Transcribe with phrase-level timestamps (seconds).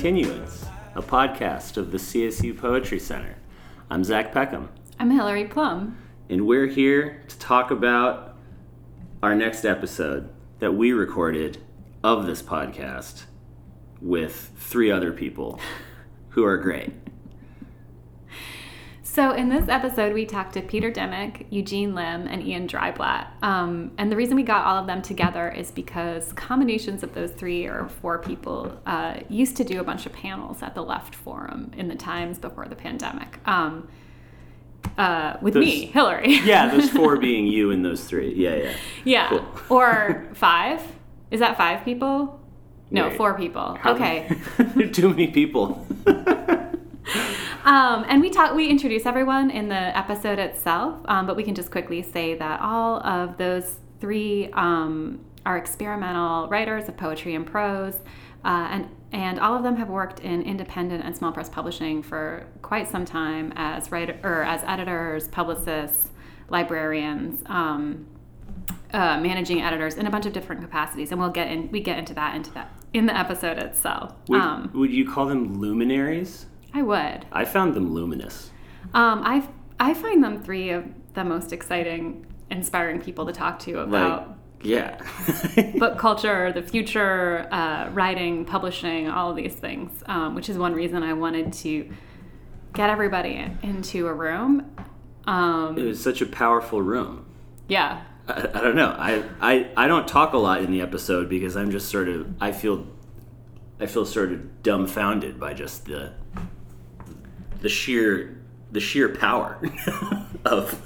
[0.00, 0.64] Continuance,
[0.94, 3.36] a podcast of the CSU Poetry Center.
[3.90, 5.98] I'm Zach Peckham, I'm Hillary Plum.
[6.30, 8.34] and we're here to talk about
[9.22, 11.58] our next episode that we recorded
[12.02, 13.24] of this podcast
[14.00, 15.60] with three other people
[16.30, 16.94] who are great.
[19.12, 23.26] So, in this episode, we talked to Peter Dimock, Eugene Lim, and Ian Dreiblatt.
[23.42, 27.32] Um, and the reason we got all of them together is because combinations of those
[27.32, 31.16] three or four people uh, used to do a bunch of panels at the Left
[31.16, 33.40] Forum in the times before the pandemic.
[33.48, 33.88] Um,
[34.96, 36.34] uh, with me, Hillary.
[36.44, 38.32] Yeah, those four being you and those three.
[38.36, 38.76] Yeah, yeah.
[39.04, 39.28] yeah.
[39.28, 39.76] Cool.
[39.76, 40.80] Or five?
[41.32, 42.40] Is that five people?
[42.92, 43.16] No, Wait.
[43.16, 43.76] four people.
[43.84, 44.38] Okay.
[44.92, 45.84] Too many people.
[47.64, 51.54] Um, and we talk, we introduce everyone in the episode itself, um, but we can
[51.54, 57.46] just quickly say that all of those three um, are experimental writers of poetry and
[57.46, 57.96] prose,
[58.44, 62.46] uh, and and all of them have worked in independent and small press publishing for
[62.62, 66.10] quite some time as writer or as editors, publicists,
[66.48, 67.42] librarians.
[67.46, 68.06] Um,
[68.92, 71.70] uh, managing editors in a bunch of different capacities, and we'll get in.
[71.70, 74.14] We get into that into that in the episode itself.
[74.28, 76.46] Would, um, would you call them luminaries?
[76.74, 77.26] I would.
[77.32, 78.50] I found them luminous.
[78.94, 83.76] Um, I I find them three of the most exciting, inspiring people to talk to
[83.78, 85.00] Like, about yeah.
[85.78, 89.90] book culture, the future, uh, writing, publishing, all of these things.
[90.06, 91.90] Um, which is one reason I wanted to
[92.74, 94.70] get everybody in- into a room.
[94.78, 94.84] it
[95.28, 97.24] Um, was such a powerful room.
[97.68, 98.94] yeah, I, I don't know.
[98.96, 102.28] I, I I don't talk a lot in the episode because I'm just sort of
[102.40, 102.86] I feel
[103.80, 106.12] I feel sort of dumbfounded by just the
[107.60, 108.36] the sheer
[108.72, 109.60] the sheer power
[110.44, 110.80] of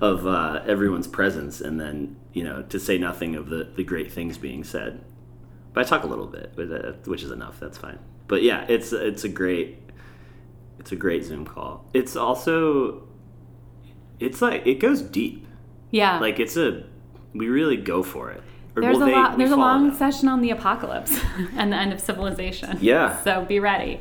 [0.00, 4.12] of uh, everyone's presence, and then you know to say nothing of the the great
[4.12, 5.04] things being said.
[5.72, 7.60] But I talk a little bit, uh, which is enough.
[7.60, 7.98] That's fine.
[8.26, 9.78] But yeah, it's it's a great
[10.78, 11.84] it's a great Zoom call.
[11.94, 13.02] It's also
[14.20, 15.46] it's like it goes deep.
[15.90, 16.18] yeah.
[16.18, 16.84] Like it's a,
[17.34, 18.42] we really go for it.
[18.74, 19.38] Or, there's a they- lot.
[19.38, 21.18] There's a long session on the apocalypse
[21.56, 22.78] and the end of civilization.
[22.80, 23.22] Yeah.
[23.22, 24.00] So be ready.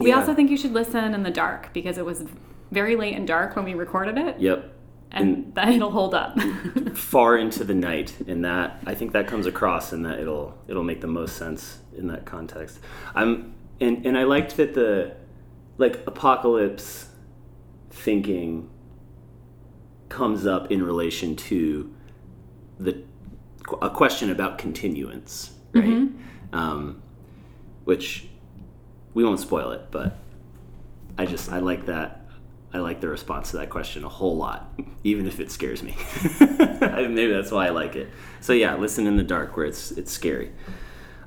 [0.00, 0.18] We Yeah.
[0.20, 2.24] also think you should listen in the dark because it was
[2.70, 4.72] very late and dark when we recorded it, Yep.
[5.12, 6.38] and that it'll hold up.
[6.94, 10.84] Far into the night, and that I think that comes across, and that it'll it'll
[10.84, 12.80] make the most sense in that context.
[13.14, 15.14] I'm and and I liked that the
[15.78, 17.08] like apocalypse
[17.90, 18.68] thinking
[20.08, 21.92] comes up in relation to
[22.78, 23.02] the
[23.80, 25.84] a question about continuance, right?
[25.84, 26.56] Mm-hmm.
[26.58, 27.02] Um,
[27.84, 28.28] which
[29.14, 30.16] we won't spoil it, but
[31.16, 32.20] I just I like that.
[32.72, 34.72] I like the response to that question a whole lot,
[35.04, 35.96] even if it scares me.
[36.40, 38.10] Maybe that's why I like it.
[38.40, 40.50] So yeah, listen in the dark where it's it's scary.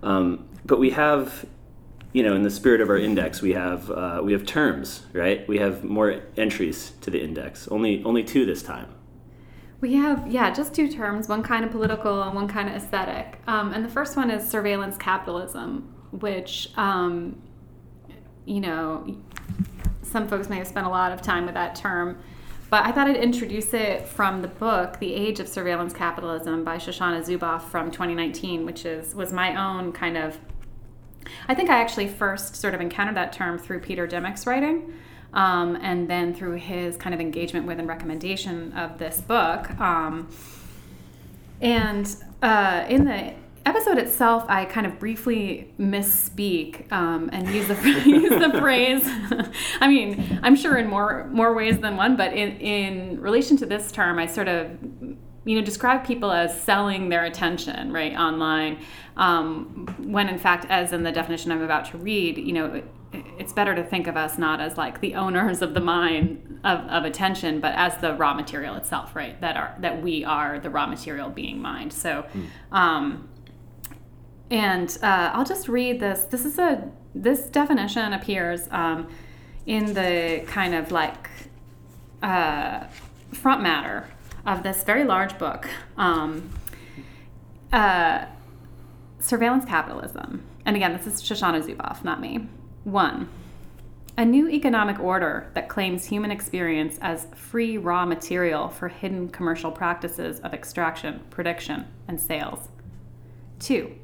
[0.04, 1.46] Um, but we have,
[2.12, 5.48] you know, in the spirit of our index, we have uh, we have terms, right?
[5.48, 7.68] We have more entries to the index.
[7.70, 8.94] Only only two this time.
[9.80, 13.40] We have, yeah, just two terms one kind of political and one kind of aesthetic.
[13.48, 17.40] Um, and the first one is surveillance capitalism, which, um,
[18.48, 19.16] you know,
[20.02, 22.18] some folks may have spent a lot of time with that term.
[22.70, 26.78] But I thought I'd introduce it from the book, The Age of Surveillance Capitalism by
[26.78, 30.38] Shoshana Zuboff from 2019, which is was my own kind of
[31.48, 34.94] I think I actually first sort of encountered that term through Peter Dimock's writing,
[35.34, 39.70] um, and then through his kind of engagement with and recommendation of this book.
[39.80, 40.30] Um,
[41.62, 43.34] and uh, in the
[43.68, 47.76] episode itself, I kind of briefly misspeak um, and use the
[48.06, 49.02] use the phrase.
[49.82, 53.66] I mean, I'm sure in more more ways than one, but in in relation to
[53.66, 54.72] this term, I sort of
[55.46, 58.80] you know describe people as selling their attention right online.
[59.18, 63.52] Um, when in fact as in the definition i'm about to read you know it's
[63.54, 67.04] better to think of us not as like the owners of the mind of, of
[67.04, 70.86] attention but as the raw material itself right that are that we are the raw
[70.86, 72.26] material being mined so
[72.72, 73.28] um,
[74.50, 76.26] and uh, I'll just read this.
[76.26, 79.10] This is a this definition appears um,
[79.66, 81.30] in the kind of like
[82.22, 82.86] uh,
[83.34, 84.08] front matter
[84.46, 85.68] of this very large book,
[85.98, 86.50] um,
[87.74, 88.26] uh,
[89.20, 90.44] Surveillance Capitalism.
[90.66, 92.48] And again, this is Shoshana Zuboff, not me.
[92.84, 93.30] One,
[94.18, 99.72] a new economic order that claims human experience as free raw material for hidden commercial
[99.72, 102.70] practices of extraction, prediction, and sales.
[103.60, 103.97] Two,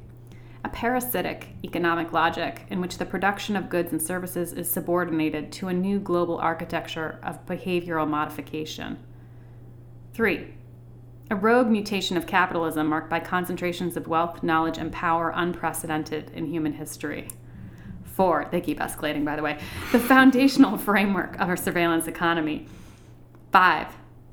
[0.74, 5.72] parasitic economic logic in which the production of goods and services is subordinated to a
[5.72, 8.98] new global architecture of behavioral modification.
[10.14, 10.48] Three,
[11.30, 16.46] a rogue mutation of capitalism marked by concentrations of wealth, knowledge, and power unprecedented in
[16.46, 17.28] human history.
[18.02, 19.60] Four, they keep escalating, by the way,
[19.92, 22.66] the foundational framework of our surveillance economy.
[23.52, 23.86] Five,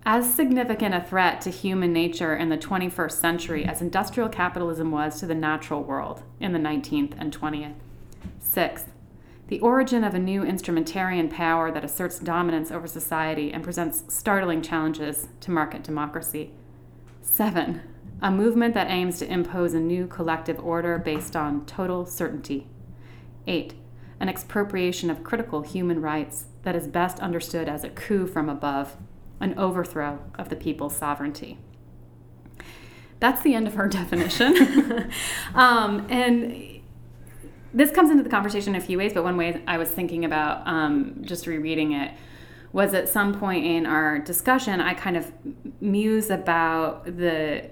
[0.04, 5.20] as significant a threat to human nature in the 21st century as industrial capitalism was
[5.20, 7.76] to the natural world in the 19th and 20th.
[8.40, 8.92] Sixth,
[9.48, 14.62] the origin of a new instrumentarian power that asserts dominance over society and presents startling
[14.62, 16.52] challenges to market democracy.
[17.22, 17.82] Seven,
[18.22, 22.68] a movement that aims to impose a new collective order based on total certainty.
[23.46, 23.76] Eight,
[24.20, 28.98] an expropriation of critical human rights that is best understood as a coup from above,
[29.42, 31.58] an overthrow of the people's sovereignty.
[33.20, 35.12] That's the end of her definition.
[35.56, 36.82] um, and
[37.74, 40.26] this comes into the conversation in a few ways, but one way I was thinking
[40.26, 42.12] about um, just rereading it
[42.74, 45.32] was at some point in our discussion, I kind of
[45.82, 47.70] muse about the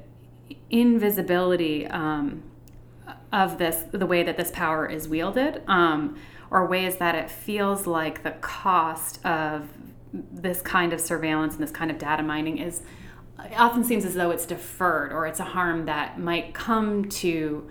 [0.70, 2.44] invisibility um,
[3.32, 6.20] of this, the way that this power is wielded, um,
[6.52, 9.70] or ways that it feels like the cost of
[10.14, 12.82] this kind of surveillance and this kind of data mining is
[13.46, 17.70] it often seems as though it's deferred or it's a harm that might come to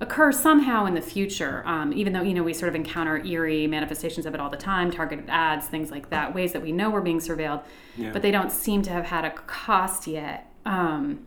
[0.00, 3.66] occur somehow in the future um, even though you know we sort of encounter eerie
[3.66, 6.90] manifestations of it all the time targeted ads things like that ways that we know
[6.90, 7.62] we're being surveilled
[7.96, 8.10] yeah.
[8.12, 11.24] but they don't seem to have had a cost yet um,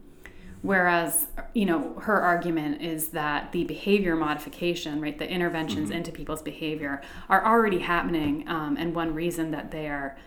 [0.62, 6.00] whereas you know her argument is that the behavior modification right the interventions mm-hmm.
[6.00, 10.18] into people's behavior are already happening um, and one reason that they are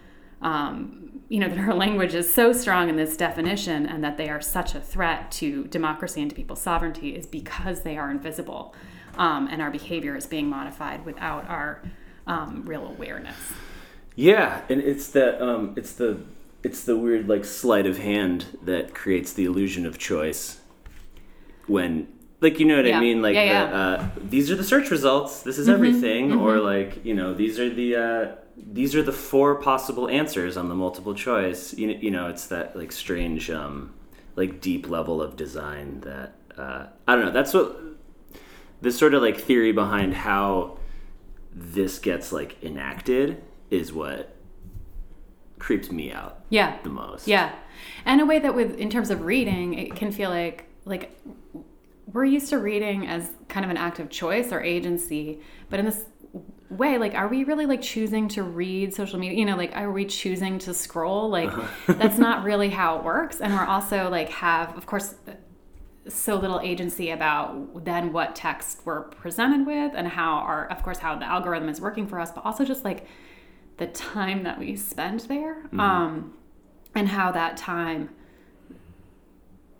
[0.43, 4.29] um, you know, that her language is so strong in this definition and that they
[4.29, 8.75] are such a threat to democracy and to people's sovereignty is because they are invisible
[9.17, 11.83] um, and our behavior is being modified without our
[12.27, 13.37] um, real awareness.
[14.17, 16.21] Yeah, and it's that um, it's the
[16.63, 20.61] it's the weird like sleight of hand that creates the illusion of choice
[21.67, 22.07] when
[22.41, 22.99] like you know what yeah.
[22.99, 23.67] I mean like yeah, yeah.
[23.67, 25.75] The, uh, these are the search results this is mm-hmm.
[25.75, 26.41] everything mm-hmm.
[26.41, 28.37] or like you know these are the uh,
[28.67, 31.75] these are the four possible answers on the multiple choice.
[31.75, 33.95] You, you know, it's that like strange, um,
[34.37, 37.33] like deep level of design that uh, I don't know.
[37.33, 37.77] That's what
[38.81, 40.79] this sort of like theory behind how
[41.53, 44.37] this gets like enacted is what
[45.59, 46.45] creeps me out.
[46.49, 47.29] Yeah, the most.
[47.29, 47.55] Yeah,
[48.05, 51.19] and a way that with in terms of reading, it can feel like like
[52.13, 55.87] we're used to reading as kind of an act of choice or agency, but in
[55.87, 56.05] this
[56.71, 59.91] way like are we really like choosing to read social media you know like are
[59.91, 61.93] we choosing to scroll like uh-huh.
[61.99, 65.15] that's not really how it works and we're also like have of course
[66.09, 70.99] so little agency about then what text we're presented with and how our of course
[70.99, 73.07] how the algorithm is working for us but also just like
[73.79, 75.81] the time that we spend there mm-hmm.
[75.81, 76.35] um
[76.95, 78.11] and how that time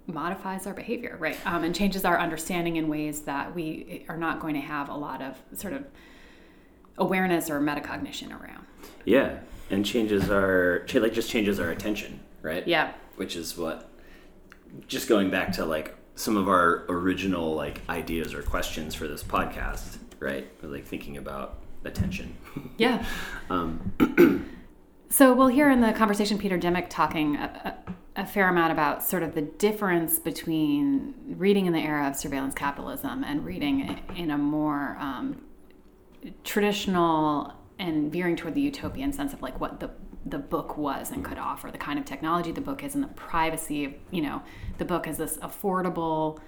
[0.09, 4.41] modifies our behavior right um, and changes our understanding in ways that we are not
[4.41, 5.85] going to have a lot of sort of
[6.99, 8.67] awareness or metacognition around.
[9.05, 9.39] Yeah,
[9.71, 12.67] and changes our like just changes our attention, right?
[12.67, 13.91] Yeah, which is what
[14.87, 19.23] just going back to like some of our original like ideas or questions for this
[19.23, 20.47] podcast, right?
[20.63, 22.37] like thinking about attention.
[22.77, 23.05] Yeah.
[23.51, 24.47] um,
[25.11, 27.77] so we'll hear in the conversation Peter Dimock talking a,
[28.17, 32.17] a, a, fair amount about sort of the difference between reading in the era of
[32.17, 35.41] surveillance capitalism and reading in a more um,
[36.45, 39.91] traditional and veering toward the utopian sense of like what the
[40.27, 43.09] the book was and could offer, the kind of technology the book is, and the
[43.09, 44.43] privacy of you know
[44.79, 46.39] the book is this affordable,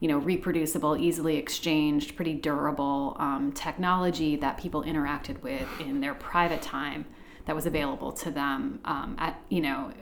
[0.00, 6.14] you know, reproducible, easily exchanged, pretty durable um, technology that people interacted with in their
[6.14, 7.04] private time
[7.44, 9.92] that was available to them um, at you know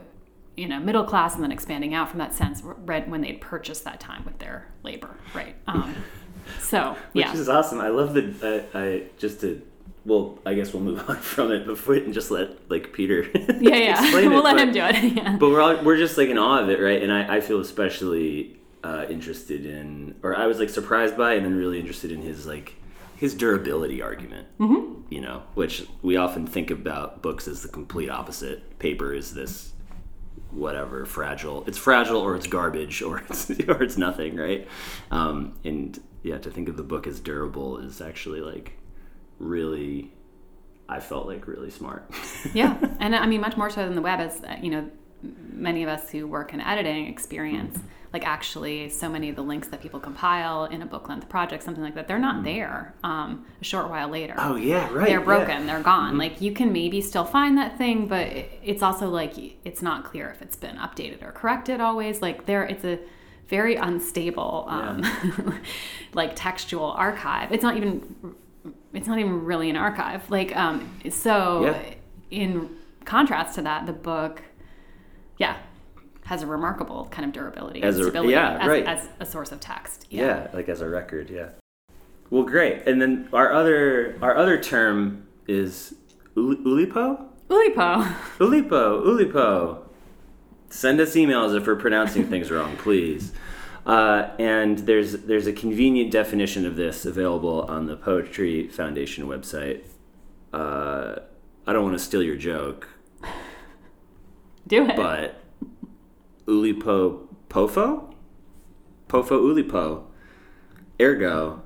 [0.57, 3.85] you know middle class and then expanding out from that sense read when they'd purchased
[3.85, 5.57] that time with their labor right?
[5.67, 5.95] Um,
[6.61, 7.81] so yeah, which is awesome.
[7.81, 9.63] I love the I, I just to
[10.09, 13.27] well, I guess we'll move on from it before and just let like Peter.
[13.61, 14.01] yeah, yeah.
[14.13, 14.45] we'll it.
[14.45, 15.13] let but, him do it.
[15.17, 15.37] yeah.
[15.39, 17.03] But we're all, we're just like in awe of it, right?
[17.03, 21.45] And I, I feel especially uh, interested in, or I was like surprised by, and
[21.45, 22.75] then really interested in his like
[23.17, 24.49] his durability argument.
[24.59, 25.03] Mm-hmm.
[25.11, 28.79] You know, which we often think about books as the complete opposite.
[28.79, 29.73] Paper is this
[30.51, 31.65] whatever fragile.
[31.67, 34.67] It's fragile, or it's garbage, or it's or it's nothing, right?
[35.11, 38.73] Um, and yeah, to think of the book as durable is actually like
[39.39, 40.13] really
[40.89, 42.11] I felt like really smart.
[42.55, 44.91] yeah, and I mean much more so than the web, as uh, you know,
[45.53, 47.79] many of us who work in editing experience
[48.13, 51.63] like actually so many of the links that people compile in a book length project
[51.63, 54.35] something like that they're not there um, a short while later.
[54.39, 55.67] Oh yeah right they're broken yeah.
[55.67, 56.17] they're gone.
[56.17, 58.29] Like you can maybe still find that thing but
[58.63, 59.35] it's also like
[59.65, 62.23] it's not clear if it's been updated or corrected always.
[62.23, 62.99] Like there it's a
[63.49, 65.59] very unstable um, yeah.
[66.15, 68.35] like textual archive it's not even
[68.93, 71.95] it's not even really an archive like um so yeah.
[72.31, 72.71] in
[73.05, 74.43] contrast to that the book
[75.39, 75.57] yeah
[76.25, 78.85] has a remarkable kind of durability as a, yeah, as, right.
[78.85, 80.23] as a source of text yeah.
[80.23, 81.49] yeah like as a record yeah
[82.31, 85.95] well great and then our other our other term is
[86.37, 89.88] Oulipo Oulipo Oulipo Oulipo
[90.71, 93.33] send us emails if we're pronouncing things wrong please
[93.89, 99.87] uh, and there's there's a convenient definition of this available on the Poetry Foundation website.
[100.53, 101.21] Uh,
[101.67, 102.87] I don't want to steal your joke.
[104.67, 104.95] Do it.
[104.95, 105.43] But
[106.47, 108.15] Oulipo Pofo?
[109.09, 110.05] Pofo Oulipo,
[111.01, 111.63] ergo,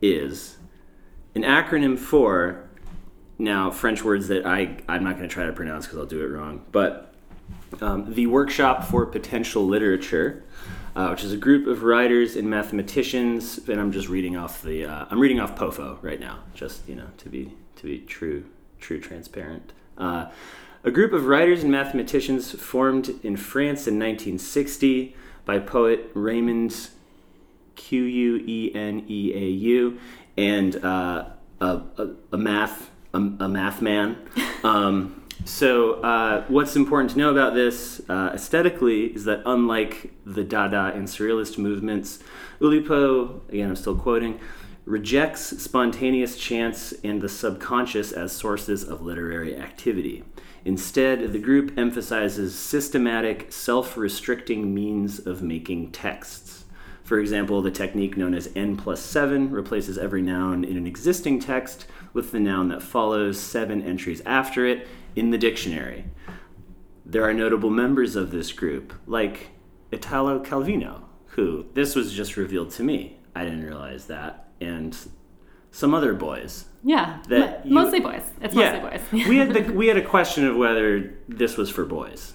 [0.00, 0.58] is
[1.34, 2.70] an acronym for,
[3.38, 6.22] now, French words that I, I'm not going to try to pronounce because I'll do
[6.22, 7.09] it wrong, but
[7.80, 10.42] um, the Workshop for Potential Literature
[10.96, 13.58] uh, which is a group of writers and mathematicians.
[13.68, 16.94] And I'm just reading off the uh, I'm reading off POFO right now, just you
[16.94, 18.44] know to be to be true,
[18.80, 19.72] true, transparent.
[19.96, 20.30] Uh,
[20.82, 26.88] a group of writers and mathematicians formed in France in 1960 by poet Raymond
[27.76, 29.98] Q U E N E A U
[30.36, 31.26] and uh,
[31.60, 34.16] a, a, a, math a, a math man.
[34.64, 40.44] Um, so, uh, what's important to know about this uh, aesthetically is that unlike the
[40.44, 42.18] Dada and Surrealist movements,
[42.60, 44.38] Oulipo, again, I'm still quoting,
[44.84, 50.24] rejects spontaneous chance and the subconscious as sources of literary activity.
[50.64, 56.64] Instead, the group emphasizes systematic, self restricting means of making texts.
[57.02, 61.40] For example, the technique known as N plus 7 replaces every noun in an existing
[61.40, 66.04] text with the noun that follows seven entries after it in the dictionary.
[67.04, 69.48] There are notable members of this group, like
[69.90, 73.18] Italo Calvino, who this was just revealed to me.
[73.34, 74.48] I didn't realize that.
[74.60, 74.96] And
[75.70, 76.66] some other boys.
[76.82, 78.22] Yeah, that you, mostly boys.
[78.40, 79.28] It's yeah, mostly boys.
[79.28, 82.32] we had the, we had a question of whether this was for boys.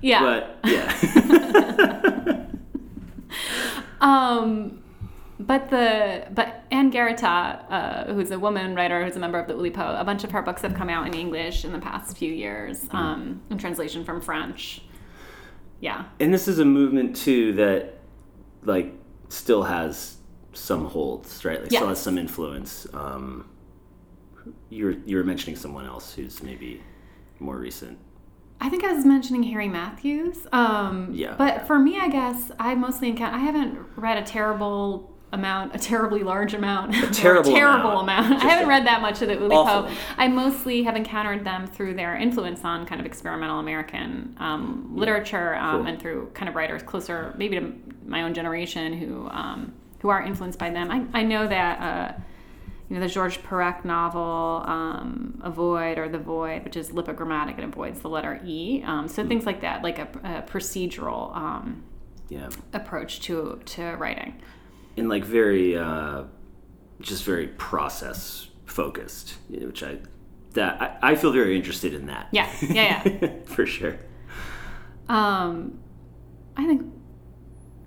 [0.00, 0.20] yeah,
[0.62, 2.46] but yeah.
[4.00, 4.81] um,
[5.46, 9.54] but the but Anne Garréta, uh, who's a woman writer who's a member of the
[9.54, 12.32] Oulipo, a bunch of her books have come out in English in the past few
[12.32, 12.96] years, mm-hmm.
[12.96, 14.82] um, in translation from French.
[15.80, 17.98] Yeah, and this is a movement too that
[18.64, 18.92] like
[19.28, 20.16] still has
[20.52, 21.60] some holds, right?
[21.60, 22.86] Like still has some influence.
[22.92, 23.48] Um,
[24.70, 26.82] you're you were mentioning someone else who's maybe
[27.40, 27.98] more recent.
[28.60, 30.46] I think I was mentioning Harry Mathews.
[30.52, 31.34] Um, yeah.
[31.36, 33.34] But for me, I guess I mostly encounter.
[33.34, 38.26] I haven't read a terrible amount, a terribly large amount, a terrible, terrible amount.
[38.26, 38.44] amount.
[38.44, 39.92] I haven't read that much of the Oulipo.
[40.16, 45.54] I mostly have encountered them through their influence on kind of experimental American um, literature
[45.56, 45.86] um, cool.
[45.88, 47.72] and through kind of writers closer, maybe to
[48.04, 50.90] my own generation, who um, who are influenced by them.
[50.90, 51.80] I, I know that.
[51.80, 52.20] Uh,
[52.88, 57.64] you know, the George Perec novel, um, Avoid or The Void, which is lipogrammatic and
[57.64, 58.82] avoids the letter E.
[58.84, 59.28] Um, so mm.
[59.28, 61.84] things like that, like a, a procedural um,
[62.28, 62.50] yeah.
[62.74, 64.34] approach to, to writing
[64.96, 66.24] in like very uh,
[67.00, 69.98] just very process focused, which I
[70.54, 72.28] that I, I, feel very interested in that.
[72.30, 73.98] Yeah, yeah, yeah, for sure.
[75.08, 75.78] Um,
[76.56, 76.92] I think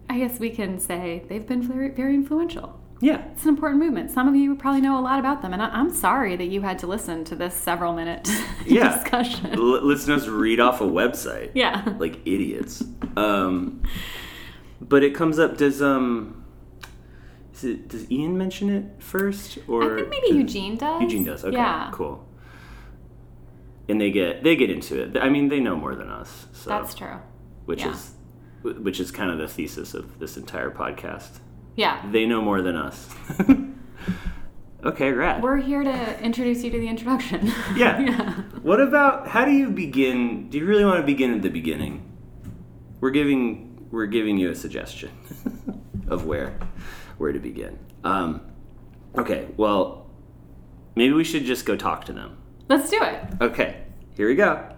[0.10, 2.80] I guess we can say they've been very very influential.
[3.02, 4.10] Yeah, it's an important movement.
[4.12, 6.62] Some of you probably know a lot about them, and I, am sorry that you
[6.62, 8.28] had to listen to this several minute
[8.66, 8.96] yeah.
[8.96, 9.54] discussion.
[9.54, 11.52] L- listen us read off a website.
[11.54, 12.84] Yeah, like idiots.
[13.18, 13.84] Um,
[14.82, 15.58] but it comes up.
[15.58, 16.45] Does um
[17.64, 21.02] it, does Ian mention it first, or I think maybe Eugene does.
[21.02, 21.44] Eugene does.
[21.44, 21.90] Okay, yeah.
[21.92, 22.28] cool.
[23.88, 25.18] And they get they get into it.
[25.18, 26.48] I mean, they know more than us.
[26.54, 27.18] So, That's true.
[27.66, 27.92] Which yeah.
[27.92, 28.12] is
[28.64, 31.40] which is kind of the thesis of this entire podcast.
[31.76, 32.04] Yeah.
[32.12, 33.14] They know more than us.
[34.84, 35.44] okay, rad.
[35.44, 37.48] We're here to introduce you to the introduction.
[37.76, 38.00] yeah.
[38.00, 38.34] yeah.
[38.62, 40.50] What about how do you begin?
[40.50, 42.12] Do you really want to begin at the beginning?
[43.02, 45.12] We're giving we're giving you a suggestion
[46.08, 46.58] of where
[47.18, 47.78] where to begin.
[48.04, 48.42] Um,
[49.18, 50.10] okay, well,
[50.96, 52.38] maybe we should just go talk to them.
[52.68, 53.24] Let's do it.
[53.42, 53.84] Okay,
[54.16, 54.70] here we go.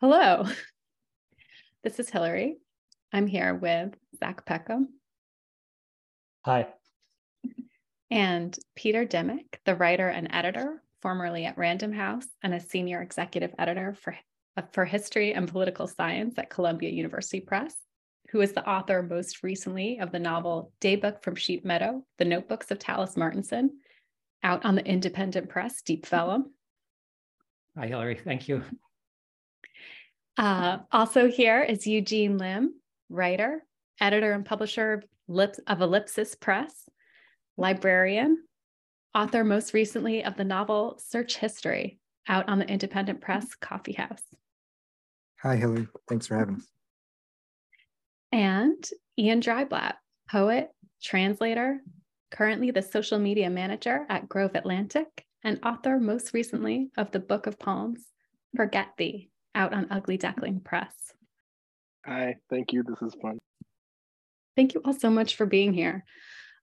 [0.00, 0.46] Hello,
[1.84, 2.58] this is Hillary.
[3.12, 4.88] I'm here with Zach Peckham.
[6.44, 6.66] Hi.
[8.10, 13.54] And Peter Dimock, the writer and editor formerly at Random House and a senior executive
[13.58, 14.16] editor for,
[14.56, 17.74] uh, for history and political science at Columbia University Press,
[18.32, 22.70] who is the author most recently of the novel Daybook from Sheep Meadow, The Notebooks
[22.70, 23.78] of Tallis Martinson,
[24.42, 26.46] out on the independent press, Deep Vellum.
[27.76, 28.18] Hi, Hillary.
[28.24, 28.62] Thank you.
[30.38, 32.74] Uh, also here is Eugene Lim,
[33.10, 33.66] writer,
[34.00, 36.88] editor and publisher of Ellipsis Press,
[37.58, 38.38] librarian,
[39.14, 41.98] author most recently of the novel Search History,
[42.28, 44.22] out on the Independent Press Coffee House.
[45.42, 45.86] Hi, Hillary.
[46.08, 46.66] Thanks for having us.
[48.32, 48.82] And
[49.18, 49.94] Ian Dreiblatt,
[50.30, 50.70] poet,
[51.02, 51.80] translator,
[52.30, 57.46] currently the social media manager at Grove Atlantic, and author most recently of the Book
[57.46, 58.06] of Poems,
[58.56, 60.94] Forget Thee, out on Ugly Duckling Press.
[62.06, 62.82] Hi, thank you.
[62.82, 63.38] This is fun.
[64.56, 66.04] Thank you all so much for being here.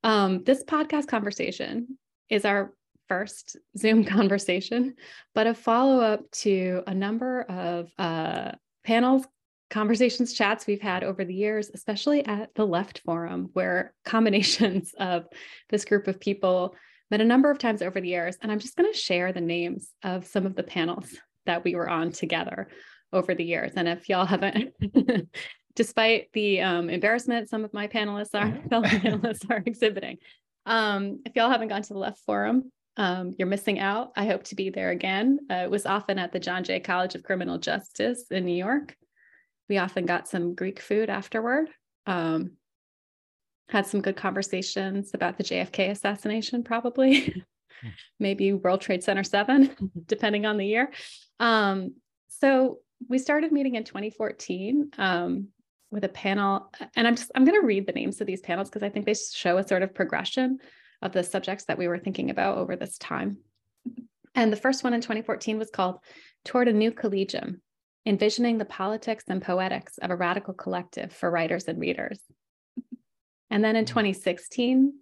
[0.03, 1.97] Um, this podcast conversation
[2.29, 2.73] is our
[3.07, 4.95] first Zoom conversation,
[5.35, 8.51] but a follow up to a number of uh,
[8.83, 9.25] panels,
[9.69, 15.27] conversations, chats we've had over the years, especially at the Left Forum, where combinations of
[15.69, 16.75] this group of people
[17.11, 18.37] met a number of times over the years.
[18.41, 21.75] And I'm just going to share the names of some of the panels that we
[21.75, 22.69] were on together
[23.11, 23.71] over the years.
[23.75, 24.73] And if y'all haven't,
[25.75, 30.17] despite the um, embarrassment some of my panelists are fellow panelists are exhibiting,
[30.65, 34.11] um, if y'all haven't gone to the Left Forum, um, you're missing out.
[34.15, 35.39] I hope to be there again.
[35.49, 38.95] Uh, it was often at the John Jay College of Criminal Justice in New York.
[39.69, 41.69] We often got some Greek food afterward.
[42.05, 42.53] Um,
[43.69, 47.43] had some good conversations about the JFK assassination, probably.
[48.19, 50.91] Maybe World Trade Center 7, depending on the year.
[51.39, 51.93] Um,
[52.27, 55.47] so we started meeting in 2014 um,
[55.91, 58.69] with a panel, and I'm just I'm going to read the names of these panels
[58.69, 60.59] because I think they show a sort of progression
[61.01, 63.37] of the subjects that we were thinking about over this time.
[64.35, 65.99] And the first one in 2014 was called
[66.43, 67.61] Toward a New Collegium,
[68.05, 72.19] envisioning the politics and poetics of a radical collective for writers and readers.
[73.49, 73.89] And then in mm.
[73.89, 74.93] 2016,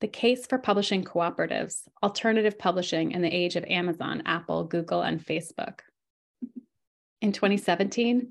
[0.00, 5.24] the case for publishing cooperatives, alternative publishing in the age of Amazon, Apple, Google, and
[5.24, 5.80] Facebook.
[7.22, 8.28] In 2017,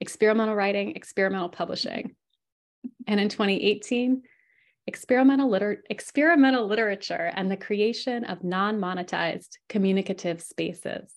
[0.00, 2.14] experimental writing, experimental publishing.
[3.08, 4.22] And in 2018,
[4.86, 11.14] experimental, liter- experimental literature and the creation of non monetized communicative spaces.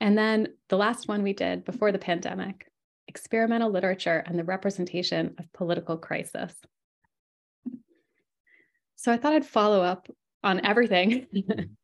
[0.00, 2.66] And then the last one we did before the pandemic
[3.08, 6.52] experimental literature and the representation of political crisis.
[8.96, 10.08] So I thought I'd follow up
[10.42, 11.26] on everything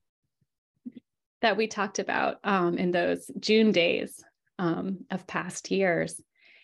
[1.42, 4.22] that we talked about um, in those June days
[4.58, 6.20] um, of past years.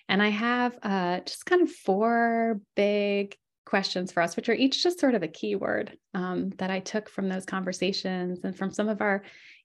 [0.08, 4.82] And I have uh, just kind of four big questions for us, which are each
[4.82, 8.88] just sort of a keyword um, that I took from those conversations and from some
[8.88, 9.22] of our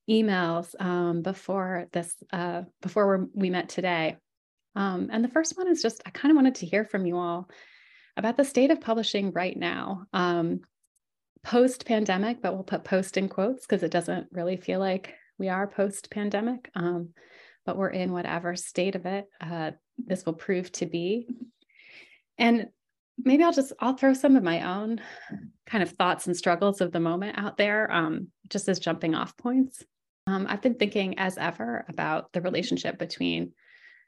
[0.09, 4.17] emails um, before this, uh, before we met today.
[4.75, 7.17] Um, and the first one is just I kind of wanted to hear from you
[7.17, 7.49] all
[8.17, 10.61] about the state of publishing right now, um,
[11.43, 15.49] post pandemic, but we'll put post in quotes because it doesn't really feel like we
[15.49, 17.09] are post pandemic, um,
[17.65, 21.27] but we're in whatever state of it uh, this will prove to be.
[22.37, 22.67] And
[23.17, 25.01] maybe I'll just I'll throw some of my own
[25.65, 29.37] kind of thoughts and struggles of the moment out there, um, just as jumping off
[29.37, 29.83] points.
[30.27, 33.53] Um, I've been thinking as ever about the relationship between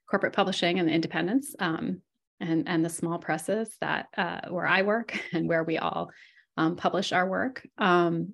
[0.09, 2.01] corporate publishing and the independents um,
[2.39, 6.11] and and the small presses that uh, where I work and where we all
[6.57, 7.67] um, publish our work.
[7.77, 8.33] Um,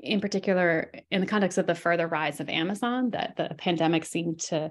[0.00, 4.38] in particular, in the context of the further rise of Amazon, that the pandemic seemed
[4.40, 4.70] to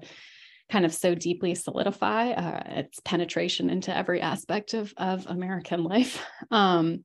[0.70, 6.24] kind of so deeply solidify uh, its penetration into every aspect of, of American life.
[6.50, 7.04] Um,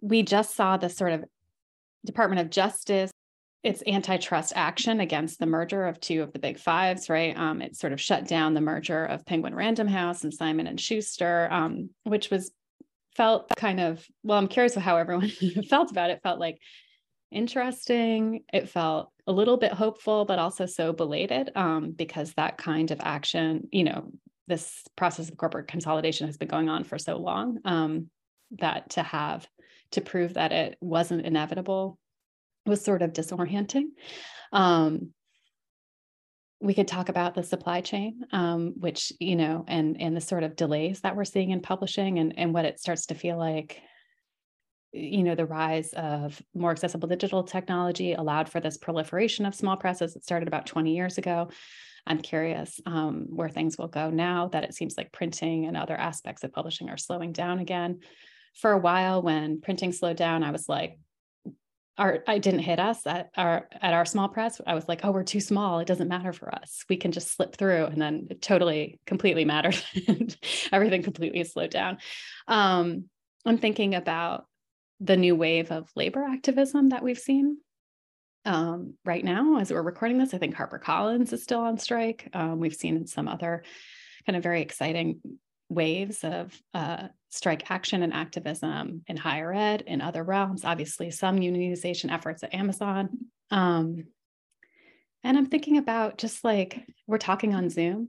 [0.00, 1.24] we just saw the sort of
[2.04, 3.11] Department of Justice
[3.62, 7.36] its antitrust action against the merger of two of the big fives, right?
[7.36, 10.80] Um, it sort of shut down the merger of Penguin Random House and Simon and
[10.80, 12.50] Schuster, um, which was
[13.14, 14.38] felt kind of well.
[14.38, 15.28] I'm curious how everyone
[15.68, 16.20] felt about it.
[16.22, 16.58] Felt like
[17.30, 18.42] interesting.
[18.52, 23.00] It felt a little bit hopeful, but also so belated um, because that kind of
[23.00, 24.10] action, you know,
[24.48, 28.08] this process of corporate consolidation has been going on for so long um,
[28.58, 29.46] that to have
[29.92, 31.98] to prove that it wasn't inevitable
[32.66, 33.86] was sort of disorienting.
[34.52, 35.12] Um,
[36.60, 40.44] we could talk about the supply chain, um, which, you know, and, and the sort
[40.44, 43.80] of delays that we're seeing in publishing and, and what it starts to feel like
[44.92, 49.76] you know the rise of more accessible digital technology allowed for this proliferation of small
[49.76, 50.14] presses.
[50.14, 51.48] It started about 20 years ago.
[52.06, 55.96] I'm curious um, where things will go now that it seems like printing and other
[55.96, 58.00] aspects of publishing are slowing down again.
[58.54, 60.98] For a while when printing slowed down i was like
[61.98, 64.60] our I didn't hit us at our at our small press.
[64.66, 65.78] I was like, oh, we're too small.
[65.78, 66.84] It doesn't matter for us.
[66.88, 69.78] We can just slip through, and then it totally, completely mattered.
[70.72, 71.98] Everything completely slowed down.
[72.48, 73.04] Um,
[73.44, 74.46] I'm thinking about
[75.00, 77.58] the new wave of labor activism that we've seen
[78.44, 80.32] um, right now as we're recording this.
[80.32, 82.28] I think HarperCollins is still on strike.
[82.32, 83.64] Um, we've seen some other
[84.26, 85.20] kind of very exciting
[85.68, 91.38] waves of uh, strike action and activism in higher ed, in other realms, obviously, some
[91.38, 93.08] unionization efforts at Amazon.
[93.50, 94.04] Um,
[95.24, 98.08] and I'm thinking about just like we're talking on Zoom.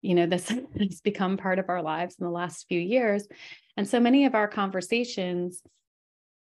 [0.00, 0.48] You know, this
[0.78, 3.26] has become part of our lives in the last few years.
[3.76, 5.62] And so many of our conversations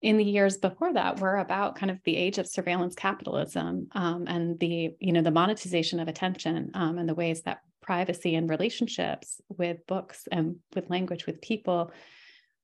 [0.02, 4.26] in the years before that were about kind of the age of surveillance capitalism um,
[4.28, 8.50] and the you know the monetization of attention um, and the ways that privacy and
[8.50, 11.92] relationships with books and with language with people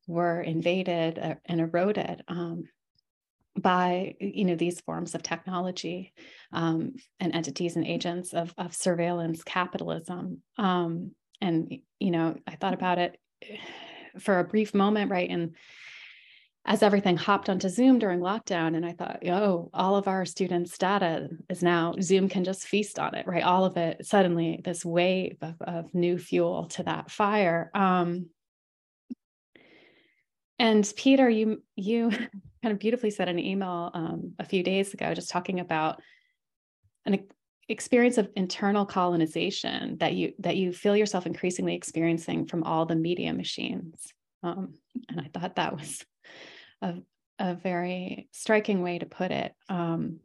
[0.06, 2.66] were invaded uh, and eroded um,
[3.58, 6.14] by you know these forms of technology
[6.52, 10.42] um, and entities and agents of, of surveillance capitalism.
[10.58, 11.12] Um,
[11.44, 13.18] and you know i thought about it
[14.20, 15.56] for a brief moment right and
[16.66, 20.78] as everything hopped onto Zoom during lockdown, and I thought, oh, all of our students'
[20.78, 23.44] data is now Zoom can just feast on it, right?
[23.44, 27.70] All of it suddenly, this wave of, of new fuel to that fire.
[27.74, 28.28] Um,
[30.58, 32.10] and Peter, you you
[32.64, 36.02] kind of beautifully said an email um, a few days ago, just talking about
[37.06, 37.28] an
[37.68, 42.96] experience of internal colonization that you that you feel yourself increasingly experiencing from all the
[42.96, 44.14] media machines.
[44.44, 44.76] Um,
[45.10, 46.06] and I thought that was
[46.84, 46.96] a,
[47.40, 49.54] a very striking way to put it.
[49.70, 50.20] Um,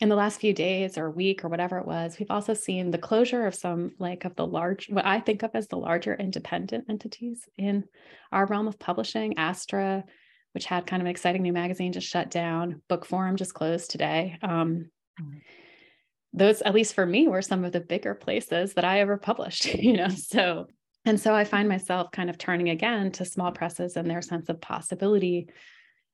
[0.00, 2.98] in the last few days or week or whatever it was, we've also seen the
[2.98, 6.86] closure of some like of the large, what I think of as the larger independent
[6.88, 7.84] entities in
[8.32, 9.38] our realm of publishing.
[9.38, 10.04] Astra,
[10.54, 12.82] which had kind of an exciting new magazine, just shut down.
[12.90, 14.38] Bookforum just closed today.
[14.42, 15.38] Um, mm-hmm.
[16.34, 19.66] Those, at least for me, were some of the bigger places that I ever published.
[19.74, 20.66] You know, so
[21.04, 24.48] and so I find myself kind of turning again to small presses and their sense
[24.48, 25.48] of possibility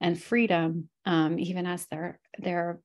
[0.01, 2.81] and freedom, um, even as they're they're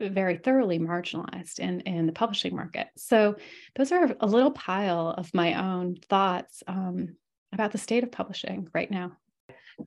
[0.00, 2.88] very thoroughly marginalized in in the publishing market.
[2.96, 3.36] So
[3.76, 7.16] those are a little pile of my own thoughts um,
[7.52, 9.12] about the state of publishing right now.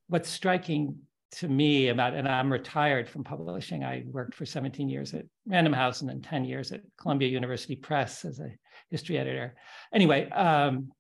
[0.07, 0.99] What's striking
[1.31, 3.83] to me about, and I'm retired from publishing.
[3.83, 7.75] I worked for 17 years at Random House and then 10 years at Columbia University
[7.75, 8.49] Press as a
[8.89, 9.55] history editor.
[9.93, 10.91] Anyway, um,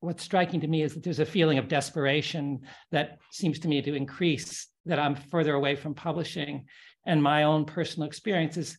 [0.00, 3.82] what's striking to me is that there's a feeling of desperation that seems to me
[3.82, 6.66] to increase that I'm further away from publishing.
[7.06, 8.78] And my own personal experience is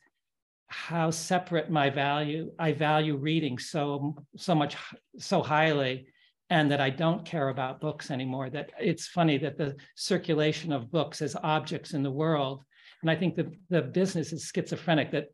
[0.67, 4.75] how separate my value, I value reading so so much
[5.17, 6.07] so highly,
[6.49, 8.49] and that I don't care about books anymore.
[8.49, 12.63] That it's funny that the circulation of books as objects in the world,
[13.01, 15.27] and I think the, the business is schizophrenic that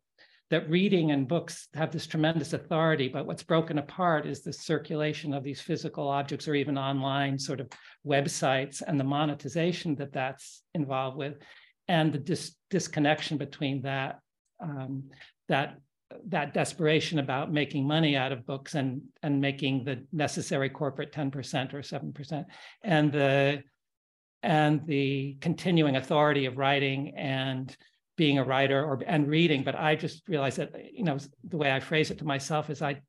[0.52, 5.32] that reading and books have this tremendous authority, but what's broken apart is the circulation
[5.32, 7.70] of these physical objects or even online sort of
[8.06, 11.36] websites and the monetization that that's involved with,
[11.88, 14.18] and the dis- disconnection between that
[14.62, 15.04] um,
[15.48, 15.78] that
[16.28, 21.72] that desperation about making money out of books and and making the necessary corporate 10%
[21.72, 22.44] or 7%
[22.84, 23.62] and the
[24.42, 27.74] and the continuing authority of writing and
[28.16, 31.72] being a writer or and reading but i just realized that you know the way
[31.72, 33.00] i phrase it to myself is i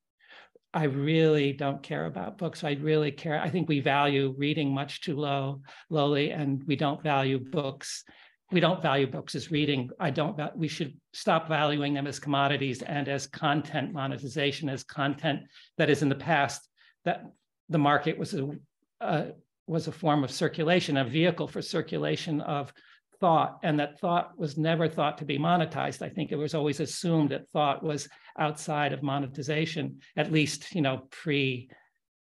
[0.74, 2.64] i really don't care about books.
[2.64, 3.40] I really care.
[3.40, 8.04] I think we value reading much too low lowly and we don't value books.
[8.52, 9.90] We don't value books as reading.
[10.00, 15.42] I don't we should stop valuing them as commodities and as content monetization as content
[15.78, 16.68] that is in the past
[17.06, 17.24] that
[17.70, 18.50] the market was a
[19.02, 19.26] uh,
[19.68, 22.74] was a form of circulation a vehicle for circulation of
[23.24, 26.02] thought and that thought was never thought to be monetized.
[26.02, 30.82] I think it was always assumed that thought was outside of monetization at least you
[30.82, 31.70] know pre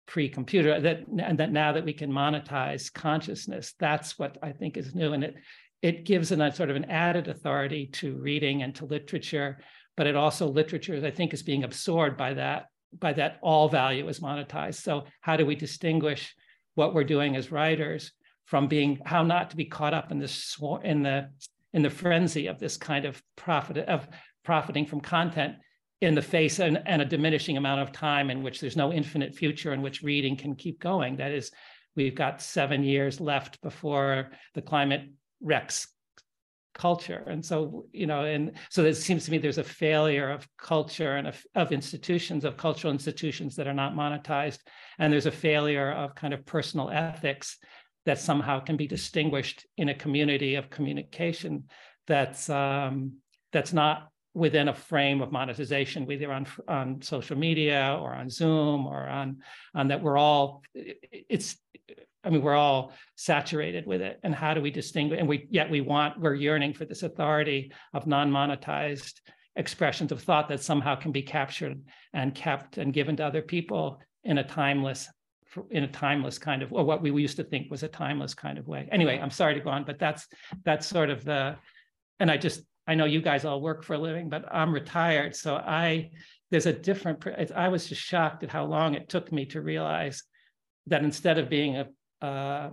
[0.05, 4.77] pre computer that and that now that we can monetize consciousness that's what i think
[4.77, 5.13] is new.
[5.13, 5.35] And it
[5.81, 9.57] it gives an, a sort of an added authority to reading and to literature
[9.97, 12.67] but it also literature i think is being absorbed by that
[12.99, 14.81] by that all value is monetized.
[14.81, 16.35] So how do we distinguish
[16.75, 18.11] what we're doing as writers
[18.45, 21.29] from being how not to be caught up in this in the
[21.73, 24.07] in the frenzy of this kind of profit of
[24.43, 25.55] profiting from content
[26.01, 29.35] in the face and, and a diminishing amount of time in which there's no infinite
[29.35, 31.17] future in which reading can keep going.
[31.17, 31.51] That is
[31.95, 35.09] we've got seven years left before the climate
[35.41, 35.87] wrecks
[36.73, 37.23] culture.
[37.27, 41.17] And so you know and so it seems to me there's a failure of culture
[41.17, 44.59] and of, of institutions of cultural institutions that are not monetized.
[44.97, 47.57] And there's a failure of kind of personal ethics
[48.05, 51.65] that somehow can be distinguished in a community of communication
[52.07, 53.13] that's um,
[53.51, 58.85] that's not within a frame of monetization, whether on on social media or on Zoom
[58.87, 59.37] or on
[59.75, 61.57] on that we're all it's
[62.23, 64.19] I mean we're all saturated with it.
[64.23, 65.19] And how do we distinguish?
[65.19, 69.19] And we yet we want we're yearning for this authority of non-monetized
[69.55, 71.81] expressions of thought that somehow can be captured
[72.13, 75.09] and kept and given to other people in a timeless
[75.69, 78.57] in a timeless kind of or what we used to think was a timeless kind
[78.57, 80.27] of way anyway i'm sorry to go on but that's
[80.63, 81.55] that's sort of the
[82.19, 85.35] and i just I know you guys all work for a living, but I'm retired.
[85.35, 86.11] So I,
[86.49, 90.23] there's a different, I was just shocked at how long it took me to realize
[90.87, 92.71] that instead of being a, uh,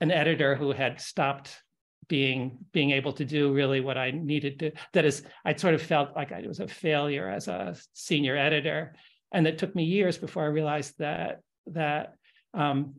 [0.00, 1.60] an editor who had stopped
[2.06, 4.72] being being able to do really what I needed to.
[4.92, 8.94] That is, I sort of felt like I was a failure as a senior editor,
[9.32, 12.14] and it took me years before I realized that that
[12.52, 12.94] um,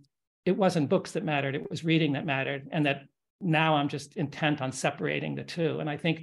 [0.45, 3.03] it wasn't books that mattered; it was reading that mattered, and that
[3.41, 5.79] now I'm just intent on separating the two.
[5.79, 6.21] And I think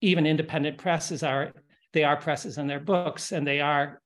[0.00, 1.52] even independent presses are
[1.92, 4.00] they are presses in their books, and they are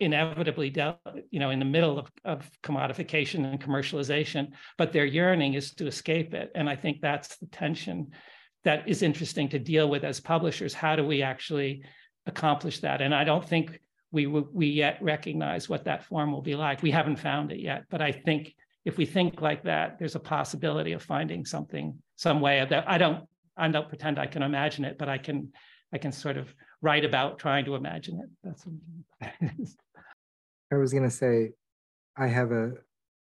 [0.00, 0.98] inevitably dealt,
[1.30, 5.86] you know, in the middle of, of commodification and commercialization, but their yearning is to
[5.86, 6.50] escape it.
[6.54, 8.08] And I think that's the tension
[8.64, 10.72] that is interesting to deal with as publishers.
[10.72, 11.82] How do we actually
[12.26, 13.02] accomplish that?
[13.02, 13.78] And I don't think
[14.12, 16.82] we we yet recognize what that form will be like.
[16.82, 20.20] We haven't found it yet, but I think if we think like that, there's a
[20.20, 22.88] possibility of finding something, some way of that.
[22.88, 23.24] I don't,
[23.56, 25.52] I don't pretend I can imagine it, but I can,
[25.92, 28.30] I can sort of write about trying to imagine it.
[28.42, 28.64] That's.
[28.66, 29.30] what
[30.72, 31.52] I was going to say,
[32.16, 32.72] I have a,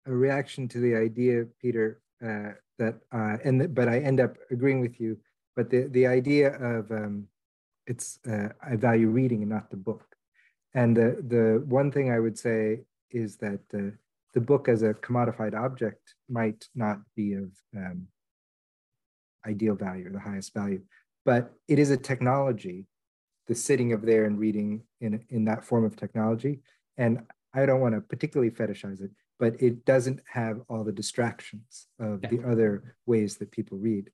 [0.05, 4.35] a reaction to the idea, Peter, uh, that uh, and the, but I end up
[4.51, 5.17] agreeing with you.
[5.55, 7.27] But the the idea of um,
[7.87, 10.16] it's uh, I value reading and not the book.
[10.73, 13.95] And the the one thing I would say is that uh,
[14.33, 18.07] the book as a commodified object might not be of um,
[19.45, 20.81] ideal value or the highest value,
[21.25, 22.85] but it is a technology,
[23.47, 26.59] the sitting of there and reading in, in that form of technology.
[26.97, 31.87] And I don't want to particularly fetishize it, but it doesn't have all the distractions
[31.99, 32.29] of yeah.
[32.29, 34.09] the other ways that people read.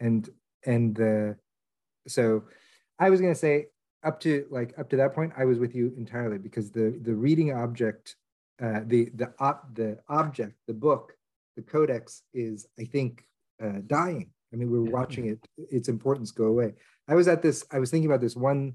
[0.00, 0.28] And
[0.66, 1.36] and the
[2.06, 2.44] so
[2.98, 3.66] I was gonna say
[4.04, 7.14] up to like up to that point, I was with you entirely because the the
[7.14, 8.16] reading object
[8.62, 11.16] uh, the the op, the object, the book,
[11.56, 13.24] the codex is, I think,
[13.62, 14.30] uh, dying.
[14.52, 16.74] I mean, we're watching it; its importance go away.
[17.08, 17.64] I was at this.
[17.72, 18.74] I was thinking about this one.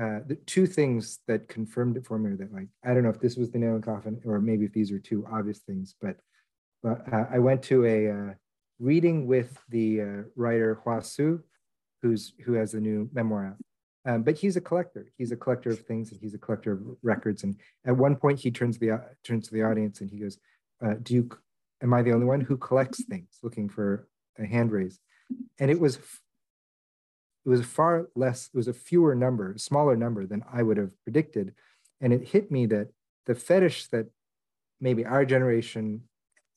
[0.00, 3.20] Uh, the two things that confirmed it for me that, like, I don't know if
[3.20, 6.16] this was the nail in coffin, or maybe if these are two obvious things, but
[6.82, 8.34] but uh, I went to a uh,
[8.78, 11.40] reading with the uh, writer Hua Hsu,
[12.02, 13.56] who's who has the new memoir out,
[14.04, 15.12] um, but he's a collector.
[15.16, 17.44] He's a collector of things, and he's a collector of records.
[17.44, 20.38] And at one point, he turns the uh, turns to the audience and he goes,
[20.84, 21.30] uh, "Do you?
[21.82, 24.98] Am I the only one who collects things?" Looking for a hand raise,
[25.60, 28.50] and it was it was far less.
[28.52, 31.54] It was a fewer number, smaller number than I would have predicted,
[32.00, 32.88] and it hit me that
[33.26, 34.06] the fetish that
[34.80, 36.02] maybe our generation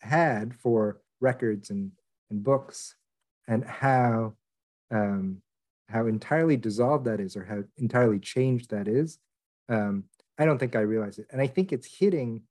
[0.02, 1.92] had for records and
[2.32, 2.96] and books,
[3.48, 4.34] and how
[4.90, 5.44] um,
[5.90, 9.20] how entirely dissolved that is or how entirely changed that is
[9.70, 10.04] um,
[10.38, 11.28] i don't think i realize it.
[11.32, 12.44] And i think it's hitting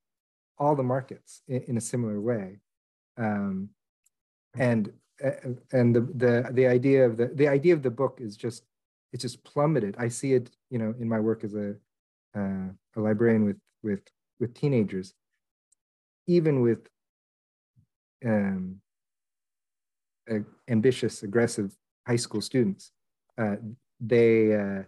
[0.59, 2.61] all the markets in, in a similar way.
[3.16, 3.70] Um,
[4.57, 4.92] and
[5.25, 5.31] uh,
[5.73, 8.64] and the, the the idea of the the idea of the book is just
[9.12, 9.97] it's just plummeted.
[9.99, 11.77] I see it you know in my work as a
[12.37, 14.01] uh, a librarian with with
[14.40, 15.14] with teenagers.
[16.27, 16.88] Even with
[18.25, 18.81] um,
[20.68, 22.92] ambitious aggressive high school students
[23.38, 23.57] uh,
[24.01, 24.83] they uh,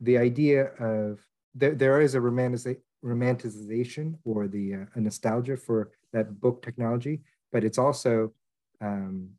[0.00, 1.20] the idea of
[1.54, 7.20] there, there is a romanticization or the uh, a nostalgia for that book technology,
[7.52, 8.32] but it's also
[8.80, 9.30] um,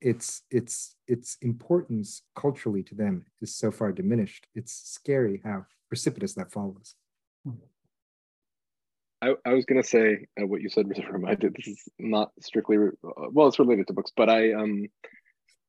[0.00, 4.46] its its its importance culturally to them is so far diminished.
[4.54, 6.94] It's scary how precipitous that follows.
[9.22, 11.54] I, I was gonna say uh, what you said was reminded.
[11.54, 14.86] This is not strictly uh, well, it's related to books, but I um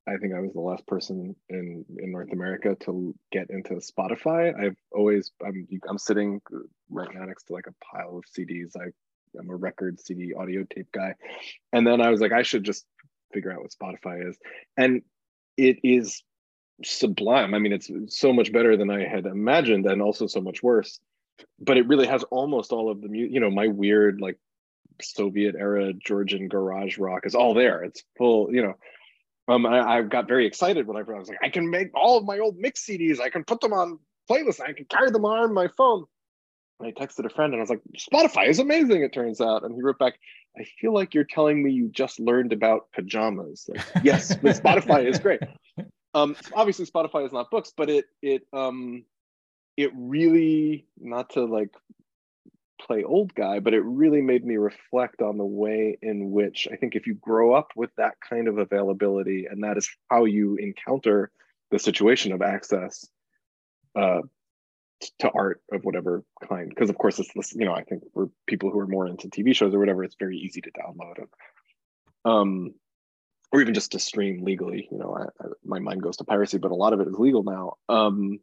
[0.07, 4.53] I think I was the last person in in North America to get into Spotify.
[4.59, 6.41] I've always I'm I'm sitting
[6.89, 8.75] right now next to like a pile of CDs.
[8.75, 8.89] I
[9.37, 11.13] I'm a record CD audio tape guy,
[11.71, 12.85] and then I was like I should just
[13.31, 14.37] figure out what Spotify is,
[14.75, 15.03] and
[15.55, 16.23] it is
[16.83, 17.53] sublime.
[17.53, 20.99] I mean, it's so much better than I had imagined, and also so much worse.
[21.59, 23.33] But it really has almost all of the music.
[23.33, 24.39] You know, my weird like
[24.99, 27.83] Soviet era Georgian garage rock is all there.
[27.83, 28.53] It's full.
[28.53, 28.73] You know
[29.51, 32.25] um, I, I, got very excited when I, was like, I can make all of
[32.25, 33.19] my old mix CDs.
[33.19, 34.61] I can put them on playlists.
[34.61, 36.05] I can carry them on my phone.
[36.79, 39.63] And I texted a friend and I was like, Spotify is amazing, it turns out.
[39.63, 40.15] And he wrote back,
[40.57, 43.69] I feel like you're telling me you just learned about pajamas.
[43.69, 45.41] Like, yes, but Spotify is great.
[46.13, 49.05] Um, obviously, Spotify is not books, but it it um,
[49.77, 51.73] it really not to like
[52.85, 56.75] play old guy, but it really made me reflect on the way in which I
[56.75, 60.55] think if you grow up with that kind of availability and that is how you
[60.57, 61.31] encounter
[61.69, 63.07] the situation of access
[63.95, 64.21] uh,
[65.19, 68.29] to art of whatever kind, because of course it's this, you know, I think for
[68.47, 71.29] people who are more into TV shows or whatever, it's very easy to download it.
[72.25, 72.73] Um,
[73.51, 76.57] or even just to stream legally, you know, I, I, my mind goes to piracy,
[76.57, 77.73] but a lot of it is legal now.
[77.89, 78.39] Um,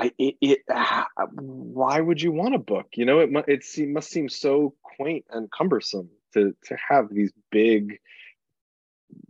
[0.00, 2.86] I, it, it uh, why would you want a book?
[2.94, 7.98] You know, it it must seem so quaint and cumbersome to to have these big,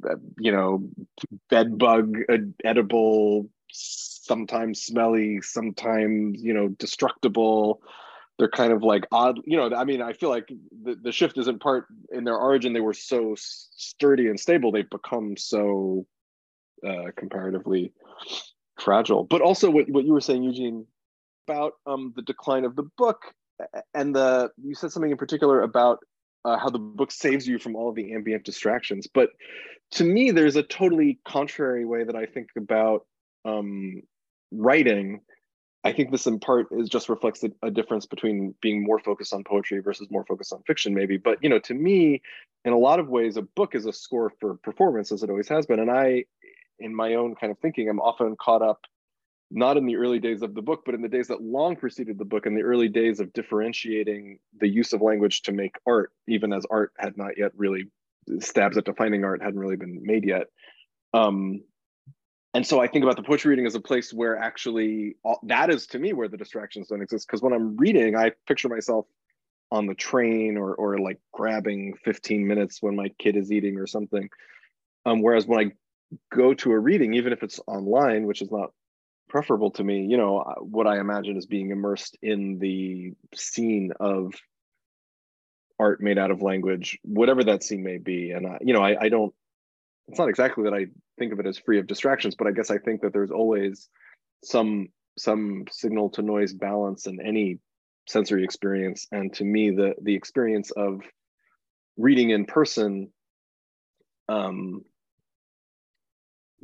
[0.09, 0.89] uh, you know,
[1.49, 2.19] bed bug
[2.63, 7.83] edible, sometimes smelly, sometimes you know destructible.
[8.39, 9.75] They're kind of like odd, you know.
[9.75, 10.49] I mean, I feel like
[10.85, 12.73] the, the shift is in part in their origin.
[12.73, 14.71] They were so sturdy and stable.
[14.71, 16.07] They've become so
[16.87, 17.93] uh, comparatively
[18.81, 19.25] fragile.
[19.25, 20.87] But also what, what you were saying, Eugene,
[21.47, 23.35] about um, the decline of the book
[23.95, 25.99] and the you said something in particular about
[26.45, 29.07] uh, how the book saves you from all of the ambient distractions.
[29.13, 29.31] But
[29.93, 33.07] to me, there's a totally contrary way that I think about
[33.45, 34.03] um,
[34.51, 35.21] writing.
[35.85, 39.33] I think this in part is just reflects a, a, difference between being more focused
[39.33, 41.17] on poetry versus more focused on fiction, maybe.
[41.17, 42.23] But you know, to me,
[42.65, 45.49] in a lot of ways, a book is a score for performance, as it always
[45.49, 45.81] has been.
[45.81, 46.25] And I
[46.81, 48.81] in my own kind of thinking, I'm often caught up
[49.51, 52.19] not in the early days of the book, but in the days that long preceded
[52.19, 56.13] the book, in the early days of differentiating the use of language to make art,
[56.29, 57.89] even as art had not yet really
[58.39, 60.47] stabs at defining art hadn't really been made yet.
[61.13, 61.63] Um,
[62.55, 65.71] and so I think about the poetry reading as a place where actually all, that
[65.71, 67.27] is to me where the distractions don't exist.
[67.27, 69.07] Because when I'm reading, I picture myself
[69.73, 73.87] on the train or or like grabbing 15 minutes when my kid is eating or
[73.87, 74.29] something.
[75.07, 75.73] Um, whereas when I
[76.33, 78.73] go to a reading, even if it's online, which is not
[79.29, 83.93] preferable to me, you know, uh, what I imagine is being immersed in the scene
[84.01, 84.35] of
[85.79, 88.33] art made out of language, whatever that scene may be.
[88.33, 89.33] And, I, you know, I, I don't,
[90.09, 90.87] it's not exactly that I
[91.19, 93.89] think of it as free of distractions, but I guess I think that there's always
[94.43, 97.59] some some signal to noise balance in any
[98.09, 101.03] sensory experience and to me the the experience of
[101.97, 103.13] reading in person
[104.29, 104.83] um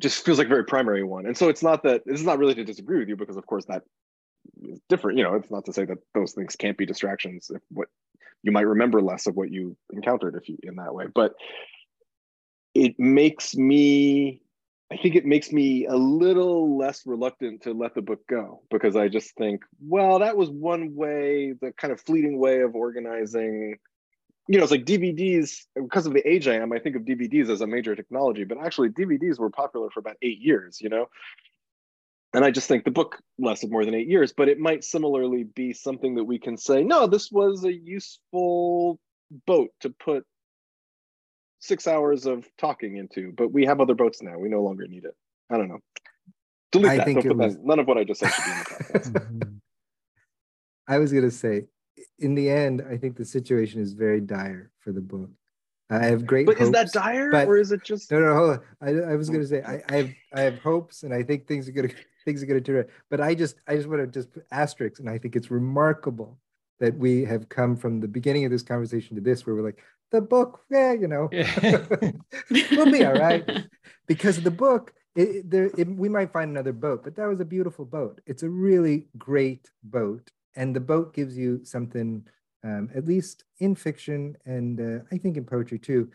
[0.00, 1.26] just feels like a very primary one.
[1.26, 3.46] And so it's not that this is not really to disagree with you because of
[3.46, 3.82] course that
[4.62, 5.18] is different.
[5.18, 7.88] You know, it's not to say that those things can't be distractions if what
[8.42, 11.06] you might remember less of what you encountered if you in that way.
[11.12, 11.34] But
[12.74, 14.42] it makes me
[14.90, 18.94] I think it makes me a little less reluctant to let the book go because
[18.94, 23.78] I just think, well, that was one way, the kind of fleeting way of organizing
[24.48, 27.50] you know, it's like DVDs, because of the age I am, I think of DVDs
[27.50, 31.08] as a major technology, but actually DVDs were popular for about eight years, you know?
[32.32, 35.44] And I just think the book lasted more than eight years, but it might similarly
[35.44, 39.00] be something that we can say, no, this was a useful
[39.46, 40.24] boat to put
[41.58, 44.38] six hours of talking into, but we have other boats now.
[44.38, 45.16] We no longer need it.
[45.50, 45.80] I don't know.
[46.72, 47.22] Delete I that.
[47.22, 47.54] Put was...
[47.54, 47.64] that.
[47.64, 49.60] None of what I just said should be in the podcast.
[50.88, 51.64] I was going to say,
[52.18, 55.30] in the end, I think the situation is very dire for the book.
[55.88, 56.46] I have great.
[56.46, 58.10] But hopes, is that dire, but, or is it just?
[58.10, 58.60] No, no, hold on.
[58.80, 61.22] I, I was going to say oh, I, I have I have hopes, and I
[61.22, 62.90] think things are going to things are going to turn out.
[63.08, 66.38] But I just I just want to just put asterisks, and I think it's remarkable
[66.80, 69.82] that we have come from the beginning of this conversation to this, where we're like
[70.10, 71.28] the book, yeah, you know,
[72.72, 73.48] we'll be all right,
[74.06, 74.92] because the book.
[75.14, 78.20] It, there, it, we might find another boat, but that was a beautiful boat.
[78.26, 82.26] It's a really great boat, and the boat gives you something
[82.64, 86.10] um, at least in fiction and uh, i think in poetry too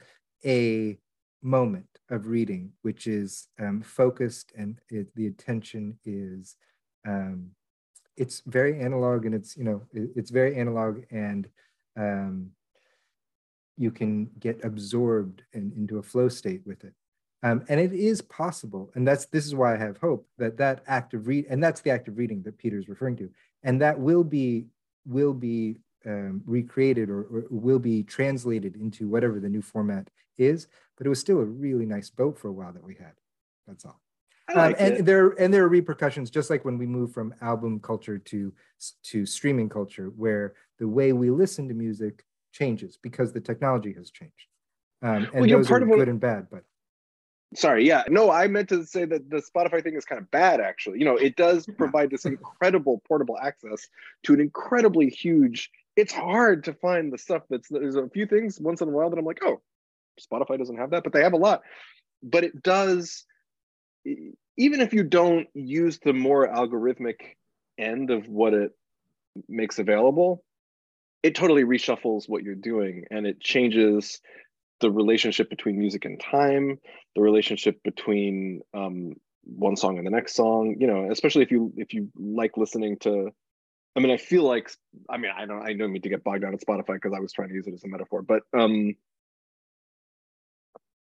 [0.45, 0.97] a
[1.43, 6.55] moment of reading which is um, focused and it, the attention is
[7.07, 7.49] um,
[8.18, 11.47] it's very analog and it's you know it, it's very analog and
[11.97, 12.51] um,
[13.78, 16.93] you can get absorbed and into a flow state with it
[17.43, 20.83] um, and it is possible and that's this is why i have hope that that
[20.87, 23.29] act of read and that's the act of reading that peter's referring to
[23.63, 24.65] and that will be
[25.05, 30.67] will be um, recreated or, or, will be translated into whatever the new format is.
[30.97, 33.13] But it was still a really nice boat for a while that we had.
[33.67, 33.99] That's all.
[34.53, 35.05] Um, and it.
[35.05, 38.53] there and there are repercussions, just like when we move from album culture to
[39.03, 44.11] to streaming culture, where the way we listen to music changes because the technology has
[44.11, 44.47] changed.
[45.01, 46.63] Um, and well, those are good what, and bad, but
[47.56, 50.62] sorry yeah no i meant to say that the spotify thing is kind of bad
[50.62, 50.99] actually.
[50.99, 53.88] You know it does provide this incredible portable access
[54.24, 58.60] to an incredibly huge it's hard to find the stuff that's there's a few things
[58.60, 59.62] once in a while that i'm like oh
[60.20, 61.62] spotify doesn't have that but they have a lot.
[62.24, 63.26] But it does
[64.06, 67.16] even if you don't use the more algorithmic
[67.78, 68.72] end of what it
[69.47, 70.43] makes available,
[71.24, 74.22] it totally reshuffles what you're doing and it changes
[74.82, 76.79] the relationship between music and time,
[77.15, 79.13] the relationship between um,
[79.43, 80.75] one song and the next song.
[80.79, 83.32] You know, especially if you if you like listening to.
[83.95, 84.71] I mean, I feel like
[85.09, 87.19] I mean I don't I don't mean to get bogged down at Spotify because I
[87.19, 88.95] was trying to use it as a metaphor, but um,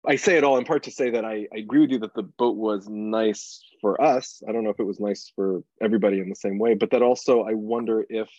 [0.05, 2.13] I say it all in part to say that I, I agree with you that
[2.13, 4.41] the boat was nice for us.
[4.47, 7.01] I don't know if it was nice for everybody in the same way, but that
[7.01, 8.29] also I wonder if,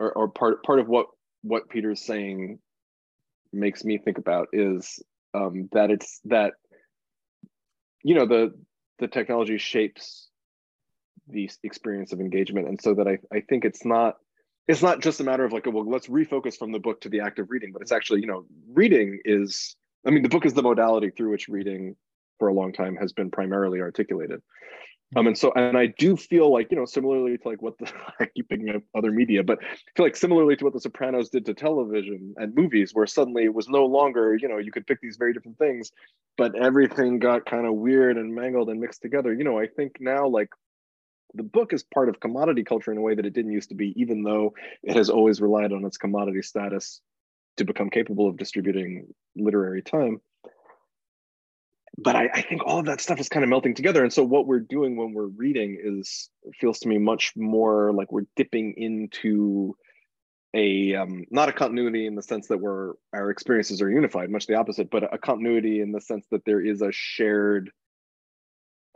[0.00, 1.06] or, or part part of what
[1.42, 2.58] what Peter's saying
[3.52, 5.02] makes me think about is
[5.34, 6.54] um, that it's that
[8.02, 8.52] you know the
[8.98, 10.28] the technology shapes
[11.28, 14.16] the experience of engagement, and so that I I think it's not
[14.68, 17.20] it's not just a matter of like well let's refocus from the book to the
[17.20, 19.76] act of reading, but it's actually you know reading is
[20.06, 21.96] I mean the book is the modality through which reading
[22.38, 24.40] for a long time has been primarily articulated.
[25.14, 27.92] Um, and so, and I do feel like, you know, similarly to like what the,
[28.20, 31.28] I keep picking up other media, but I feel like similarly to what The Sopranos
[31.28, 34.86] did to television and movies, where suddenly it was no longer, you know, you could
[34.86, 35.92] pick these very different things,
[36.38, 39.34] but everything got kind of weird and mangled and mixed together.
[39.34, 40.48] You know, I think now like
[41.34, 43.74] the book is part of commodity culture in a way that it didn't used to
[43.74, 47.00] be, even though it has always relied on its commodity status
[47.58, 49.06] to become capable of distributing
[49.36, 50.20] literary time
[51.98, 54.02] but I, I, think all of that stuff is kind of melting together.
[54.02, 58.10] And so what we're doing when we're reading is feels to me much more like
[58.10, 59.76] we're dipping into
[60.54, 64.46] a um, not a continuity in the sense that we're our experiences are unified, much
[64.46, 67.70] the opposite, but a continuity in the sense that there is a shared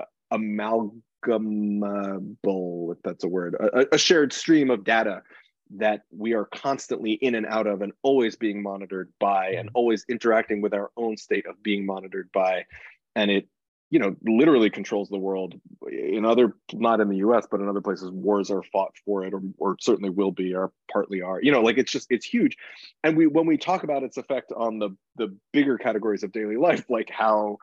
[0.01, 5.23] uh, amalgamable, if that's a word, a, a shared stream of data
[5.71, 9.77] that we are constantly in and out of and always being monitored by and mm-hmm.
[9.77, 12.65] always interacting with our own state of being monitored by.
[13.15, 13.49] And it
[13.91, 15.55] you know literally controls the world.
[15.91, 19.33] In other not in the us but in other places wars are fought for it
[19.33, 21.41] or, or certainly will be or partly are.
[21.41, 22.57] You know like it's just it's huge.
[23.05, 26.57] And we when we talk about its effect on the the bigger categories of daily
[26.57, 27.59] life like how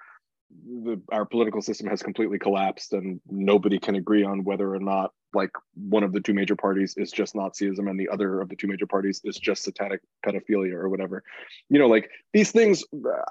[0.51, 5.11] the, our political system has completely collapsed and nobody can agree on whether or not
[5.33, 8.55] like one of the two major parties is just nazism and the other of the
[8.55, 11.23] two major parties is just satanic pedophilia or whatever.
[11.69, 12.83] You know like these things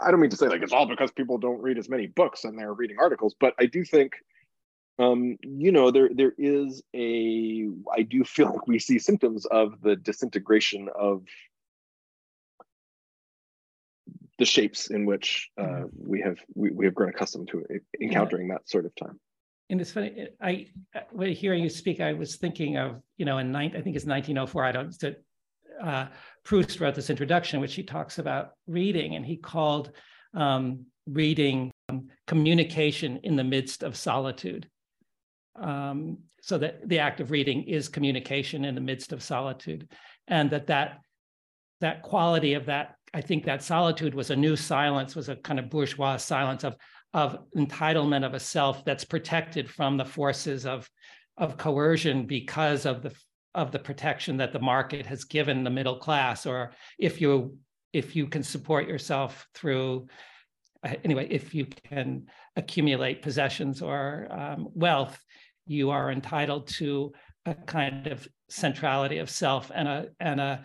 [0.03, 2.45] i don't mean to say like it's all because people don't read as many books
[2.45, 4.15] and they're reading articles but i do think
[4.99, 9.81] um you know there there is a i do feel like we see symptoms of
[9.83, 11.23] the disintegration of
[14.39, 15.87] the shapes in which uh, mm-hmm.
[15.95, 17.65] we have we, we have grown accustomed to
[18.01, 18.55] encountering yeah.
[18.55, 19.21] that sort of time.
[19.71, 20.29] And it's funny.
[20.41, 20.67] I
[21.11, 24.05] when hearing you speak, I was thinking of you know in nine, I think it's
[24.05, 24.65] 1904.
[24.65, 24.99] I don't.
[25.01, 25.23] That
[25.83, 26.07] uh,
[26.45, 29.93] Proust wrote this introduction, which he talks about reading, and he called
[30.35, 34.69] um, reading um, communication in the midst of solitude.
[35.57, 39.89] Um, so that the act of reading is communication in the midst of solitude,
[40.27, 40.99] and that that
[41.81, 45.59] that quality of that I think that solitude was a new silence, was a kind
[45.59, 46.77] of bourgeois silence of,
[47.13, 50.89] of entitlement of a self that's protected from the forces of,
[51.37, 53.15] of coercion because of the
[53.55, 57.59] of the protection that the market has given the middle class, or if you
[57.93, 60.07] if you can support yourself through
[61.05, 65.19] anyway, if you can accumulate possessions or um, wealth,
[65.67, 67.13] you are entitled to
[67.47, 70.65] a kind of centrality of self and a and a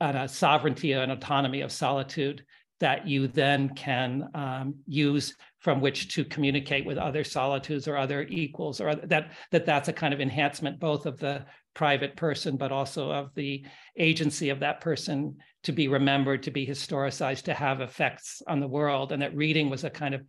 [0.00, 2.44] and a sovereignty and autonomy of solitude
[2.80, 8.22] that you then can um, use from which to communicate with other solitudes or other
[8.28, 11.44] equals or that that that's a kind of enhancement both of the
[11.74, 13.64] private person but also of the
[13.98, 18.68] agency of that person to be remembered to be historicized to have effects on the
[18.68, 20.22] world and that reading was a kind of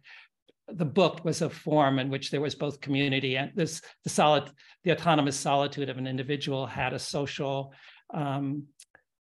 [0.70, 4.50] the book was a form in which there was both community and this the solid
[4.84, 7.74] the autonomous solitude of an individual had a social
[8.14, 8.64] um,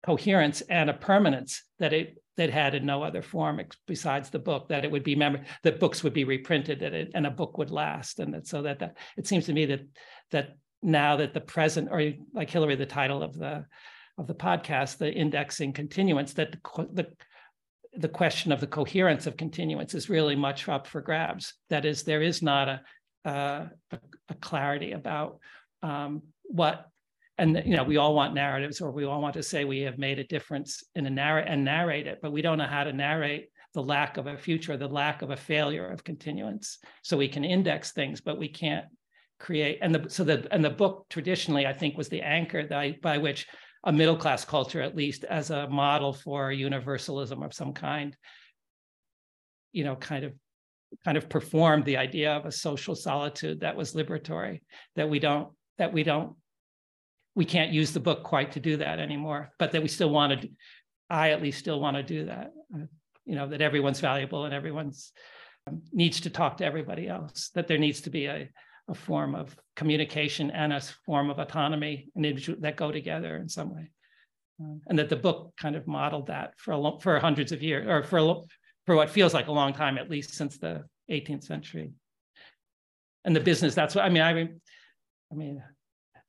[0.03, 4.69] coherence and a permanence that it that had in no other form besides the book
[4.69, 7.57] that it would be mem- that books would be reprinted that it, and a book
[7.57, 8.19] would last.
[8.19, 9.81] And that so that, that it seems to me that
[10.31, 13.65] that now that the present or like hillary the title of the
[14.17, 17.07] of the podcast the indexing continuance that the, the
[17.93, 21.53] the question of the coherence of continuance is really much up for grabs.
[21.69, 22.81] That is there is not a
[23.25, 23.69] a,
[24.29, 25.39] a clarity about
[25.83, 26.87] um, what
[27.41, 29.97] and you know we all want narratives or we all want to say we have
[29.97, 32.93] made a difference in a narrate and narrate it but we don't know how to
[32.93, 36.79] narrate the lack of a future the lack of a failure of continuance.
[37.03, 38.85] So we can index things but we can't
[39.39, 43.01] create and the so the and the book traditionally i think was the anchor that,
[43.01, 43.47] by which
[43.83, 48.15] a middle class culture at least as a model for universalism of some kind
[49.71, 50.33] you know kind of
[51.05, 54.61] kind of performed the idea of a social solitude that was liberatory,
[54.95, 56.35] that we don't, that we don't,
[57.35, 60.41] we can't use the book quite to do that anymore, but that we still want
[60.41, 60.49] to,
[61.09, 62.51] I at least still want to do that.
[62.73, 62.85] Uh,
[63.25, 65.11] you know, that everyone's valuable and everyone's
[65.67, 68.49] um, needs to talk to everybody else, that there needs to be a,
[68.89, 72.25] a form of communication and a form of autonomy and
[72.59, 73.91] that go together in some way.
[74.59, 77.87] Um, and that the book kind of modeled that for a for hundreds of years,
[77.87, 78.43] or for
[78.85, 81.91] for what feels like a long time, at least since the 18th century.
[83.23, 84.23] And the business, that's what I mean.
[84.23, 84.61] I mean,
[85.31, 85.63] I mean,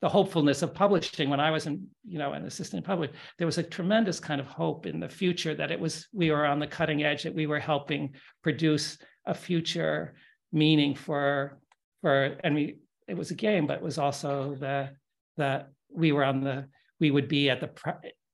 [0.03, 1.29] the hopefulness of publishing.
[1.29, 4.47] When I was in, you know, an assistant public, there was a tremendous kind of
[4.47, 7.47] hope in the future that it was we were on the cutting edge, that we
[7.47, 10.15] were helping produce a future
[10.51, 11.57] meaning for
[12.01, 14.89] for and we it was a game, but it was also the
[15.37, 16.67] that we were on the
[16.99, 17.93] we would be at the pre,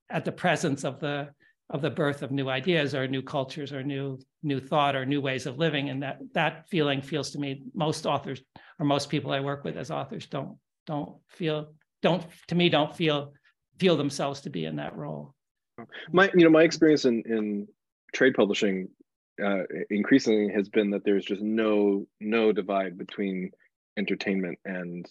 [0.09, 1.29] at the presence of the
[1.69, 5.21] of the birth of new ideas or new cultures or new new thought or new
[5.21, 5.89] ways of living.
[5.91, 8.41] And that that feeling feels to me most authors
[8.79, 10.57] or most people i work with as authors don't
[10.89, 11.71] don't feel
[12.01, 13.31] don't to me don't feel
[13.77, 15.35] feel themselves to be in that role.
[16.11, 17.67] My you know my experience in in
[18.13, 18.89] trade publishing
[19.43, 23.51] uh, increasingly has been that there's just no no divide between
[23.97, 25.05] entertainment and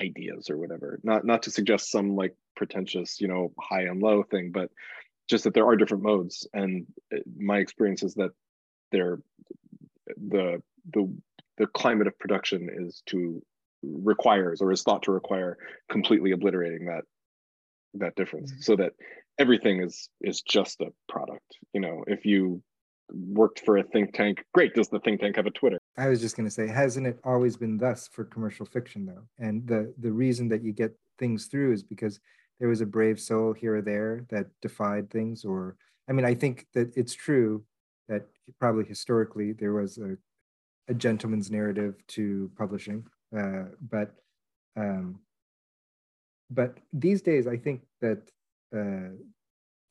[0.00, 1.00] ideas or whatever.
[1.02, 4.70] Not not to suggest some like pretentious you know high and low thing but
[5.28, 6.46] just that there are different modes.
[6.54, 8.30] And uh, my experience is that
[8.92, 9.18] there
[10.06, 10.62] the
[10.94, 11.12] the
[11.58, 13.42] the climate of production is to
[13.82, 15.56] requires or is thought to require
[15.90, 17.04] completely obliterating that
[17.94, 18.60] that difference mm-hmm.
[18.60, 18.92] so that
[19.38, 22.04] everything is is just a product you know?
[22.06, 22.62] If you
[23.10, 25.78] worked for a think tank great does the think tank have a twitter?
[25.96, 29.26] I was just going to say hasn't it always been thus for commercial fiction though?
[29.38, 32.20] And the the reason that you get things through is because
[32.58, 35.76] there was a brave soul here or there that defied things or
[36.08, 37.62] i mean i think that it's true
[38.08, 38.26] that
[38.58, 40.16] probably historically there was a,
[40.88, 43.04] a gentleman's narrative to publishing
[43.36, 44.14] uh, but
[44.76, 45.20] um,
[46.50, 48.18] but these days i think that
[48.74, 49.10] uh,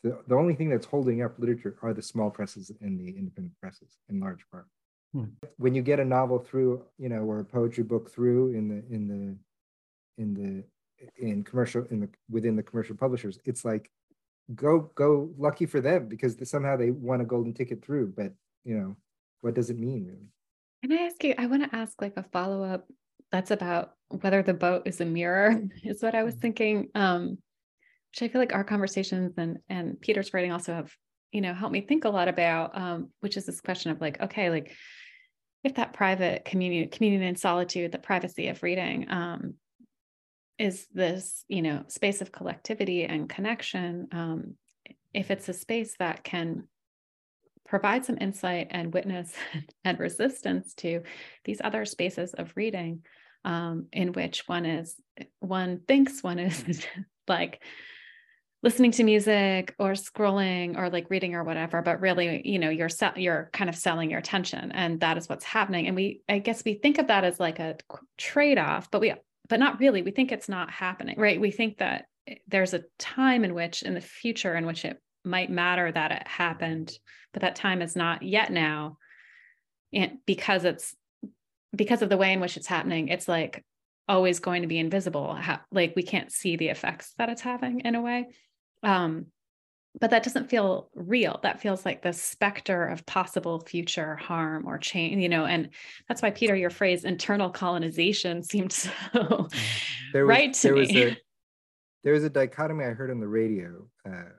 [0.03, 3.53] the, the only thing that's holding up literature are the small presses and the independent
[3.59, 4.67] presses in large part
[5.13, 5.25] hmm.
[5.57, 8.95] when you get a novel through you know or a poetry book through in the
[8.95, 9.37] in the
[10.21, 10.63] in the
[11.17, 13.91] in commercial in the within the commercial publishers it's like
[14.55, 18.31] go go lucky for them because somehow they won a golden ticket through but
[18.63, 18.95] you know
[19.41, 20.27] what does it mean really
[20.81, 22.87] can i ask you i want to ask like a follow-up
[23.31, 26.41] that's about whether the boat is a mirror is what i was mm-hmm.
[26.41, 27.37] thinking um
[28.11, 30.91] which i feel like our conversations and and peter's writing also have
[31.31, 34.21] you know helped me think a lot about um which is this question of like
[34.21, 34.73] okay like
[35.63, 39.55] if that private community community and solitude the privacy of reading um
[40.57, 44.55] is this you know space of collectivity and connection um,
[45.13, 46.67] if it's a space that can
[47.67, 49.33] provide some insight and witness
[49.83, 51.01] and resistance to
[51.45, 53.03] these other spaces of reading
[53.45, 54.95] um, in which one is
[55.39, 56.85] one thinks one is
[57.27, 57.61] like
[58.63, 62.89] listening to music or scrolling or like reading or whatever but really you know you're
[63.15, 66.63] you're kind of selling your attention and that is what's happening and we i guess
[66.65, 67.75] we think of that as like a
[68.17, 69.13] trade-off but we
[69.49, 70.01] but not really.
[70.01, 71.39] We think it's not happening, right?
[71.39, 72.05] We think that
[72.47, 76.27] there's a time in which, in the future, in which it might matter that it
[76.27, 76.97] happened,
[77.33, 78.97] but that time is not yet now.
[79.93, 80.95] And because it's
[81.75, 83.63] because of the way in which it's happening, it's like
[84.07, 85.37] always going to be invisible.
[85.71, 88.27] like we can't see the effects that it's having in a way.
[88.83, 89.27] Um,
[89.99, 94.77] but that doesn't feel real that feels like the specter of possible future harm or
[94.77, 95.69] change you know and
[96.07, 99.47] that's why peter your phrase internal colonization seemed so
[100.13, 100.79] there was, right to there me.
[100.81, 101.17] was a
[102.03, 104.29] there was a dichotomy i heard on the radio uh,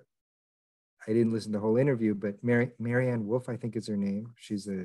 [1.07, 3.97] i didn't listen to the whole interview but mary Maryanne Wolf i think is her
[3.97, 4.85] name she's a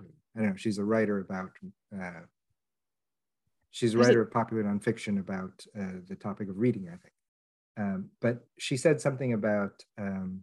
[0.00, 1.50] i don't know she's a writer about
[1.94, 2.22] uh,
[3.70, 7.14] she's a writer of popular nonfiction about uh, the topic of reading i think
[7.78, 10.40] um, but she said something about um,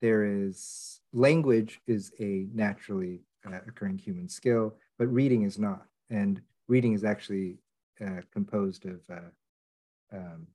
[0.00, 5.86] there is language is a naturally uh, occurring human skill, but reading is not.
[6.10, 7.58] And reading is actually
[8.04, 10.46] uh, composed of uh, um,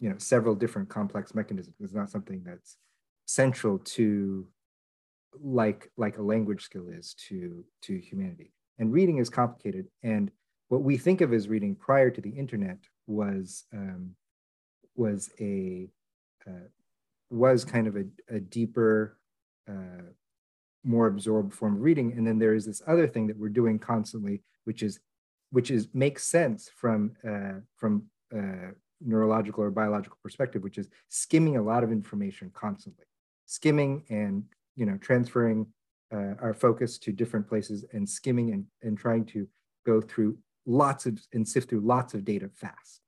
[0.00, 1.76] you know several different complex mechanisms.
[1.80, 2.76] It's not something that's
[3.26, 4.48] central to
[5.40, 8.52] like like a language skill is to to humanity.
[8.78, 9.86] And reading is complicated.
[10.02, 10.30] And
[10.68, 14.14] what we think of as reading prior to the internet was um,
[14.94, 15.88] was a
[16.46, 16.68] uh,
[17.30, 19.18] was kind of a, a deeper,
[19.68, 20.02] uh,
[20.84, 22.12] more absorbed form of reading.
[22.12, 25.00] And then there is this other thing that we're doing constantly, which is
[25.50, 28.72] which is makes sense from uh, from uh,
[29.04, 33.04] neurological or biological perspective, which is skimming a lot of information constantly,
[33.46, 34.44] skimming and
[34.76, 35.66] you know transferring
[36.12, 39.46] uh, our focus to different places and skimming and, and trying to
[39.84, 40.36] go through
[40.66, 43.00] lots of and sift through lots of data fast,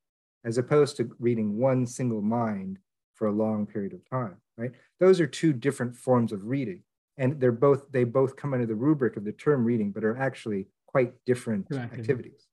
[0.44, 2.78] as opposed to reading one single mind
[3.14, 4.72] for a long period of time, right?
[4.98, 6.82] Those are two different forms of reading.
[7.18, 10.16] And they're both, they both come under the rubric of the term reading, but are
[10.16, 12.00] actually quite different exactly.
[12.00, 12.46] activities.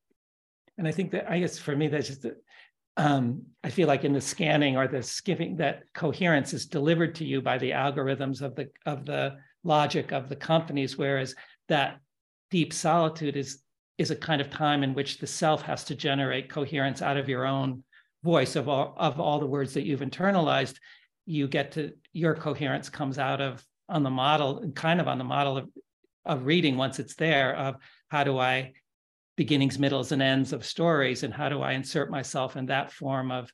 [0.77, 2.25] And I think that I guess for me, that's just
[2.97, 7.25] um, I feel like in the scanning or the skipping that coherence is delivered to
[7.25, 11.35] you by the algorithms of the of the logic of the companies, whereas
[11.69, 11.99] that
[12.49, 13.61] deep solitude is
[13.99, 17.29] is a kind of time in which the self has to generate coherence out of
[17.29, 17.83] your own
[18.23, 20.77] voice of all of all the words that you've internalized.
[21.27, 25.23] You get to your coherence comes out of on the model, kind of on the
[25.23, 25.69] model of
[26.25, 27.75] of reading once it's there of
[28.09, 28.73] how do I
[29.37, 33.31] beginnings, middles, and ends of stories, and how do I insert myself in that form
[33.31, 33.53] of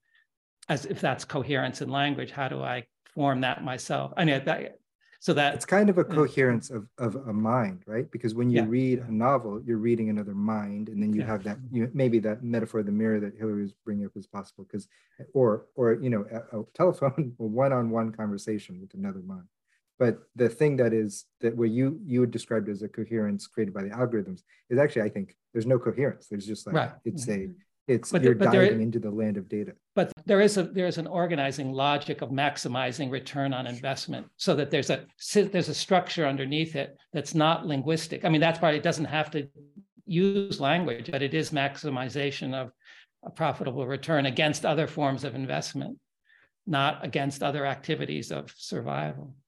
[0.69, 4.13] as if that's coherence in language, how do I form that myself?
[4.17, 4.79] I mean that
[5.23, 6.13] so that it's kind of a mm.
[6.13, 8.65] coherence of, of a mind right because when you yeah.
[8.67, 11.27] read a novel you're reading another mind and then you yeah.
[11.27, 14.11] have that you know, maybe that metaphor of the mirror that hillary was bringing up
[14.17, 14.89] is possible because
[15.34, 19.47] or or you know a, a telephone a one-on-one conversation with another mind
[19.99, 23.83] but the thing that is that where you you described as a coherence created by
[23.83, 26.91] the algorithms is actually i think there's no coherence there's just like right.
[27.05, 27.51] it's a mm-hmm.
[27.87, 30.97] it's but you're diving into the land of data but there is a there is
[30.97, 36.25] an organizing logic of maximizing return on investment so that there's a there's a structure
[36.25, 39.47] underneath it that's not linguistic i mean that's why it doesn't have to
[40.05, 42.71] use language but it is maximization of
[43.23, 45.97] a profitable return against other forms of investment
[46.65, 49.42] not against other activities of survival yeah.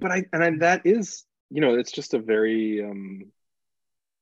[0.00, 3.22] But i and I, that is you know it's just a very um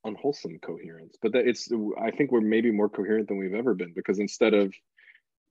[0.05, 1.71] unwholesome coherence but that it's
[2.01, 4.75] i think we're maybe more coherent than we've ever been because instead of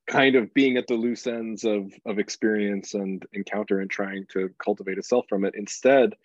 [0.07, 4.49] kind of being at the loose ends of of experience and encounter and trying to
[4.63, 6.15] cultivate a self from it instead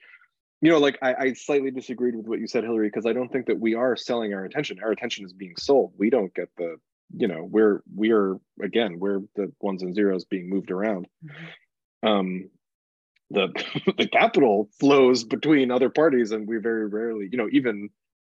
[0.61, 3.30] you know like i, I slightly disagreed with what you said hillary because i don't
[3.30, 4.80] think that we are selling our attention.
[4.82, 5.92] Our attention is being sold.
[5.97, 6.76] We don't get the
[7.14, 11.07] you know we're we are again we're the ones and zeros being moved around.
[11.24, 12.09] Mm-hmm.
[12.09, 12.51] um
[13.31, 13.49] the
[13.99, 17.89] the capital flows between other parties and we very rarely you know even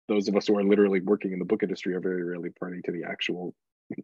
[0.08, 2.82] those of us who are literally working in the book industry are very rarely party
[2.84, 3.56] to the actual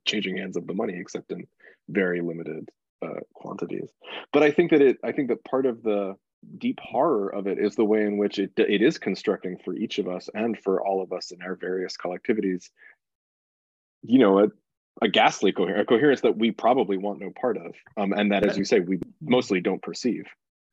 [0.06, 1.46] changing hands of the money, except in
[1.90, 2.70] very limited
[3.04, 3.90] uh, quantities.
[4.32, 6.16] But I think that it, I think that part of the
[6.58, 10.00] deep horror of it is the way in which it it is constructing for each
[10.00, 12.70] of us and for all of us in our various collectivities.
[14.04, 14.48] You know, a,
[15.04, 18.46] a ghastly coherence, a coherence that we probably want no part of, um, and that,
[18.46, 20.26] as you say, we mostly don't perceive.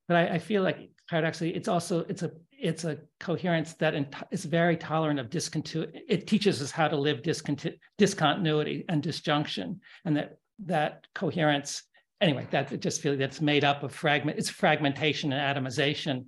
[0.08, 3.94] But I, I feel like paradoxically, it's also it's a it's a coherence that
[4.30, 6.02] is very tolerant of discontinuity.
[6.08, 11.82] It teaches us how to live disconti- discontinuity and disjunction, and that that coherence.
[12.20, 14.38] Anyway, that just feels that's made up of fragment.
[14.38, 16.24] It's fragmentation and atomization,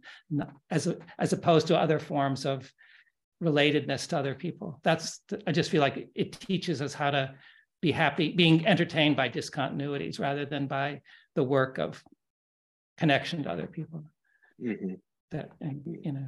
[0.71, 2.73] as a, as opposed to other forms of
[3.43, 4.79] relatedness to other people.
[4.85, 7.35] That's I just feel like it teaches us how to
[7.81, 11.01] be happy, being entertained by discontinuities rather than by
[11.35, 12.05] the work of
[13.01, 14.05] connection to other people.
[14.63, 14.95] Mm-hmm.
[15.33, 16.27] That you know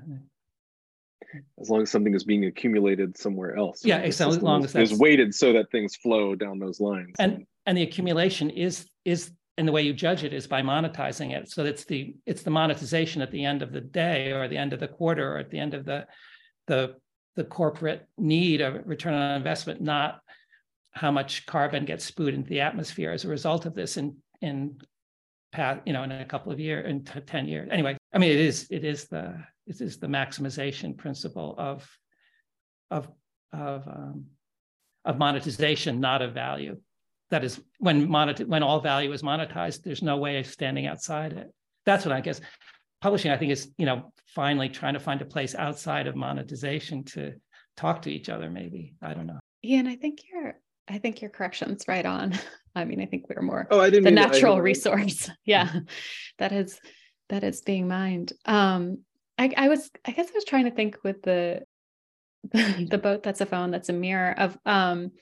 [1.61, 4.37] as long as something is being accumulated somewhere else yeah exactly.
[4.37, 7.15] as long as that's weighted so that things flow down those lines.
[7.19, 11.33] And and the accumulation is is and the way you judge it is by monetizing
[11.33, 11.51] it.
[11.51, 14.73] So it's the it's the monetization at the end of the day or the end
[14.73, 16.07] of the quarter or at the end of the
[16.67, 16.95] the
[17.37, 20.21] the corporate need of return on investment not
[20.91, 24.79] how much carbon gets spewed into the atmosphere as a result of this in in
[25.53, 28.41] past you know in a couple of years in 10 years anyway I mean, it
[28.41, 31.89] is it is the it is the maximization principle of
[32.91, 33.09] of
[33.53, 34.27] of um,
[35.05, 36.79] of monetization, not of value.
[37.31, 41.33] That is when monet when all value is monetized, there's no way of standing outside
[41.33, 41.51] it.
[41.87, 42.41] That's what I guess
[43.01, 43.31] publishing.
[43.31, 47.33] I think is you know finally trying to find a place outside of monetization to
[47.77, 48.51] talk to each other.
[48.51, 49.41] Maybe I don't know.
[49.63, 50.57] Yeah, and I think your
[50.89, 52.39] I think your correction's right on.
[52.75, 55.31] I mean, I think we're more oh, I didn't the natural resource.
[55.45, 55.71] yeah,
[56.39, 56.81] that is
[57.29, 58.33] that is being mined.
[58.45, 58.99] Um,
[59.39, 61.63] I, I was, I guess I was trying to think with the,
[62.53, 65.13] the boat that's a phone, that's a mirror of, um,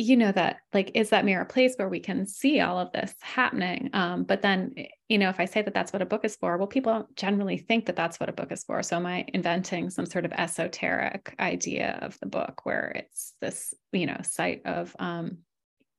[0.00, 2.90] you know, that like, is that mirror a place where we can see all of
[2.92, 3.90] this happening?
[3.92, 4.74] Um, but then,
[5.08, 7.16] you know, if I say that that's what a book is for, well, people don't
[7.16, 8.82] generally think that that's what a book is for.
[8.82, 13.74] So am I inventing some sort of esoteric idea of the book where it's this,
[13.92, 15.38] you know, site of, um,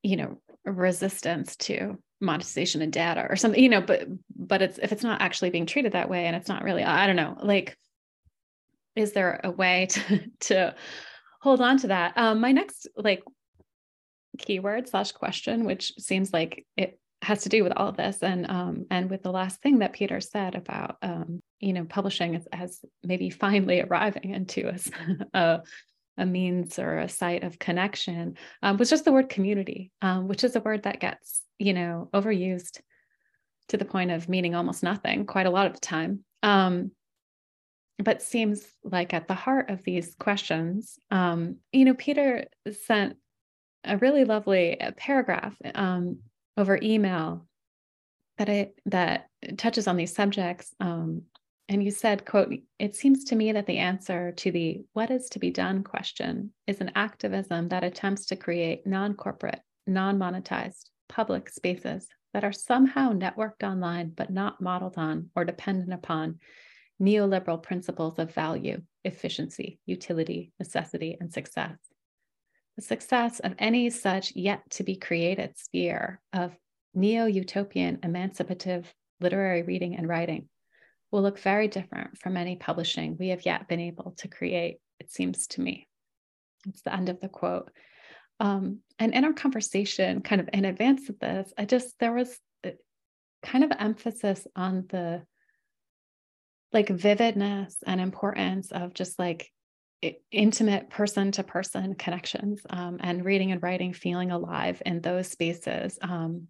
[0.02, 4.92] you know, resistance to monetization and data or something you know but but it's if
[4.92, 7.76] it's not actually being treated that way and it's not really i don't know like
[8.96, 10.76] is there a way to to
[11.42, 13.24] hold on to that um my next like
[14.42, 18.50] keyword slash question which seems like it has to do with all of this and
[18.50, 22.48] um and with the last thing that peter said about um you know, publishing as,
[22.52, 24.90] as maybe finally arriving into us
[25.34, 25.62] a,
[26.18, 30.44] a means or a site of connection um, was just the word community, um, which
[30.44, 32.82] is a word that gets, you know, overused
[33.70, 36.26] to the point of meaning almost nothing quite a lot of the time.
[36.44, 36.92] Um,
[38.04, 42.48] but seems like at the heart of these questions, um, you know, Peter
[42.86, 43.18] sent
[43.84, 46.20] a really lovely uh, paragraph um,
[46.58, 47.46] over email
[48.38, 49.28] that it that
[49.58, 50.74] touches on these subjects.
[50.80, 51.24] Um,
[51.70, 55.30] and you said, "quote It seems to me that the answer to the what is
[55.30, 62.08] to be done question is an activism that attempts to create non-corporate, non-monetized public spaces
[62.34, 66.40] that are somehow networked online but not modeled on or dependent upon."
[67.02, 71.76] neoliberal principles of value, efficiency, utility, necessity, and success.
[72.82, 76.56] Success of any such yet to be created sphere of
[76.94, 78.86] neo utopian emancipative
[79.20, 80.50] literary reading and writing
[81.12, 85.12] will look very different from any publishing we have yet been able to create, it
[85.12, 85.88] seems to me.
[86.68, 87.70] It's the end of the quote.
[88.40, 92.38] Um, and in our conversation, kind of in advance of this, I just, there was
[93.44, 95.24] kind of emphasis on the
[96.74, 99.50] like vividness and importance of just like
[100.32, 106.00] intimate person to person connections um, and reading and writing feeling alive in those spaces.
[106.02, 106.48] Um,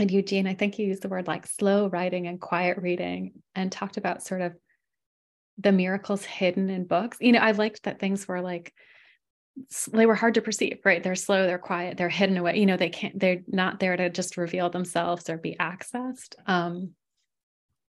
[0.00, 3.72] and eugene i think you used the word like slow writing and quiet reading and
[3.72, 4.54] talked about sort of
[5.58, 7.18] the miracles hidden in books.
[7.20, 8.72] You know i liked that things were like
[9.92, 11.02] they were hard to perceive right?
[11.02, 12.58] They're slow they're quiet they're hidden away.
[12.58, 16.36] You know they can't they're not there to just reveal themselves or be accessed.
[16.46, 16.92] Um,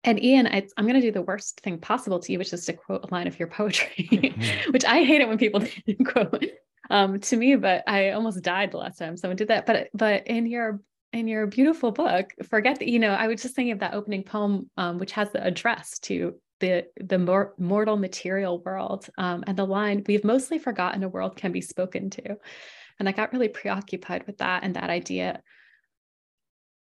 [0.06, 2.66] and Ian, I, am going to do the worst thing possible to you, which is
[2.68, 4.72] to quote a line of your poetry, mm-hmm.
[4.72, 5.64] which I hate it when people
[6.06, 6.46] quote
[6.90, 9.66] um, to me, but I almost died the last time someone did that.
[9.66, 10.82] But but in your
[11.12, 13.12] in your beautiful book, forget thee you know.
[13.12, 16.86] I was just thinking of that opening poem, um, which has the address to the
[16.98, 21.52] the mor- mortal material world, um, and the line "We've mostly forgotten a world can
[21.52, 22.38] be spoken to,"
[23.00, 25.42] and I got really preoccupied with that and that idea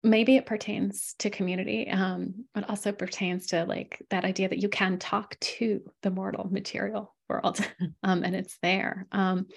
[0.04, 4.68] maybe it pertains to community um, but also pertains to like that idea that you
[4.68, 7.60] can talk to the mortal material world
[8.04, 9.08] um, and it's there.
[9.12, 9.48] Um,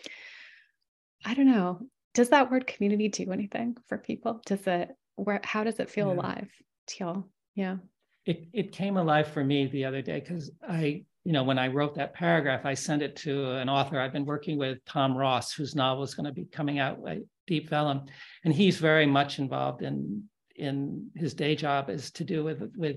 [1.25, 1.81] i don't know.
[2.15, 4.41] Does that word community do anything for people?
[4.47, 6.15] Does it where how does it feel yeah.
[6.15, 6.51] alive
[6.89, 7.25] to y'all?
[7.55, 7.77] Yeah.
[8.25, 11.69] It, it came alive for me the other day because i you know when i
[11.69, 15.53] wrote that paragraph i sent it to an author i've been working with tom ross
[15.53, 18.03] whose novel is going to be coming out like deep vellum
[18.45, 20.25] and he's very much involved in
[20.59, 22.97] in his day job is to do with with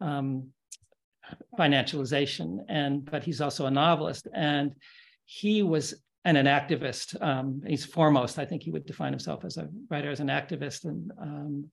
[0.00, 0.48] um,
[1.58, 4.74] financialization, and but he's also a novelist, and
[5.24, 5.94] he was
[6.24, 7.20] and an activist.
[7.20, 10.84] Um, he's foremost, I think he would define himself as a writer, as an activist,
[10.84, 11.70] and um,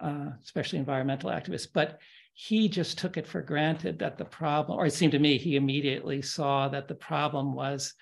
[0.00, 1.68] uh, especially environmental activist.
[1.72, 1.98] But
[2.34, 5.56] he just took it for granted that the problem, or it seemed to me, he
[5.56, 7.94] immediately saw that the problem was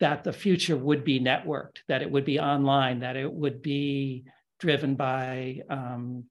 [0.00, 4.24] that the future would be networked, that it would be online, that it would be
[4.62, 6.24] driven by um,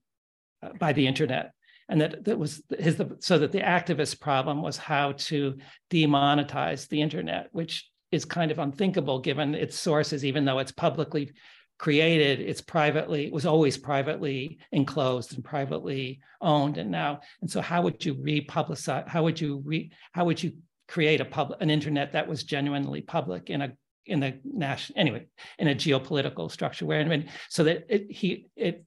[0.78, 1.52] by the internet.
[1.88, 5.58] And that that was his so that the activist problem was how to
[5.90, 11.32] demonetize the internet which is kind of unthinkable given its sources even though it's publicly
[11.78, 16.78] created it's privately it was always privately enclosed and privately owned.
[16.78, 20.52] And now and so how would you republicize how would you re how would you
[20.88, 23.72] create a public an internet that was genuinely public in a
[24.06, 25.26] in the national anyway
[25.58, 28.84] in a geopolitical structure where I mean, so that it, he it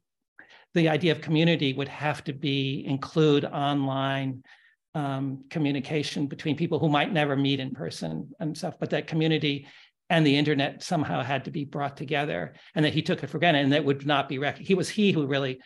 [0.74, 4.44] the idea of community would have to be include online
[4.94, 9.68] um, communication between people who might never meet in person and stuff, but that community
[10.10, 13.40] and the internet somehow had to be brought together, and that he took it for
[13.40, 15.60] granted, and that would not be rec- he was he who really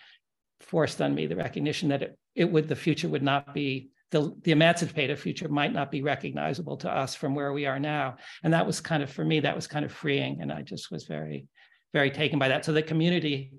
[0.61, 4.35] forced on me the recognition that it, it would the future would not be the,
[4.43, 8.15] the emancipated future might not be recognizable to us from where we are now.
[8.43, 10.41] And that was kind of, for me, that was kind of freeing.
[10.41, 11.47] And I just was very,
[11.93, 12.65] very taken by that.
[12.65, 13.53] So the community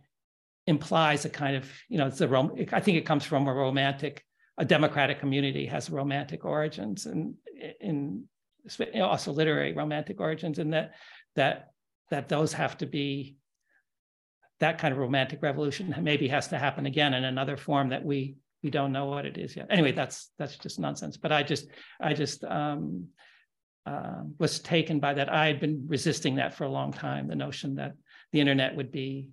[0.67, 3.55] implies a kind of, you know, it's a, rom- I think it comes from a
[3.55, 4.25] romantic,
[4.59, 7.35] a democratic community has romantic origins and
[7.81, 8.25] in,
[8.93, 10.95] in also literary romantic origins and that,
[11.37, 11.71] that,
[12.11, 13.37] that those have to be
[14.59, 18.37] that kind of romantic revolution maybe has to happen again in another form that we
[18.63, 19.67] we don't know what it is yet.
[19.71, 21.17] Anyway, that's that's just nonsense.
[21.17, 21.69] But I just
[22.01, 23.09] I just um,
[23.87, 25.33] uh, was taken by that.
[25.33, 27.27] I had been resisting that for a long time.
[27.27, 27.95] The notion that
[28.33, 29.29] the internet would be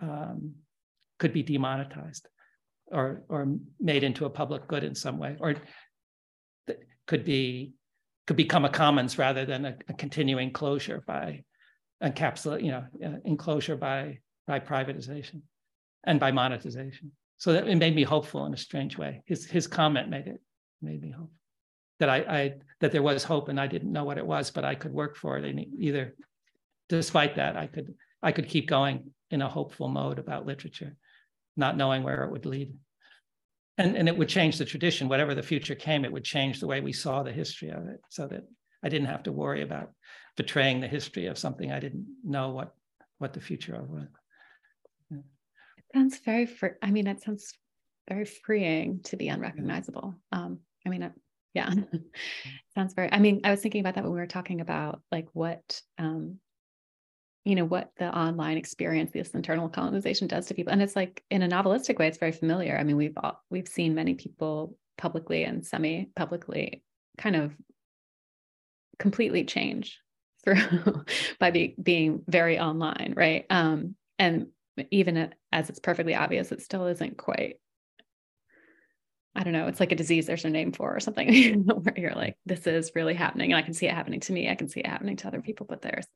[0.00, 0.54] um,
[1.18, 2.28] could be demonetized
[2.90, 3.46] or or
[3.78, 5.54] made into a public good in some way, or
[7.06, 7.72] could be
[8.26, 11.42] could become a commons rather than a, a continuing closure by
[12.02, 15.40] encapsulate, you know, uh, enclosure by by privatization
[16.04, 19.22] and by monetization so that it made me hopeful in a strange way.
[19.24, 20.40] His his comment made it
[20.82, 21.32] made me hope
[21.98, 24.64] that I, I that there was hope and I didn't know what it was, but
[24.64, 25.44] I could work for it.
[25.46, 26.14] And either,
[26.90, 30.94] despite that, I could I could keep going in a hopeful mode about literature,
[31.56, 32.74] not knowing where it would lead.
[33.78, 36.66] And, and it would change the tradition, whatever the future came, it would change the
[36.66, 38.42] way we saw the history of it so that
[38.82, 39.92] I didn't have to worry about
[40.36, 42.74] betraying the history of something I didn't know what,
[43.16, 44.08] what the future of was.
[45.94, 47.54] Sounds very, fr- I mean, it sounds
[48.08, 50.14] very freeing to be unrecognizable.
[50.32, 51.12] Um, I mean, it,
[51.54, 51.72] yeah,
[52.74, 55.28] sounds very, I mean, I was thinking about that when we were talking about like
[55.32, 56.38] what um,
[57.44, 60.72] you know what the online experience this internal colonization does to people.
[60.72, 62.76] And it's like in a novelistic way it's very familiar.
[62.76, 66.82] I mean we've all, we've seen many people publicly and semi publicly
[67.16, 67.52] kind of
[68.98, 69.98] completely change
[70.44, 71.04] through
[71.40, 73.46] by be, being very online right?
[73.48, 74.48] Um and
[74.90, 77.56] even as it's perfectly obvious it still isn't quite
[79.34, 82.14] I don't know, it's like a disease there's no name for or something where you're
[82.14, 83.52] like, this is really happening.
[83.52, 84.50] And I can see it happening to me.
[84.50, 86.06] I can see it happening to other people, but there's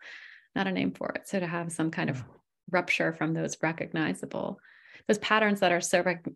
[0.56, 1.28] not a name for it.
[1.28, 2.24] So to have some kind of
[2.70, 4.58] rupture from those recognizable,
[5.06, 6.26] those patterns that are so rec-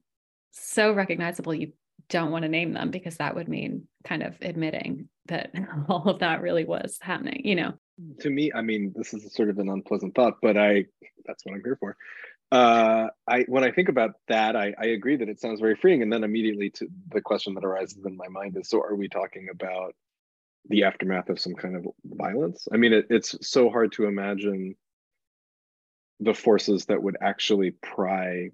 [0.52, 1.72] so recognizable, you
[2.08, 5.52] don't want to name them because that would mean kind of admitting that
[5.88, 7.42] all of that really was happening.
[7.44, 7.72] You know.
[8.20, 10.86] To me, I mean, this is sort of an unpleasant thought, but I
[11.26, 11.96] that's what I'm here for.
[12.50, 16.02] Uh, I when I think about that, I, I agree that it sounds very freeing,
[16.02, 19.08] and then immediately to the question that arises in my mind is: so are we
[19.08, 19.94] talking about
[20.68, 22.68] the aftermath of some kind of violence.
[22.72, 24.74] I mean, it, it's so hard to imagine
[26.20, 28.50] the forces that would actually pry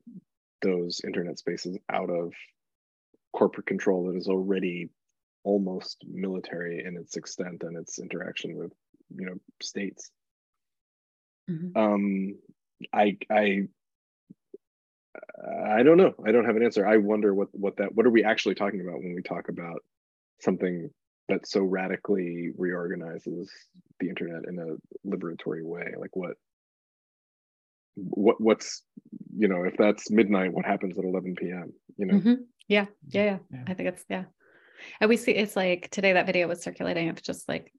[0.62, 2.32] those internet spaces out of
[3.32, 4.90] corporate control that is already
[5.42, 8.72] almost military in its extent and its interaction with
[9.16, 10.10] you know states.
[11.50, 11.78] Mm-hmm.
[11.78, 12.36] um
[12.92, 13.68] i i
[15.74, 16.14] i don't know.
[16.24, 16.86] I don't have an answer.
[16.86, 19.82] I wonder what what that what are we actually talking about when we talk about
[20.40, 20.90] something
[21.28, 23.50] that so radically reorganizes
[24.00, 25.94] the internet in a liberatory way?
[25.98, 26.36] Like what
[27.96, 28.82] what what's
[29.36, 32.14] you know if that's midnight what happens at 11 p.m you know?
[32.14, 32.34] Mm-hmm.
[32.66, 32.86] yeah.
[33.08, 33.38] yeah yeah.
[33.52, 33.62] yeah.
[33.68, 34.24] I think it's yeah.
[35.00, 37.70] And we see it's like today that video was circulating of just like a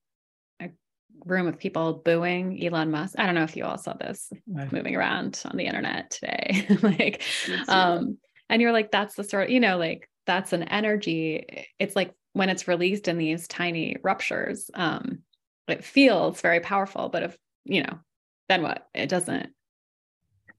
[1.26, 3.16] room of people booing Elon Musk.
[3.18, 4.72] I don't know if you all saw this right.
[4.72, 6.68] moving around on the internet today.
[6.82, 7.24] like
[7.68, 8.18] um
[8.50, 11.68] and you're like that's the sort of, you know like that's an energy.
[11.80, 15.20] It's like when it's released in these tiny ruptures um,
[15.68, 18.00] it feels very powerful but if you know
[18.48, 18.88] then what?
[18.94, 19.50] It doesn't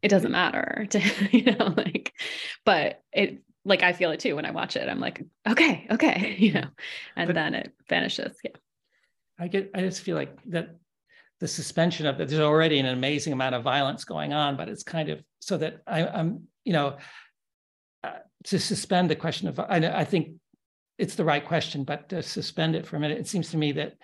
[0.03, 1.01] it doesn't matter to
[1.31, 2.13] you know like
[2.65, 4.89] but it like i feel it too when i watch it.
[4.89, 6.67] I'm like okay okay you know
[7.15, 8.37] and but then it vanishes.
[8.45, 8.51] Yeah
[9.39, 10.77] i get i just feel like that
[11.41, 14.83] the suspension of that there's already an amazing amount of violence going on but it's
[14.83, 16.97] kind of so that I, i'm you know
[18.05, 18.13] uh,
[18.45, 20.37] to suspend the question of I, I think
[20.99, 23.73] it's the right question, but to suspend it for a minute, it seems to me
[23.73, 23.95] that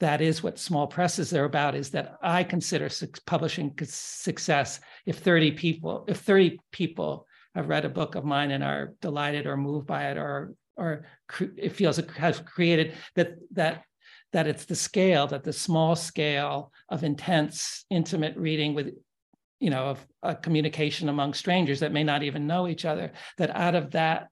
[0.00, 2.88] that is what small presses are about is that I consider
[3.26, 4.80] publishing success.
[5.04, 9.46] If 30 people, if 30 people have read a book of mine and are delighted
[9.46, 11.04] or moved by it or or
[11.58, 13.82] it feels it has created that that
[14.32, 18.94] that it's the scale that the small scale of intense intimate reading with
[19.58, 23.54] you know of a communication among strangers that may not even know each other that
[23.54, 24.28] out of that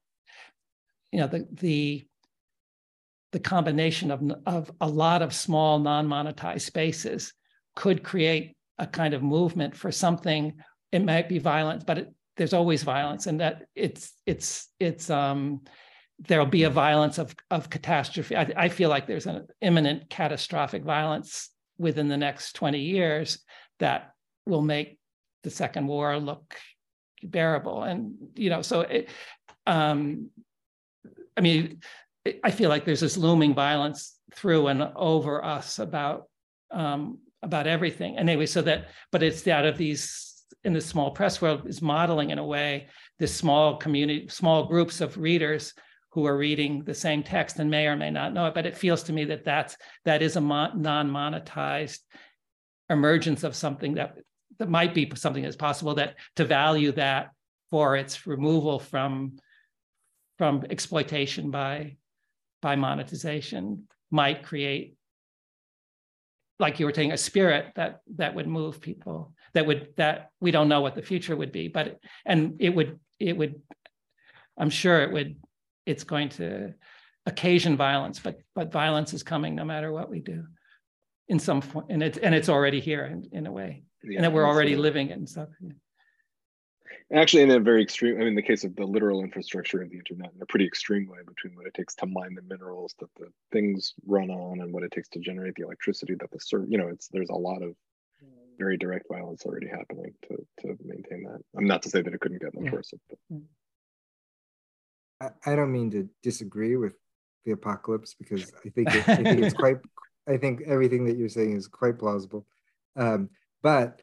[1.12, 2.06] you know the the
[3.32, 7.32] the combination of of a lot of small non-monetized spaces
[7.76, 10.54] could create a kind of movement for something.
[10.92, 15.62] It might be violent but it, there's always violence and that it's it's it's um
[16.20, 18.36] there'll be a violence of of catastrophe.
[18.36, 23.38] I, I feel like there's an imminent catastrophic violence within the next 20 years
[23.78, 24.12] that
[24.46, 24.98] will make
[25.44, 26.56] the second war look
[27.22, 27.84] bearable.
[27.84, 29.08] And you know so it
[29.66, 30.30] um
[31.38, 31.80] I mean,
[32.42, 36.24] I feel like there's this looming violence through and over us about
[36.72, 38.16] um, about everything.
[38.18, 41.80] And anyway, so that, but it's out of these in the small press world is
[41.80, 42.88] modeling in a way
[43.20, 45.72] this small community, small groups of readers
[46.10, 48.54] who are reading the same text and may or may not know it.
[48.54, 52.00] But it feels to me that that's that is a non-monetized
[52.90, 54.16] emergence of something that
[54.58, 55.94] that might be something that's possible.
[55.94, 57.30] That to value that
[57.70, 59.38] for its removal from
[60.38, 61.96] from exploitation by
[62.62, 64.94] by monetization might create
[66.58, 70.50] like you were saying a spirit that that would move people that would that we
[70.50, 73.60] don't know what the future would be but and it would it would
[74.56, 75.36] i'm sure it would
[75.88, 76.72] it's going to
[77.26, 80.44] occasion violence but but violence is coming no matter what we do
[81.28, 84.24] in some form and it's and it's already here in, in a way yeah, and
[84.24, 85.72] that we're already living in so yeah.
[87.12, 89.96] Actually, in a very extreme, I mean, the case of the literal infrastructure of the
[89.96, 93.08] internet in a pretty extreme way between what it takes to mine the minerals that
[93.16, 96.66] the things run on and what it takes to generate the electricity that the server,
[96.68, 97.74] you know, it's there's a lot of
[98.58, 101.40] very direct violence already happening to to maintain that.
[101.56, 102.98] I'm not to say that it couldn't get more Yeah.
[103.08, 103.18] but
[105.20, 106.94] I, I don't mean to disagree with
[107.44, 109.78] the apocalypse because I think it, I think it's quite
[110.28, 112.46] I think everything that you're saying is quite plausible.
[112.96, 113.30] Um,
[113.62, 114.02] but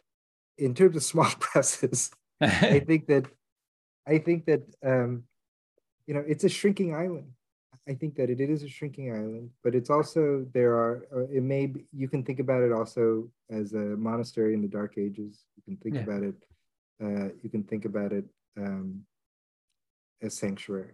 [0.58, 2.12] in terms of small presses,
[2.42, 3.26] I think that
[4.08, 5.24] I think that um,
[6.08, 7.32] you know it's a shrinking island.
[7.88, 11.44] I think that it is a shrinking island, but it's also there are uh, it
[11.44, 15.46] may be, you can think about it also as a monastery in the Dark Ages.
[15.56, 16.02] You can think Yeah.
[16.02, 16.36] about it.
[17.04, 18.26] Uh, you can think about it
[18.58, 19.06] um,
[20.22, 20.94] as sanctuary.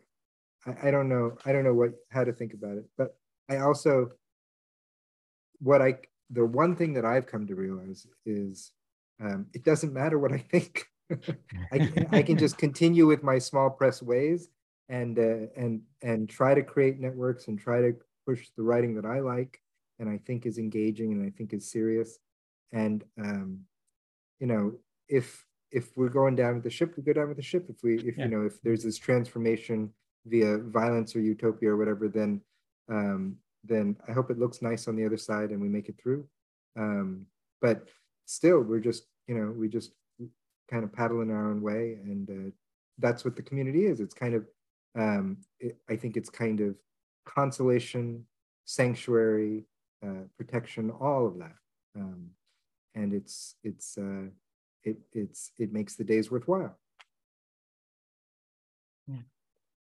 [0.66, 1.38] I, I don't know.
[1.46, 3.16] I don't know what how to think about it, but
[3.50, 4.10] I also
[5.60, 5.98] what I
[6.30, 8.72] the one thing that I've come to realize is
[9.22, 10.86] um, it doesn't matter what I think.
[11.74, 14.50] I can, I can just continue with my small press ways
[14.90, 17.94] and uh, and and try to create networks and try to
[18.26, 19.60] push the writing that I like
[20.00, 22.18] and I think is engaging and I think is serious.
[22.72, 23.62] And um,
[24.40, 24.74] you know,
[25.08, 27.68] if if we're going down with the ship, we go down with the ship.
[27.70, 28.26] If we if Yeah.
[28.26, 29.94] you know if there's this transformation
[30.26, 32.42] via violence or utopia or whatever, then
[32.90, 36.00] um, then I hope it looks nice on the other side and we make it
[36.02, 36.26] through.
[36.78, 37.26] Um,
[37.62, 37.88] but
[38.26, 39.92] still, we're just you know we just
[40.70, 42.52] kind of paddle in our own way, and uh,
[42.98, 44.00] that's what the community is.
[44.00, 44.46] It's kind of
[44.98, 46.76] um, it, I think it's kind of
[47.26, 48.26] consolation,
[48.66, 49.66] sanctuary,
[50.06, 51.56] uh, protection, all of that,
[51.96, 52.30] um,
[52.96, 54.28] and it's it's uh,
[54.84, 56.78] it it's it makes the days worthwhile.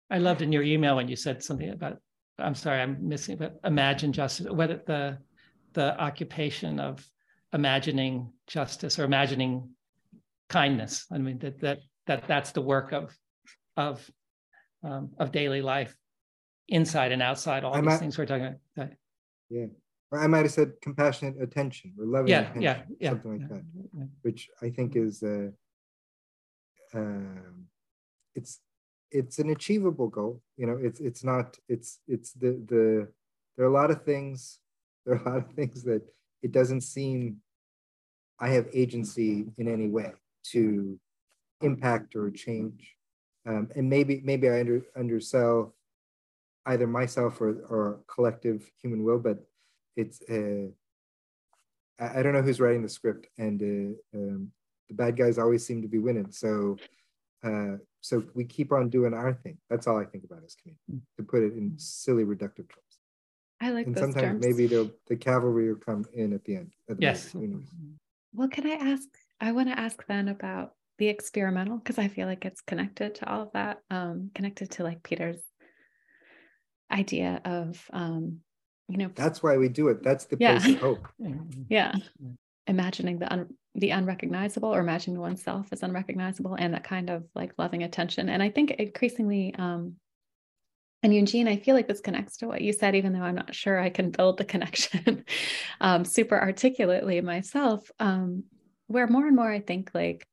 [0.09, 1.97] I loved in your email when you said something about,
[2.37, 5.17] I'm sorry, I'm missing, but imagine justice, what the,
[5.73, 7.05] the occupation of
[7.53, 9.69] imagining justice or imagining
[10.47, 11.05] kindness.
[11.11, 13.15] I mean, that, that, that, that's the work of,
[13.77, 14.09] of,
[14.83, 15.95] um, of daily life,
[16.67, 18.91] inside and outside, all I'm these at- things we're talking about.
[19.49, 19.65] Yeah,
[20.11, 23.09] I might have said compassionate attention or loving Yeah, attention, yeah, yeah.
[23.09, 23.63] something like yeah, that.
[23.97, 24.03] yeah.
[24.21, 25.49] which I think is uh,
[26.93, 27.65] um,
[28.35, 28.59] it's
[29.11, 30.41] it's an achievable goal.
[30.57, 33.07] You know, it's it's not it's it's the the
[33.55, 34.59] there are a lot of things
[35.05, 36.03] there are a lot of things that
[36.41, 37.37] it doesn't seem
[38.39, 40.13] I have agency in any way
[40.51, 40.97] to
[41.61, 42.95] impact or change,
[43.45, 45.75] um, and maybe maybe I under undersell
[46.65, 49.39] either myself or or collective human will, but
[49.95, 50.69] it's uh,
[51.99, 54.51] I, I don't know who's writing the script, and uh, um,
[54.87, 56.31] the bad guys always seem to be winning.
[56.31, 56.77] So,
[57.43, 59.57] uh, so we keep on doing our thing.
[59.69, 62.99] That's all I think about as community, to put it in silly reductive terms.
[63.61, 64.57] I like And those sometimes terms.
[64.57, 66.73] maybe the cavalry will come in at the end.
[66.89, 67.33] At the Yes.
[67.33, 67.65] moment.
[68.33, 69.07] Well, can I ask?
[69.41, 73.29] I want to ask then about the experimental because I feel like it's connected to
[73.29, 75.41] all of that, um, connected to like Peter's
[76.91, 78.39] idea of, um,
[78.87, 80.03] you know, That's why we do it.
[80.03, 80.59] That's the Yeah.
[80.59, 81.07] place of hope.
[81.69, 81.93] Yeah,
[82.65, 87.53] imagining the un- the unrecognizable or imagining oneself as unrecognizable and that kind of like
[87.57, 88.29] loving attention.
[88.29, 89.95] And I think increasingly, um,
[91.01, 93.55] and Eugene, I feel like this connects to what you said, even though I'm not
[93.55, 95.23] sure I can build the connection
[95.79, 97.89] um, super articulately myself.
[97.99, 98.43] Um,
[98.87, 100.27] where more and more I think like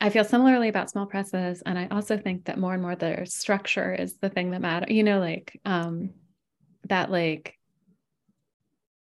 [0.00, 3.26] I feel similarly about small presses, and I also think that more and more their
[3.26, 4.94] structure is the thing that matters.
[4.94, 6.10] You know, like um,
[6.88, 7.58] that, like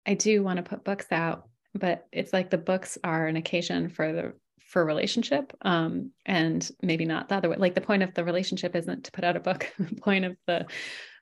[0.05, 3.89] I do want to put books out, but it's like the books are an occasion
[3.89, 4.33] for the
[4.73, 7.57] for relationship, um, and maybe not the other way.
[7.57, 9.71] Like the point of the relationship isn't to put out a book.
[9.79, 10.65] the point of the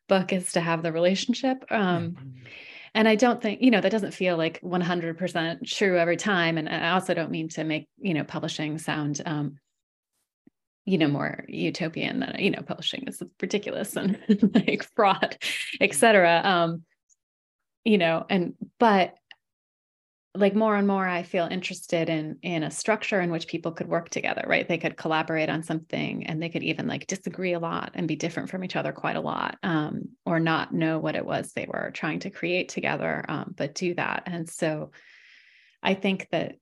[0.08, 1.66] book is to have the relationship.
[1.70, 2.16] Um,
[2.94, 6.58] and I don't think, you know, that doesn't feel like 100% true every time.
[6.58, 9.58] And I also don't mean to make, you know, publishing sound, um,
[10.84, 14.20] you know, more utopian than, you know, publishing is ridiculous and
[14.54, 15.38] like fraud,
[15.80, 16.42] etc.
[16.44, 16.84] Um,
[17.86, 19.16] you know, and, but
[20.34, 23.88] like more and more i feel interested in in a structure in which people could
[23.88, 24.68] work together right?
[24.68, 28.16] They could collaborate on something and they could even like disagree a lot and be
[28.16, 31.68] different from each other quite a lot um, or not know what it was they
[31.72, 34.24] were trying to create together um, but do that.
[34.26, 34.92] And so
[35.84, 36.56] i think that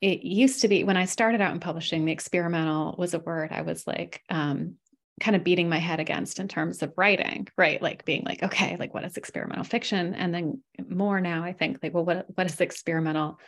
[0.00, 3.50] it used to be when i started out in publishing the experimental was a word
[3.52, 4.74] i was like um,
[5.20, 7.80] kind of beating my head against in terms of writing, right?
[7.80, 10.14] Like being like, okay, like what is experimental fiction?
[10.14, 13.40] And then more now, I think like, well, what what is experimental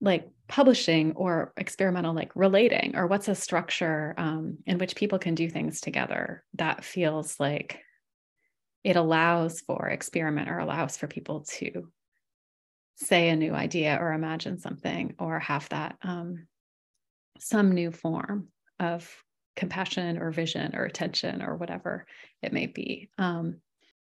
[0.00, 5.34] like publishing or experimental like relating, or what's a structure um, in which people can
[5.34, 7.78] do things together that feels like
[8.82, 11.88] it allows for experiment or allows for people to
[12.96, 16.46] say a new idea or imagine something or have that um,
[17.38, 18.48] some new form
[18.80, 19.08] of
[19.56, 22.06] compassion or vision or attention or whatever
[22.42, 23.10] it may be.
[23.18, 23.56] Um,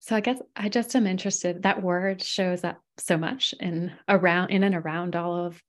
[0.02, 1.64] so I guess I just am interested.
[1.64, 5.62] That word shows up so much in around in and around all of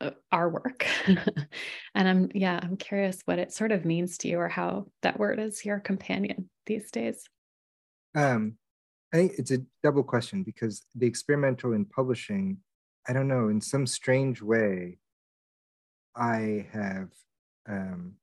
[0.00, 4.38] uh, our work, and I'm yeah I'm curious what it sort of means to you
[4.38, 7.24] or how that word is your companion these days.
[8.14, 8.56] Um,
[9.12, 12.58] I think it's a double question because the experimental in publishing,
[13.08, 14.98] I don't know, in some strange way,
[16.16, 17.08] I have
[17.68, 18.14] um,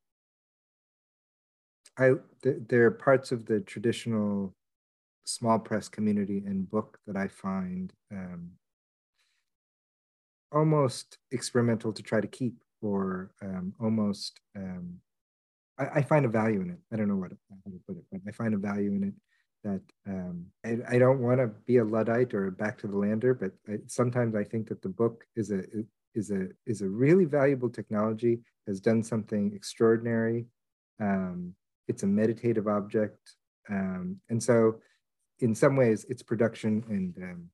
[2.01, 4.55] I th- there are parts of the traditional
[5.25, 8.51] small press community and book that I find um,
[10.51, 14.95] almost experimental to try to keep, or um, almost um,
[15.77, 16.79] I, I, find a value in it.
[16.91, 19.13] I don't know what how to put it, but I find a value in it
[19.63, 22.97] that um, I, I, don't want to be a luddite or a back to the
[22.97, 25.61] lander, but I, sometimes I think that the book is a
[26.15, 28.39] is a is a really valuable technology.
[28.67, 30.45] Has done something extraordinary.
[30.99, 31.55] Um,
[31.87, 33.35] it's a meditative object.
[33.69, 34.75] Um, and so
[35.39, 37.49] in some ways its production and um,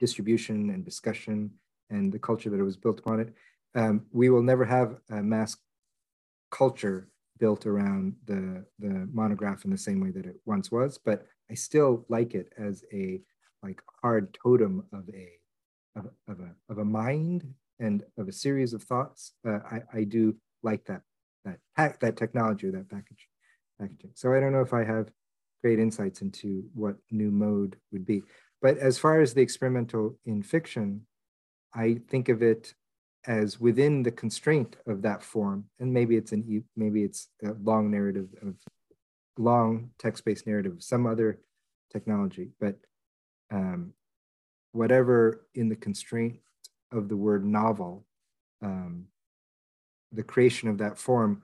[0.00, 1.50] distribution and discussion
[1.90, 3.34] and the culture that it was built upon it,
[3.74, 5.56] um, we will never have a mass
[6.50, 11.26] culture built around the, the monograph in the same way that it once was, but
[11.50, 13.20] I still like it as a
[13.62, 15.28] like hard totem of a
[15.96, 19.32] of, of a of a mind and of a series of thoughts.
[19.46, 21.02] Uh, I, I do like that
[21.44, 23.28] that pack that technology or that package
[23.84, 24.10] packaging.
[24.14, 25.10] So I don't know if I have
[25.62, 28.22] great insights into what new mode would be.
[28.60, 31.02] But as far as the experimental in fiction,
[31.74, 32.74] I think of it
[33.26, 37.90] as within the constraint of that form, and maybe it's an maybe it's a long
[37.90, 38.54] narrative of
[39.38, 41.40] long text-based narrative some other
[41.90, 42.76] technology, but
[43.50, 43.92] um,
[44.72, 46.36] whatever in the constraint
[46.92, 48.04] of the word novel,
[48.62, 49.06] um,
[50.12, 51.42] the creation of that form,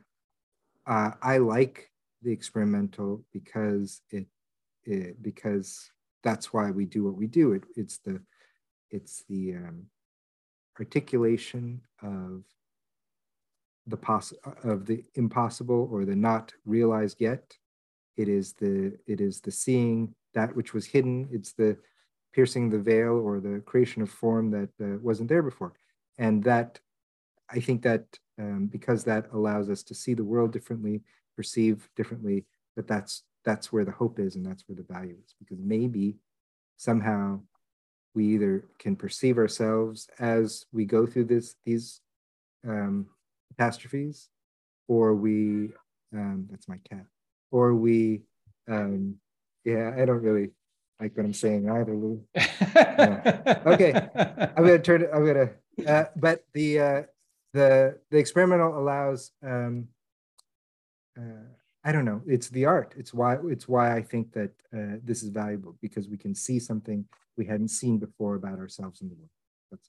[0.86, 1.89] uh, I like
[2.22, 4.26] the experimental because it,
[4.84, 5.90] it because
[6.22, 7.52] that's why we do what we do.
[7.52, 8.20] It, it's the
[8.90, 9.86] it's the um,
[10.78, 12.42] articulation of
[13.86, 14.32] the poss
[14.64, 17.56] of the impossible or the not realized yet.
[18.16, 21.28] It is the it is the seeing that which was hidden.
[21.32, 21.76] It's the
[22.32, 25.72] piercing the veil or the creation of form that uh, wasn't there before.
[26.18, 26.78] And that
[27.50, 28.04] I think that
[28.38, 31.02] um, because that allows us to see the world differently,
[31.40, 32.44] perceive differently,
[32.76, 35.34] that that's that's where the hope is and that's where the value is.
[35.38, 36.16] Because maybe
[36.76, 37.40] somehow
[38.14, 42.02] we either can perceive ourselves as we go through this these
[42.68, 43.06] um,
[43.48, 44.28] catastrophes,
[44.86, 45.70] or we
[46.14, 47.06] um, that's my cat,
[47.50, 48.20] or we
[48.68, 49.16] um,
[49.64, 50.50] yeah, I don't really
[51.00, 52.22] like what I'm saying either, Lou.
[53.72, 55.10] Okay, I'm gonna turn it.
[55.14, 55.50] I'm gonna.
[55.86, 57.02] Uh, but the uh,
[57.54, 59.88] the the experimental allows um,
[61.18, 61.48] uh,
[61.84, 62.22] I don't know.
[62.26, 62.94] It's the art.
[62.96, 66.58] It's why it's why I think that uh, this is valuable because we can see
[66.58, 67.06] something
[67.36, 69.30] we hadn't seen before about ourselves in the world.
[69.70, 69.88] That's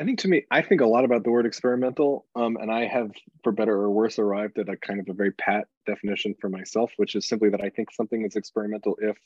[0.00, 2.86] I think to me, I think a lot about the word experimental, um, and I
[2.86, 3.10] have,
[3.44, 6.90] for better or worse, arrived at a kind of a very pat definition for myself,
[6.96, 9.18] which is simply that I think something is experimental if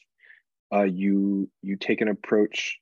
[0.72, 2.78] uh, you you take an approach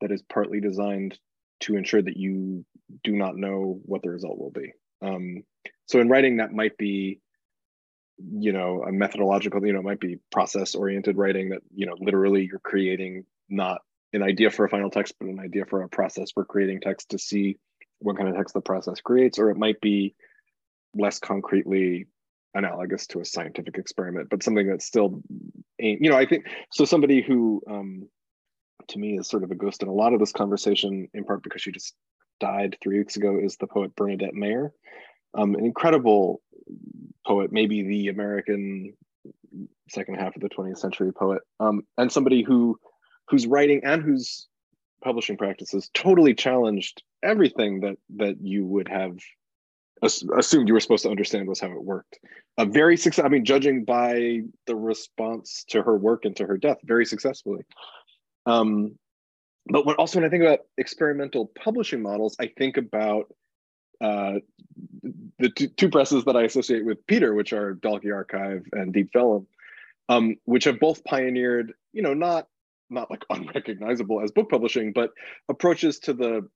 [0.00, 1.18] that is partly designed
[1.60, 2.64] to ensure that you
[3.02, 4.72] do not know what the result will be.
[5.02, 5.42] Um,
[5.86, 7.20] so in writing, that might be
[8.18, 11.94] you know a methodological you know it might be process oriented writing that you know
[12.00, 13.82] literally you're creating not
[14.12, 17.10] an idea for a final text but an idea for a process for creating text
[17.10, 17.56] to see
[17.98, 20.14] what kind of text the process creates or it might be
[20.94, 22.06] less concretely
[22.54, 25.20] analogous to a scientific experiment but something that's still
[25.78, 28.08] you know i think so somebody who um
[28.88, 31.42] to me is sort of a ghost in a lot of this conversation in part
[31.42, 31.94] because she just
[32.40, 34.72] died three weeks ago is the poet bernadette mayer.
[35.34, 36.40] Um, an incredible
[37.26, 38.94] poet, maybe the American
[39.88, 42.78] second half of the 20th century poet, um, and somebody who
[43.28, 44.46] whose writing and whose
[45.02, 49.16] publishing practices totally challenged everything that that you would have
[50.02, 52.18] assumed you were supposed to understand was how it worked.
[52.58, 53.24] A very success.
[53.24, 57.64] I mean, judging by the response to her work and to her death, very successfully.
[58.44, 58.98] Um,
[59.68, 63.32] but when, also when I think about experimental publishing models, I think about
[64.00, 64.34] uh,
[65.38, 69.10] the two, two, presses that I associate with Peter, which are Dalkey Archive and Deep
[69.12, 69.46] Vellum,
[70.08, 72.48] um, which have both pioneered, you know, not
[72.90, 75.10] not like unrecognizable as book publishing, but
[75.48, 76.48] approaches to the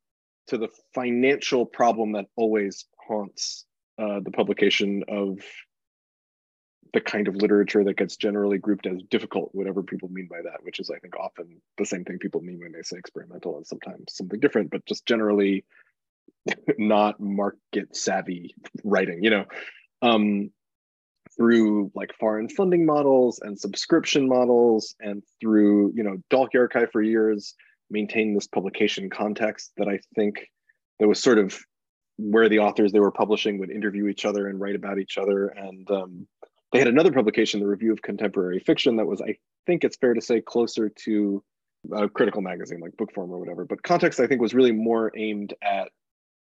[0.49, 3.65] to the financial problem that always haunts
[3.99, 5.41] uh, the publication of
[6.93, 10.62] the kind of literature that gets generally grouped as difficult, whatever people mean by that,
[10.62, 13.67] which is, I think, often the same thing people mean when they say experimental and
[13.67, 15.65] sometimes something different, but just generally
[16.78, 18.55] not market savvy
[18.85, 19.44] writing, you know,
[20.02, 20.51] um,
[21.36, 27.02] through like foreign funding models and subscription models, and through you know Dalkey Archive for
[27.02, 27.55] years
[27.90, 30.47] maintained this publication context that I think
[30.98, 31.59] that was sort of
[32.20, 35.48] where the authors they were publishing would interview each other and write about each other.
[35.48, 36.27] And um,
[36.73, 39.36] they had another publication, the Review of Contemporary Fiction, that was, I
[39.66, 41.43] think it's fair to say, closer to
[41.93, 43.65] a critical magazine like Bookforum or whatever.
[43.65, 45.89] But context, I think, was really more aimed at,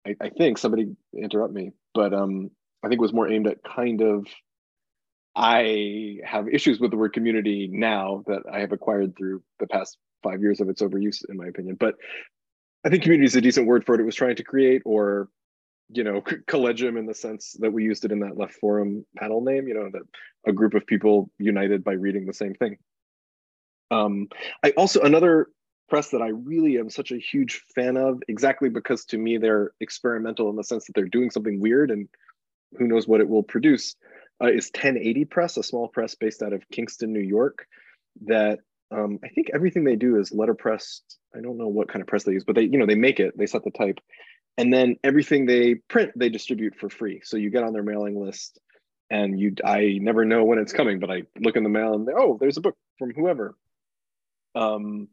[0.06, 2.52] I, I think, somebody interrupt me, but um,
[2.84, 4.28] I think it was more aimed at kind of,
[5.36, 9.98] I have issues with the word community now that I have acquired through the past
[10.24, 11.76] five years of its overuse, in my opinion.
[11.80, 11.96] But
[12.86, 15.30] I think community is a decent word for what it was trying to create, or
[15.92, 19.42] you know, collegium in the sense that we used it in that left forum panel
[19.42, 20.04] name, you know, that
[20.48, 22.78] a group of people united by reading the same thing.
[23.90, 24.28] Um,
[24.64, 25.48] I also, another
[25.90, 29.72] press that I really am such a huge fan of, exactly because to me they're
[29.80, 32.08] experimental in the sense that they're doing something weird and
[32.78, 33.96] who knows what it will produce,
[34.42, 37.66] uh, is 1080 Press, a small press based out of Kingston, New York,
[38.26, 38.60] that
[38.92, 41.02] um, I think everything they do is letterpress.
[41.36, 43.20] I don't know what kind of press they use, but they, you know, they make
[43.20, 44.00] it, they set the type,
[44.58, 47.22] and then everything they print they distribute for free.
[47.24, 48.60] So you get on their mailing list
[49.12, 52.08] and you i never know when it's coming but i look in the mail and
[52.16, 53.56] oh there's a book from whoever.
[54.54, 55.08] Um,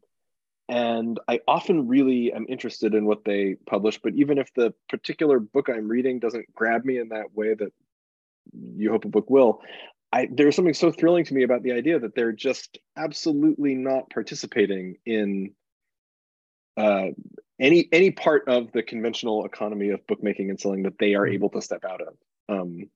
[0.69, 5.39] and i often really am interested in what they publish but even if the particular
[5.39, 7.71] book i'm reading doesn't grab me in that way that
[8.53, 9.61] you hope a book will
[10.13, 14.09] I, there's something so thrilling to me about the idea that they're just absolutely not
[14.09, 15.53] participating in
[16.77, 17.07] uh,
[17.59, 21.33] any any part of the conventional economy of bookmaking and selling that they are hmm.
[21.33, 22.13] able to step out of.
[22.49, 22.89] Um,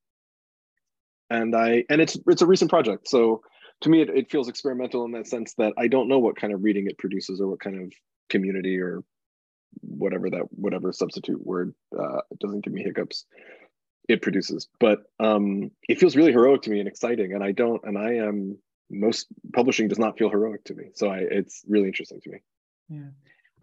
[1.29, 3.41] and I and it's it's a recent project, so
[3.81, 6.53] to me it, it feels experimental in that sense that I don't know what kind
[6.53, 7.93] of reading it produces or what kind of
[8.29, 9.03] community or
[9.81, 13.25] whatever that whatever substitute word uh, doesn't give me hiccups
[14.09, 14.67] it produces.
[14.79, 18.15] But um it feels really heroic to me and exciting and i don't and i
[18.15, 18.57] am
[18.91, 20.91] most publishing does not feel heroic to me.
[20.93, 22.37] So I, it's really interesting to me.
[22.89, 23.09] Yeah.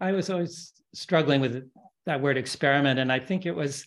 [0.01, 1.69] I was always struggling with
[2.05, 3.85] that word experiment, and I think it was,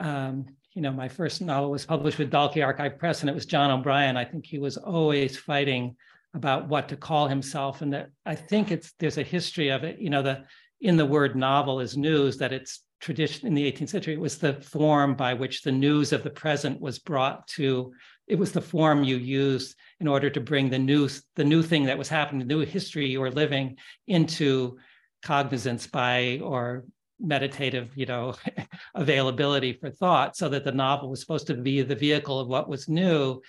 [0.00, 0.46] um,
[0.76, 3.70] you know, my first novel was published with Dalkey Archive Press, and it was John
[3.70, 4.18] O'Brien.
[4.18, 5.96] I think he was always fighting
[6.34, 9.98] about what to call himself, and that I think it's there's a history of it.
[9.98, 10.44] You know, the
[10.82, 14.12] in the word novel is news that it's tradition in the 18th century.
[14.12, 17.94] It was the form by which the news of the present was brought to.
[18.26, 21.84] It was the form you used in order to bring the news, the new thing
[21.86, 24.76] that was happening, the new history you were living into
[25.22, 26.84] cognizance by or
[27.20, 28.34] meditative you know
[28.94, 32.68] availability for thought so that the novel was supposed to be the vehicle of what
[32.68, 33.40] was new.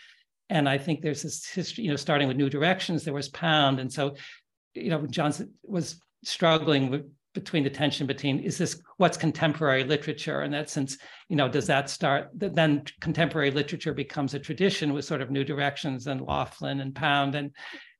[0.49, 3.79] And i think there's this history you know starting with new directions there was pound.
[3.79, 4.15] And so
[4.73, 10.41] you know johnson was struggling with between the tension between is this what's contemporary literature?
[10.41, 10.97] In that sense
[11.29, 15.43] you know does that start then contemporary literature becomes a tradition with sort of new
[15.43, 17.51] directions and laughlin and pound and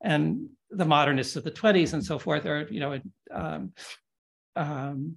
[0.02, 3.00] and the modernists of the 20s and so forth or you know
[3.32, 3.72] um,
[4.56, 5.16] um,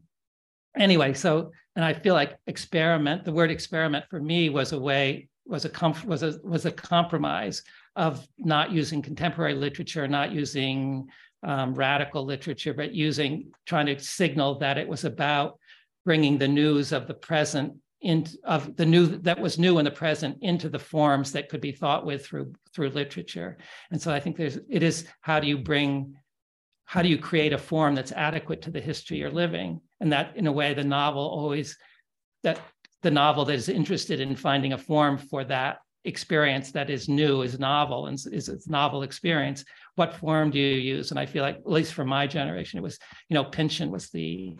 [0.78, 5.28] anyway so and i feel like experiment the word experiment for me was a way
[5.46, 7.64] was a comf- was a was a compromise
[7.96, 11.08] of not using contemporary literature not using
[11.44, 15.58] um, radical literature but using trying to signal that it was about
[16.06, 19.92] bringing the news of the present in, of the new that was new in the
[19.92, 23.58] present into the forms that could be thought with through through literature.
[23.92, 26.16] And so i think there's it is how do you bring
[26.86, 30.36] how do you create a form that's adequate to the history you're living and that
[30.36, 31.78] in a way the novel always
[32.44, 32.60] that
[33.02, 37.44] the novel that is interested in finding a form for that experience that is new
[37.44, 39.64] is novel and is its novel experience
[39.96, 42.84] what form do you use and i feel like at least for my generation it
[42.84, 42.98] was
[43.30, 44.58] you know pynchon was the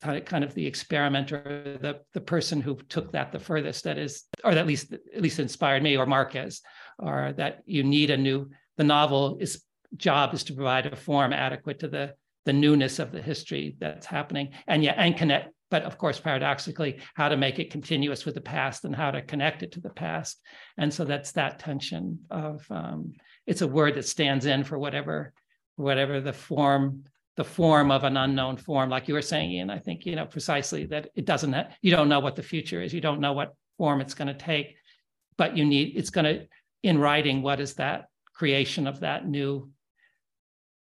[0.00, 3.84] kind of the experimenter, the the person who took that the furthest.
[3.84, 6.60] That is, or at least at least inspired me, or Marquez,
[6.98, 8.48] or that you need a new.
[8.76, 9.62] The novel is
[9.96, 12.14] job is to provide a form adequate to the
[12.48, 15.50] the newness of the history that's happening, and yeah and connect.
[15.70, 19.20] But of course, paradoxically, how to make it continuous with the past and how to
[19.20, 20.40] connect it to the past.
[20.78, 23.12] And so that's that tension of um,
[23.46, 25.34] it's a word that stands in for whatever
[25.76, 27.04] whatever the form
[27.36, 29.68] the form of an unknown form, like you were saying, Ian.
[29.68, 31.52] I think you know precisely that it doesn't.
[31.52, 32.94] Have, you don't know what the future is.
[32.94, 34.74] You don't know what form it's going to take,
[35.36, 35.98] but you need.
[35.98, 36.46] It's going to
[36.82, 37.42] in writing.
[37.42, 39.70] What is that creation of that new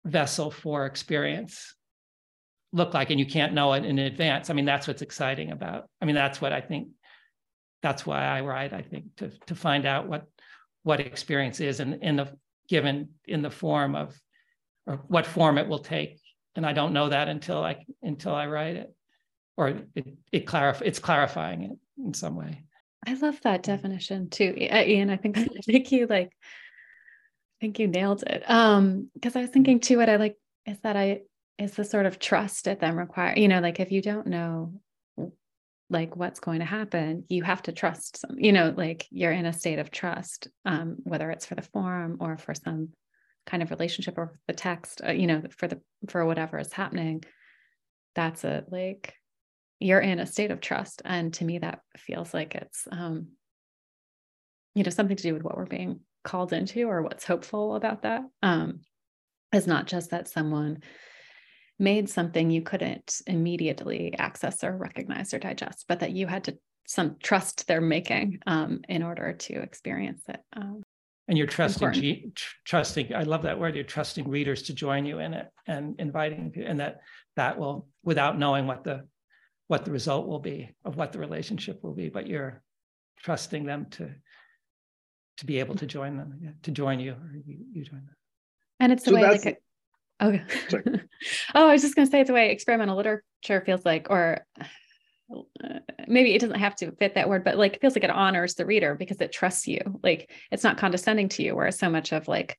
[0.05, 1.74] vessel for experience
[2.72, 3.10] look like?
[3.10, 4.51] And you can't know it in advance.
[4.51, 5.89] I mean, that's what's exciting about.
[6.01, 6.89] I mean, that's what I think.
[7.82, 8.72] That's why I write.
[8.72, 10.26] I think to to find out what
[10.82, 12.36] what experience is, and in the
[12.68, 14.18] given in the form of
[14.86, 16.18] or what form it will take
[16.56, 18.94] and I don't know that until I until I write it.
[19.56, 19.89] or it,
[20.32, 22.64] it it's clarifying it in some way.
[23.06, 25.10] I love that definition too, uh, Ian.
[25.10, 26.32] I think I think you like,
[27.65, 28.43] think you nailed it.
[28.47, 30.36] Um, because I was thinking too, what I like
[30.66, 31.20] is that I
[31.57, 34.74] is the sort of trust that then require, you know, like if you don't know
[35.89, 39.47] like what's going to happen, you have to trust some, you know, like you're in
[39.47, 42.91] a state of trust, um, whether it's for the forum or for some
[43.47, 45.81] kind of relationship or the text, uh, you know, for the
[46.11, 47.24] for whatever is happening.
[48.15, 49.15] That's a like
[49.81, 51.01] you're in a state of trust.
[51.03, 53.28] And to me, that feels like it's um,
[54.74, 58.02] you know, something to do with what we're being called into or what's hopeful about
[58.02, 58.22] that.
[58.42, 58.80] Um,
[59.52, 60.82] is not just that someone
[61.78, 66.59] made something you couldn't immediately access or recognize or digest, but that you had to
[66.86, 70.40] some trust their making um, in order to experience it.
[70.55, 70.82] Um,
[71.26, 73.14] and you're trusting, tr- trusting.
[73.14, 73.74] I love that word.
[73.74, 77.01] You're trusting readers to join you in it and inviting, and that
[77.36, 79.06] that will, without knowing what the
[79.66, 82.62] what the result will be of what the relationship will be, but you're
[83.22, 84.10] trusting them to
[85.39, 88.16] to be able to join them, to join you, or you, you join them.
[88.81, 89.62] And it's the so way like
[90.23, 90.43] Okay.
[91.55, 94.47] oh, I was just going to say it's the way experimental literature feels like, or
[94.55, 98.11] uh, maybe it doesn't have to fit that word, but like it feels like it
[98.11, 99.81] honors the reader because it trusts you.
[100.02, 102.59] Like it's not condescending to you, whereas so much of like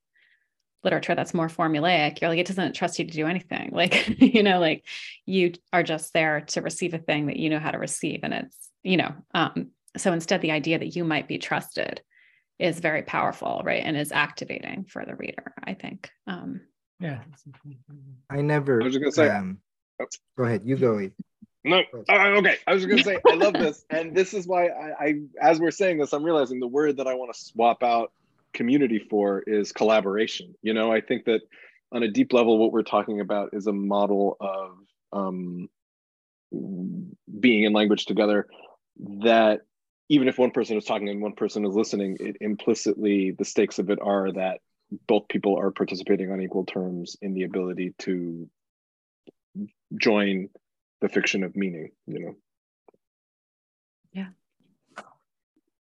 [0.83, 3.71] literature that's more formulaic, you're like, it doesn't trust you to do anything.
[3.73, 4.85] Like, you know, like
[5.25, 8.19] you are just there to receive a thing that you know how to receive.
[8.23, 12.01] And it's, you know, um, so instead, the idea that you might be trusted
[12.59, 13.83] is very powerful, right?
[13.83, 16.09] And is activating for the reader, I think.
[16.27, 16.61] Um,
[16.99, 17.19] yeah.
[18.29, 18.81] I never.
[18.81, 19.29] I was just gonna say.
[19.29, 19.59] Um,
[20.01, 20.05] oh.
[20.37, 20.61] Go ahead.
[20.63, 21.09] You go.
[21.63, 21.81] No.
[22.07, 22.57] Uh, okay.
[22.67, 25.59] I was just gonna say I love this, and this is why I, I, as
[25.59, 28.11] we're saying this, I'm realizing the word that I want to swap out
[28.53, 30.55] community for is collaboration.
[30.61, 31.41] You know, I think that
[31.91, 34.77] on a deep level, what we're talking about is a model of
[35.11, 35.69] um,
[37.39, 38.47] being in language together
[39.23, 39.61] that
[40.09, 43.79] even if one person is talking and one person is listening, it implicitly the stakes
[43.79, 44.59] of it are that
[45.07, 48.49] both people are participating on equal terms in the ability to
[49.99, 50.49] join
[51.01, 52.35] the fiction of meaning you know?
[54.13, 54.27] Yeah.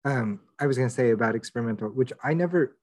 [0.05, 2.77] Um i was going to say about experimental which i never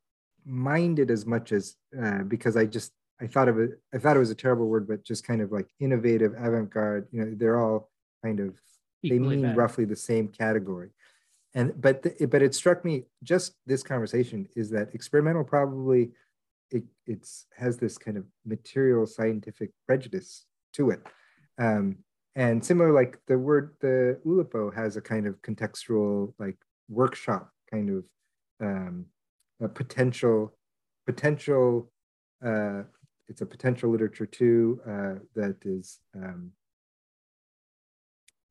[0.45, 4.21] minded as much as uh, because i just i thought of it i thought it
[4.21, 7.91] was a terrible word but just kind of like innovative avant-garde you know they're all
[8.23, 8.55] kind of
[9.03, 9.57] they mean bad.
[9.57, 10.91] roughly the same category
[11.55, 16.11] and but the, but it struck me just this conversation is that experimental probably
[16.71, 21.01] it it's has this kind of material scientific prejudice to it.
[21.59, 21.99] Um,
[22.35, 26.57] and similar like the word the Oulipo has a kind of contextual like
[26.89, 28.05] workshop kind of
[28.61, 29.07] um,
[29.61, 30.53] a potential
[31.07, 31.91] potential
[32.45, 32.83] uh,
[33.29, 36.51] it's a potential literature too uh, that is um,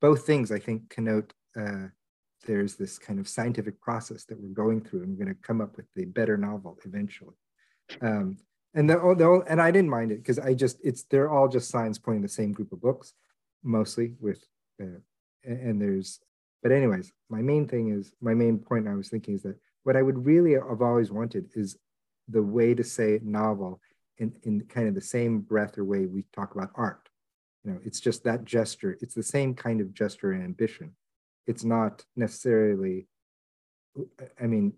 [0.00, 1.88] both things i think connote uh,
[2.46, 5.60] there's this kind of scientific process that we're going through and we're going to come
[5.60, 7.34] up with the better novel eventually.
[8.00, 8.38] Um,
[8.74, 11.70] and the, the and i didn't mind it because i just it's they're all just
[11.70, 13.14] signs pointing the same group of books
[13.62, 14.44] mostly with
[14.82, 14.98] uh,
[15.44, 16.20] and there's
[16.62, 19.96] but anyways my main thing is my main point i was thinking is that what
[19.96, 21.76] i would really have always wanted is
[22.28, 23.80] the way to say novel
[24.18, 27.08] in, in kind of the same breath or way we talk about art.
[27.64, 30.92] You know it's just that gesture it's the same kind of gesture and ambition
[31.46, 33.06] it's not necessarily
[34.42, 34.72] i mean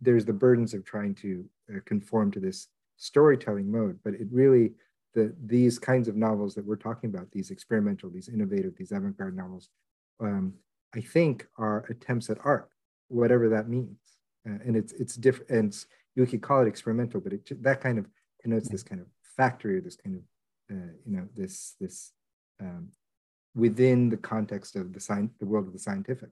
[0.00, 1.44] there's the burdens of trying to
[1.74, 4.72] uh, conform to this storytelling mode but it really
[5.14, 9.36] the these kinds of novels that we're talking about these experimental these innovative these avant-garde
[9.36, 9.68] novels
[10.20, 10.52] um,
[10.94, 12.70] i think are attempts at art
[13.10, 13.98] whatever that means.
[14.48, 15.84] Uh, and it's it's different and
[16.16, 18.06] you could call it experimental but it that kind of
[18.40, 20.22] connotes this kind of factory or this kind of
[20.74, 22.12] uh, you know this this
[22.58, 22.88] um,
[23.54, 26.30] within the context of the science, the world of the scientific.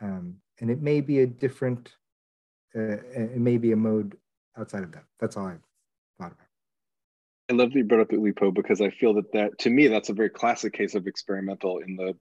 [0.00, 1.94] Um, and it may be a different,
[2.76, 4.16] uh, it may be a mode
[4.56, 5.04] outside of that.
[5.18, 5.56] That's all I
[6.18, 6.46] thought about.
[7.48, 10.08] I love that you brought up Oulipo because I feel that that to me that's
[10.08, 12.16] a very classic case of experimental in the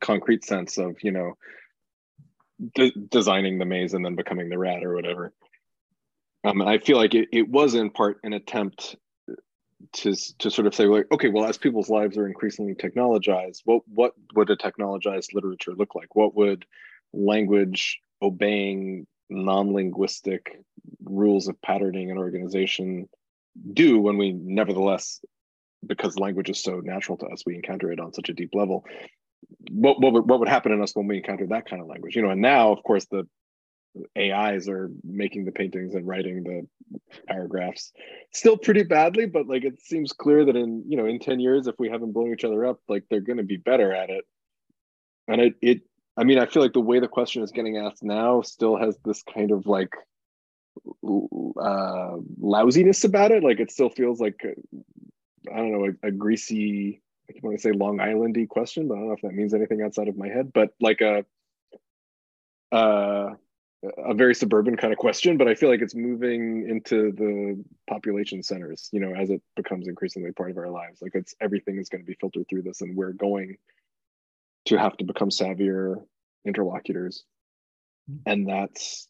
[0.00, 1.34] concrete sense of you know
[2.74, 5.32] de- designing the maze and then becoming the rat or whatever.
[6.44, 8.96] Um, I feel like it, it was in part an attempt
[9.92, 13.82] to to sort of say like okay well as people's lives are increasingly technologized what
[13.86, 16.14] what would a technologized literature look like?
[16.14, 16.64] What would
[17.12, 20.58] language obeying non-linguistic
[21.04, 23.08] rules of patterning and organization
[23.72, 25.20] do when we nevertheless
[25.86, 28.84] because language is so natural to us we encounter it on such a deep level?
[29.70, 32.16] What what would, what would happen in us when we encounter that kind of language?
[32.16, 33.28] You know and now of course the
[34.16, 36.66] AIs are making the paintings and writing the
[37.26, 37.92] paragraphs
[38.32, 41.66] still pretty badly, but like it seems clear that in you know in 10 years,
[41.66, 44.24] if we haven't blown each other up, like they're gonna be better at it.
[45.26, 45.82] And it it
[46.16, 48.98] I mean, I feel like the way the question is getting asked now still has
[49.04, 49.92] this kind of like
[51.04, 53.44] uh, lousiness about it.
[53.44, 57.02] Like it still feels like I don't know a, a greasy.
[57.30, 59.82] I want to say Long Islandy question, but I don't know if that means anything
[59.82, 60.50] outside of my head.
[60.52, 61.24] But like a
[62.72, 63.34] uh,
[63.82, 68.42] a very suburban kind of question, but I feel like it's moving into the population
[68.42, 71.00] centers, you know, as it becomes increasingly part of our lives.
[71.00, 73.56] Like it's everything is going to be filtered through this, and we're going
[74.66, 76.02] to have to become savvier
[76.44, 77.24] interlocutors.
[78.10, 78.30] Mm-hmm.
[78.30, 79.06] And that's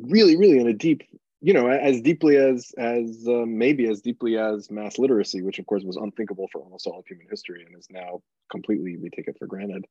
[0.00, 1.02] really, really in a deep,
[1.40, 5.66] you know, as deeply as as uh, maybe as deeply as mass literacy, which of
[5.66, 8.22] course was unthinkable for almost all of human history and is now
[8.52, 9.84] completely we take it for granted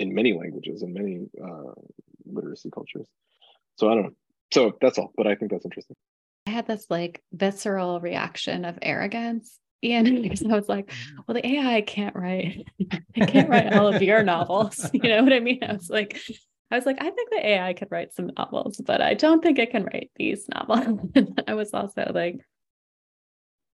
[0.00, 1.72] in many languages and many uh,
[2.26, 3.06] literacy cultures.
[3.80, 4.14] So I don't know.
[4.52, 5.96] So that's all, but I think that's interesting.
[6.46, 11.20] I had this like visceral reaction of arrogance Ian because I was like, mm-hmm.
[11.26, 14.90] well, the AI can't write, it can't write all of your novels.
[14.92, 15.60] You know what I mean?
[15.62, 16.20] I was like,
[16.70, 19.58] I was like, I think the AI could write some novels, but I don't think
[19.58, 21.00] it can write these novels.
[21.48, 22.40] I was also like,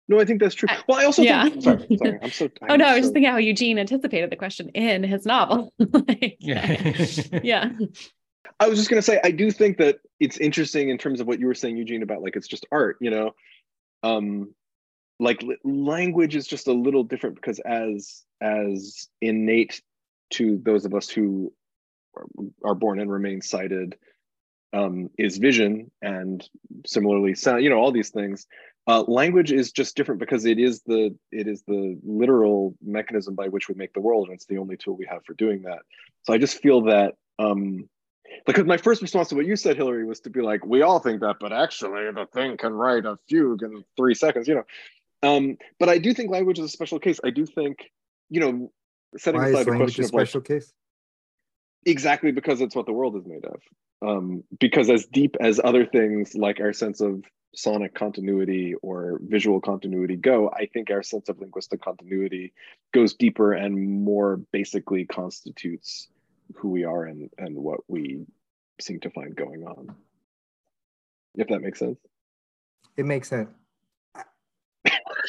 [0.07, 0.69] no, I think that's true.
[0.88, 1.49] Well, I also yeah.
[1.49, 2.45] think, sorry, sorry, I'm so.
[2.61, 5.73] I'm oh no, I was just thinking how Eugene anticipated the question in his novel.
[5.80, 6.94] like, yeah,
[7.41, 7.72] yeah.
[8.60, 11.40] I was just gonna say, I do think that it's interesting in terms of what
[11.40, 12.98] you were saying, Eugene, about like it's just art.
[13.02, 13.32] You know,
[14.04, 14.54] um,
[15.20, 19.82] like language is just a little different because as as innate
[20.32, 21.54] to those of us who
[22.64, 23.96] are born and remain sighted
[24.74, 26.48] um, is vision and
[26.86, 28.48] similarly sound you know all these things
[28.88, 33.48] uh, language is just different because it is the it is the literal mechanism by
[33.48, 35.80] which we make the world and it's the only tool we have for doing that
[36.24, 37.88] so i just feel that um
[38.45, 40.99] because my first response to what you said hillary was to be like we all
[40.99, 44.65] think that but actually the thing can write a fugue in three seconds you know
[45.26, 47.19] um, but I do think language is a special case.
[47.23, 47.91] I do think,
[48.30, 48.72] you know,
[49.18, 50.73] setting Why aside the question a special like, case.
[51.85, 53.61] Exactly because it's what the world is made of.
[54.07, 57.23] Um, because as deep as other things like our sense of
[57.56, 62.53] sonic continuity or visual continuity go, I think our sense of linguistic continuity
[62.93, 66.10] goes deeper and more basically constitutes
[66.56, 68.26] who we are and, and what we
[68.80, 69.96] seem to find going on.
[71.36, 71.98] If that makes sense.
[72.98, 73.50] It makes sense.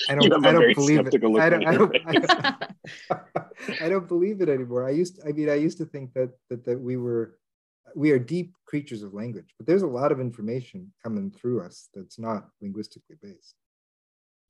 [0.09, 0.45] I don't.
[0.45, 1.15] I don't believe it.
[1.15, 1.67] I don't.
[1.67, 4.87] I don't, I don't, I don't believe it anymore.
[4.87, 5.21] I used.
[5.27, 7.39] I mean, I used to think that that that we were,
[7.95, 11.89] we are deep creatures of language, but there's a lot of information coming through us
[11.95, 13.55] that's not linguistically based.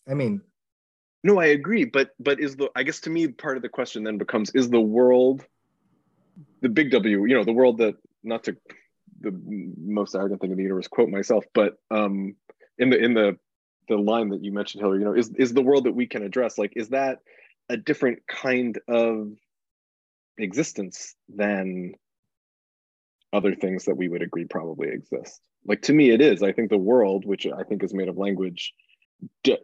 [0.08, 0.40] I mean,
[1.22, 4.04] no, I agree, but but is the I guess to me part of the question
[4.04, 5.44] then becomes is the world,
[6.62, 8.56] the big W, you know, the world that not to
[9.20, 9.32] the
[9.78, 12.36] most arrogant thing in the universe quote myself, but um
[12.78, 13.38] in the in the
[13.88, 16.22] the line that you mentioned, Hillary, you know, is is the world that we can
[16.22, 16.58] address?
[16.58, 17.18] Like, is that
[17.68, 19.32] a different kind of
[20.38, 21.94] existence than
[23.32, 25.40] other things that we would agree probably exist?
[25.64, 26.42] Like to me, it is.
[26.42, 28.72] I think the world, which I think is made of language,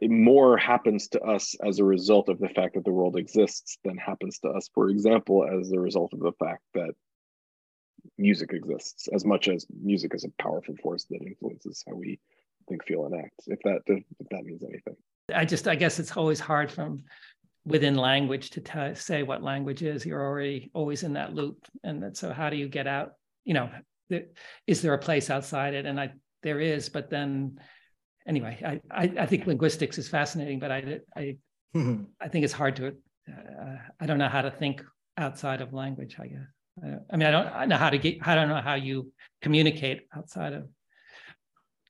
[0.03, 3.97] more happens to us as a result of the fact that the world exists than
[3.97, 6.95] happens to us, for example, as a result of the fact that
[8.19, 12.19] music exists as much as music is a powerful force that influences how we
[12.69, 13.35] think, feel, and act.
[13.47, 14.97] If that if that means anything.
[15.35, 17.05] I just I guess it's always hard from
[17.65, 20.05] within language to t- say what language is.
[20.05, 23.13] You're already always in that loop, and that, so how do you get out?
[23.45, 23.71] You know,
[24.67, 25.87] is there a place outside it?
[25.87, 26.13] And I
[26.43, 27.61] there is, but then
[28.27, 31.37] anyway, I I, I think linguistics is fascinating, but I I
[32.21, 32.89] I think it's hard to.
[33.29, 34.83] Uh, I don't know how to think
[35.17, 36.17] outside of language.
[36.19, 36.47] I guess.
[37.13, 38.27] I mean, I don't I know how to get.
[38.27, 39.13] I don't know how you
[39.43, 40.69] communicate outside of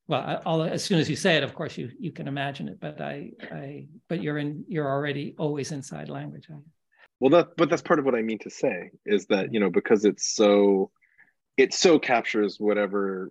[0.09, 2.79] well I'll, as soon as you say it of course you you can imagine it
[2.81, 6.49] but i i but you're in you're already always inside language
[7.21, 9.71] well that but that's part of what i mean to say is that you know
[9.71, 10.91] because it's so
[11.57, 13.31] it so captures whatever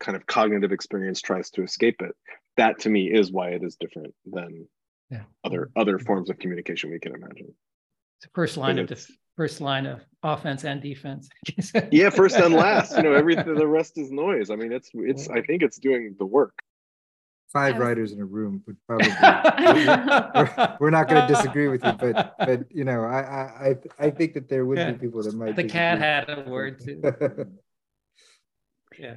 [0.00, 2.14] kind of cognitive experience tries to escape it
[2.56, 4.66] that to me is why it is different than
[5.10, 5.22] yeah.
[5.44, 7.54] other other forms of communication we can imagine
[8.18, 11.28] it's the first line of def- first line of offense and defense.
[11.92, 12.96] yeah, first and last.
[12.96, 13.54] You know, everything.
[13.54, 14.50] The rest is noise.
[14.50, 15.30] I mean, it's it's.
[15.30, 16.58] I think it's doing the work.
[17.52, 19.08] Five writers in a room would probably.
[19.08, 24.10] we're, we're, not going to disagree with you, but but you know, I I I
[24.10, 24.92] think that there would yeah.
[24.92, 25.56] be people that might.
[25.56, 27.00] The cat had a word too.
[28.98, 29.14] yeah.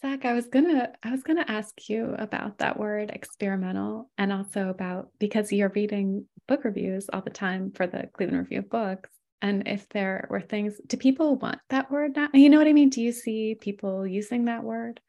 [0.00, 4.68] Zach, I was gonna I was gonna ask you about that word experimental and also
[4.68, 9.10] about because you're reading book reviews all the time for the Cleveland Review of Books.
[9.42, 12.72] and if there were things do people want that word now you know what i
[12.72, 15.00] mean do you see people using that word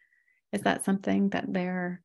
[0.51, 2.01] is that something that they're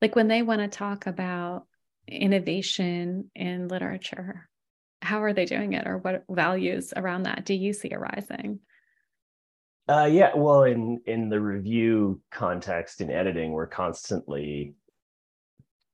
[0.00, 1.66] like when they want to talk about
[2.08, 4.48] innovation in literature
[5.00, 8.58] how are they doing it or what values around that do you see arising
[9.88, 14.74] uh, yeah well in in the review context in editing we're constantly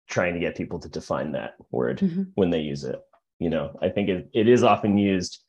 [0.08, 2.22] trying to get people to define that word mm-hmm.
[2.34, 3.00] when they use it
[3.38, 5.42] you know i think it, it is often used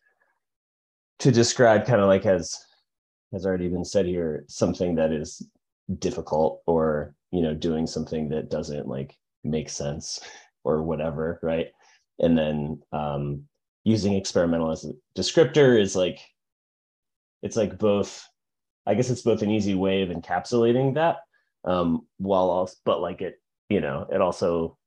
[1.20, 2.66] to describe kind of like as
[3.32, 5.46] has already been said here something that is
[5.98, 10.20] difficult or you know doing something that doesn't like make sense
[10.64, 11.68] or whatever right?
[12.20, 13.44] And then um
[13.84, 16.20] using experimental as a descriptor is like
[17.42, 18.28] it's like both
[18.86, 21.18] i guess it's both an easy way of encapsulating that
[21.64, 24.78] um while also but like it you know it also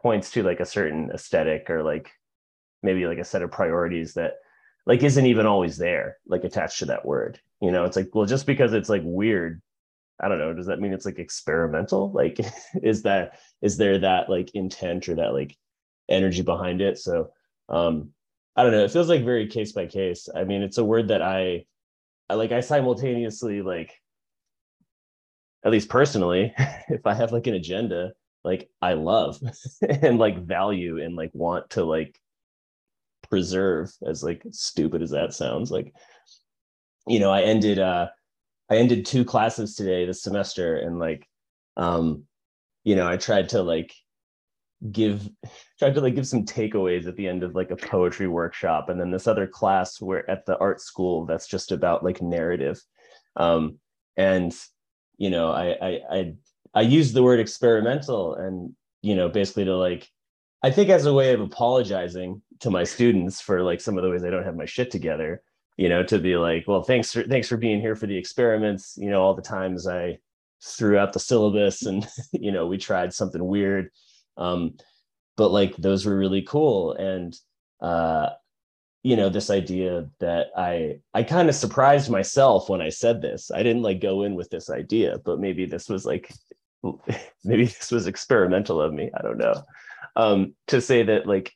[0.00, 2.10] points to like a certain aesthetic or like
[2.84, 4.34] maybe like a set of priorities that
[4.86, 7.84] like isn't even always there like attached to that word you know?
[7.84, 9.62] It's like well just because it's like weird
[10.22, 12.12] i don't know does that mean it's like experimental?
[12.12, 12.38] Like
[12.82, 15.56] is that is there that like intent or that like
[16.08, 16.98] energy behind it?
[16.98, 17.30] So
[17.68, 18.10] um
[18.56, 20.28] i don't know it feels like very case by case.
[20.34, 21.64] I mean it's a word that i
[22.28, 23.92] I like i simultaneously like
[25.64, 26.54] at least personally
[26.88, 28.12] if i have like an agenda
[28.44, 29.40] like I love
[29.88, 32.18] and like value and like want to like
[33.28, 35.94] preserve as like stupid as that sounds like
[37.06, 38.08] you know I ended uh
[38.72, 41.28] I ended two classes today this semester and like
[41.76, 42.24] um
[42.84, 43.92] you know I tried to like
[44.90, 45.28] give
[45.78, 48.98] tried to like give some takeaways at the end of like a poetry workshop and
[48.98, 52.80] then this other class where at the art school that's just about like narrative
[53.36, 53.78] um
[54.16, 54.54] and
[55.18, 56.34] you know I I I
[56.74, 58.72] I used the word experimental and
[59.02, 60.08] you know basically to like
[60.62, 64.10] I think as a way of apologizing to my students for like some of the
[64.10, 65.42] ways I don't have my shit together,
[65.76, 68.96] you know, to be like, well, thanks for thanks for being here for the experiments,
[68.96, 70.18] you know, all the times I
[70.64, 73.90] threw out the syllabus and you know, we tried something weird.
[74.36, 74.74] Um,
[75.36, 76.92] but like those were really cool.
[76.92, 77.36] And
[77.80, 78.30] uh
[79.04, 83.50] you know this idea that i i kind of surprised myself when i said this.
[83.50, 86.32] I didn't like go in with this idea but maybe this was like
[87.44, 89.10] maybe this was experimental of me.
[89.16, 89.54] I don't know.
[90.16, 91.52] Um, to say that like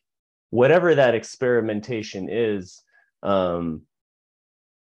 [0.51, 2.83] whatever that experimentation is
[3.23, 3.83] um,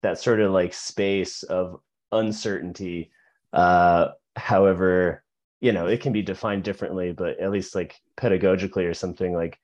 [0.03, 1.79] that sort of like space of
[2.11, 3.11] uncertainty
[3.53, 5.23] uh, however
[5.61, 9.59] you know it can be defined differently but at least like pedagogically or something like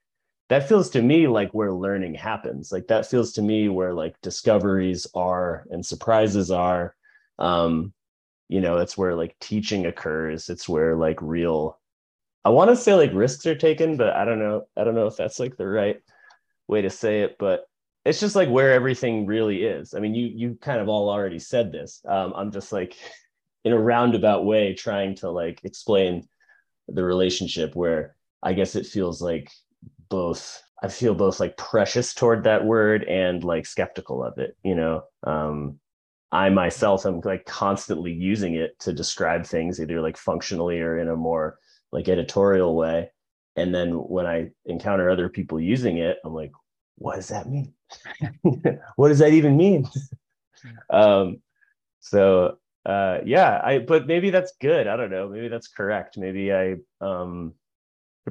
[0.49, 2.71] that feels to me like where learning happens.
[2.71, 6.95] Like that feels to me where like discoveries are and surprises are.
[7.37, 7.93] Um
[8.47, 10.49] you know it's where like teaching occurs.
[10.49, 11.79] It's where like real
[12.45, 15.07] i want to say like risks are taken but i don't know i don't know
[15.07, 16.01] if that's like the right
[16.67, 17.68] way to say it but
[18.05, 21.39] it's just like where everything really is i mean you you kind of all already
[21.39, 22.95] said this um, i'm just like
[23.65, 26.27] in a roundabout way trying to like explain
[26.87, 29.51] the relationship where i guess it feels like
[30.09, 34.75] both i feel both like precious toward that word and like skeptical of it you
[34.75, 35.79] know um
[36.31, 41.09] I myself am like constantly using it to describe things either like functionally or in
[41.09, 41.57] a more
[41.91, 43.11] like editorial way.
[43.55, 46.51] And then when I encounter other people using it, I'm like,
[46.97, 47.73] what does that mean?
[48.95, 49.87] what does that even mean?
[50.89, 51.41] um,
[51.99, 54.87] so uh, yeah, I but maybe that's good.
[54.87, 55.29] I don't know.
[55.29, 56.17] Maybe that's correct.
[56.17, 57.53] Maybe I um,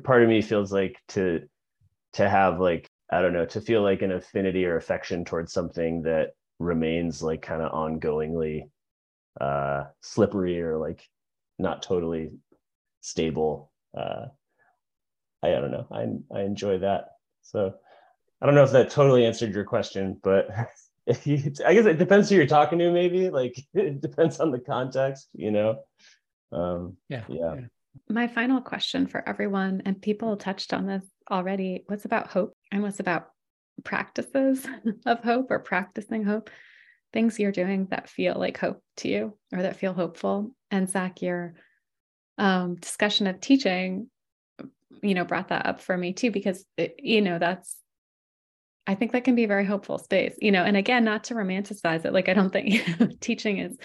[0.04, 1.42] part of me feels like to
[2.14, 6.02] to have like I don't know to feel like an affinity or affection towards something
[6.02, 8.70] that remains like kind of ongoingly
[9.40, 11.02] uh slippery or like
[11.58, 12.30] not totally
[13.00, 14.26] stable uh
[15.42, 17.10] I, I don't know I I enjoy that
[17.42, 17.74] so
[18.40, 20.48] I don't know if that totally answered your question but
[21.06, 24.50] if you I guess it depends who you're talking to maybe like it depends on
[24.50, 25.80] the context you know?
[26.52, 27.24] Um yeah.
[27.28, 27.56] yeah.
[28.08, 32.82] My final question for everyone and people touched on this already what's about hope and
[32.82, 33.28] what's about
[33.84, 34.66] practices
[35.06, 36.50] of hope or practicing hope,
[37.12, 40.54] things you're doing that feel like hope to you or that feel hopeful.
[40.70, 41.54] And Zach, your
[42.36, 44.10] um, discussion of teaching,
[45.02, 47.76] you know, brought that up for me too, because, it, you know, that's,
[48.88, 51.34] I think that can be a very hopeful space, you know, and again, not to
[51.34, 52.14] romanticize it.
[52.14, 53.76] Like, I don't think teaching is,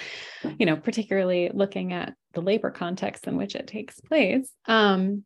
[0.58, 4.50] you know, particularly looking at the labor context in which it takes place.
[4.66, 5.26] Um,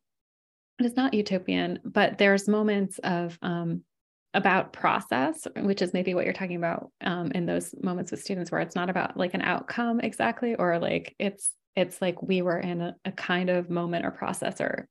[0.79, 3.83] it is not utopian, but there's moments of um,
[4.33, 8.51] about process, which is maybe what you're talking about um, in those moments with students
[8.51, 12.57] where it's not about like an outcome exactly, or like it's it's like we were
[12.57, 14.87] in a, a kind of moment or process or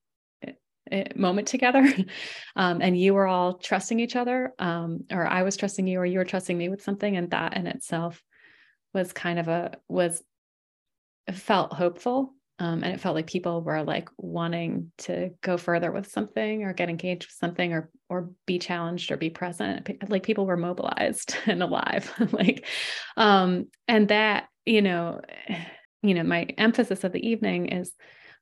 [1.14, 1.92] moment together.
[2.56, 6.06] Um, and you were all trusting each other um, or i was trusting you or
[6.06, 8.22] you were trusting me with something and that in itself
[8.94, 10.22] was kind of a was
[11.30, 16.10] felt hopeful um, and it felt like people were like wanting to go further with
[16.10, 19.90] something or get engaged with something or or be challenged or be present.
[20.08, 22.66] Like people were mobilized and alive like
[23.16, 25.20] um and that you know
[26.02, 27.92] you know my emphasis of the evening is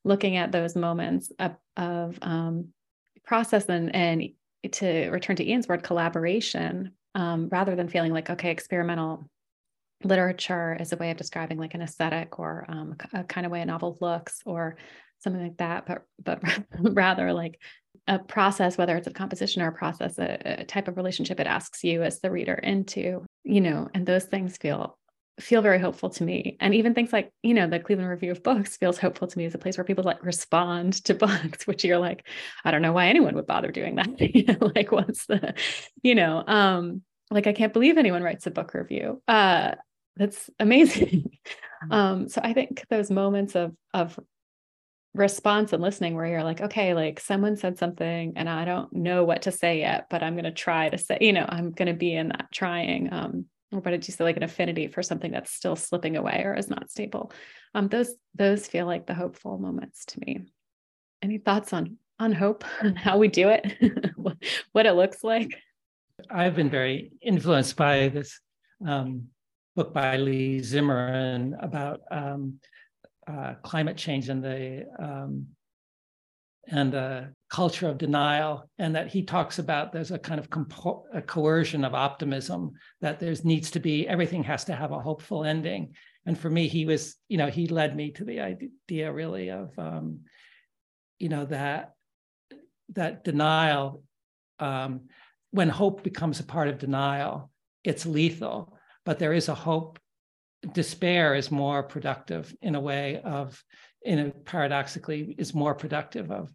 [0.05, 2.69] looking at those moments of, of um,
[3.25, 4.29] process and and
[4.71, 9.29] to return to Ian's word collaboration um, rather than feeling like okay experimental
[10.03, 13.61] literature is a way of describing like an aesthetic or um, a kind of way
[13.61, 14.77] a novel looks or
[15.19, 16.41] something like that but but
[16.79, 17.59] rather like
[18.07, 21.47] a process whether it's a composition or a process a, a type of relationship it
[21.47, 24.97] asks you as the reader into you know and those things feel
[25.39, 26.55] feel very hopeful to me.
[26.59, 29.45] And even things like you know the cleveland review of books feels hopeful to me
[29.45, 32.27] as a place where people like respond to books which you're like
[32.63, 34.09] i don't know why anyone would bother doing that.
[34.35, 35.53] You know like what's the
[36.03, 37.01] you know um
[37.31, 39.21] like i can't believe anyone writes a book review.
[39.27, 39.75] Uh
[40.15, 41.31] that's amazing.
[41.83, 41.93] Mm.
[41.93, 44.17] um so i think those moments of of
[45.13, 49.25] response and listening where you're like okay like someone said something and i don't know
[49.25, 51.87] what to say yet but i'm going to try to say you know i'm going
[51.89, 53.45] to be in that trying um
[53.75, 56.53] or what did you say like an affinity for something that's still slipping away or
[56.53, 57.31] is not stable?
[57.73, 60.45] Um those those feel like the hopeful moments to me.
[61.21, 63.77] Any thoughts on on hope and how we do it?
[64.71, 65.49] What it looks like?
[66.29, 68.39] I've been very influenced by this
[68.85, 69.27] um,
[69.75, 72.59] book by Lee Zimmerman about um,
[73.27, 75.47] uh, climate change and the um,
[76.67, 81.05] and a culture of denial, and that he talks about there's a kind of compo-
[81.13, 82.71] a coercion of optimism
[83.01, 85.93] that there's needs to be everything has to have a hopeful ending.
[86.25, 89.77] And for me, he was you know he led me to the idea really of
[89.77, 90.21] um,
[91.19, 91.93] you know that
[92.89, 94.03] that denial
[94.59, 95.01] um,
[95.51, 97.51] when hope becomes a part of denial,
[97.83, 98.75] it's lethal
[99.05, 99.99] but there is a hope.
[100.73, 103.63] Despair is more productive in a way of,
[104.05, 106.51] in a paradoxically, is more productive of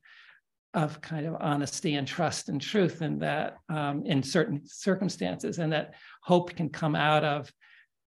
[0.73, 5.73] of kind of honesty and trust and truth, and that um, in certain circumstances, and
[5.73, 7.53] that hope can come out of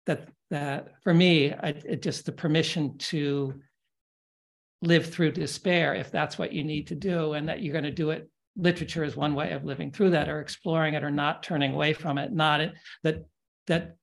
[0.06, 0.28] that.
[0.50, 3.60] That for me, I, it just the permission to
[4.82, 7.90] live through despair if that's what you need to do, and that you're going to
[7.90, 11.42] do it literature is one way of living through that or exploring it or not
[11.42, 12.72] turning away from it not it,
[13.02, 13.26] that
[13.66, 13.96] that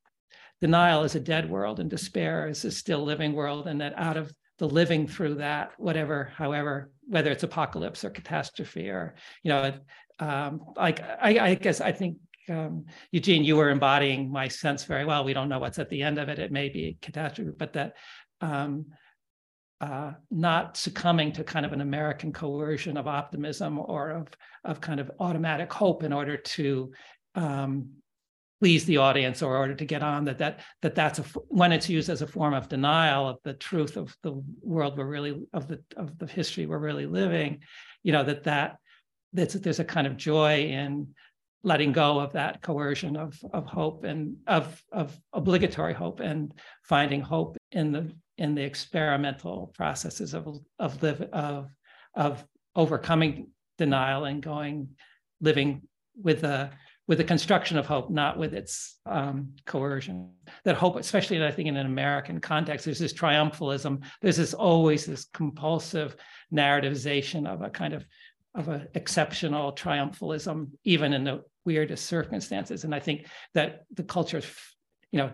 [0.61, 4.15] denial is a dead world and despair is a still living world and that out
[4.15, 9.73] of the living through that whatever however whether it's apocalypse or catastrophe or you know
[10.19, 12.17] um, like I, I, guess i think
[12.49, 15.23] um, eugene you were embodying my sense very well.
[15.23, 16.39] We don't know what's at the end of it.
[16.39, 17.93] It may be catastrophe but that
[18.41, 18.87] um,
[19.81, 24.27] uh, not succumbing to kind of an American coercion of optimism or of,
[24.63, 26.91] of kind of automatic hope in order to
[27.35, 27.89] um,
[28.63, 31.89] please the audience or order to get on that that that that's a when it's
[31.89, 35.67] used as a form of denial of the truth of the world we're really of
[35.67, 37.59] the of the history we're really living
[38.03, 38.77] you know that that
[39.33, 41.05] that's there's a kind of joy in
[41.63, 46.53] letting go of that coercion of of hope and of of obligatory hope and
[46.85, 50.47] finding hope in the in the experimental processes of
[50.79, 51.69] of live of
[52.15, 52.45] of
[52.77, 54.87] overcoming denial and going
[55.41, 55.81] living
[56.15, 56.71] with a
[57.07, 60.31] with the construction of hope, not with its um, coercion.
[60.63, 64.03] That hope, especially I think in an American context, there's this triumphalism.
[64.21, 66.15] There's this always this compulsive
[66.53, 68.05] narrativization of a kind of
[68.55, 72.83] of an exceptional triumphalism, even in the weirdest circumstances.
[72.83, 73.25] And I think
[73.55, 74.41] that the culture,
[75.11, 75.31] you know,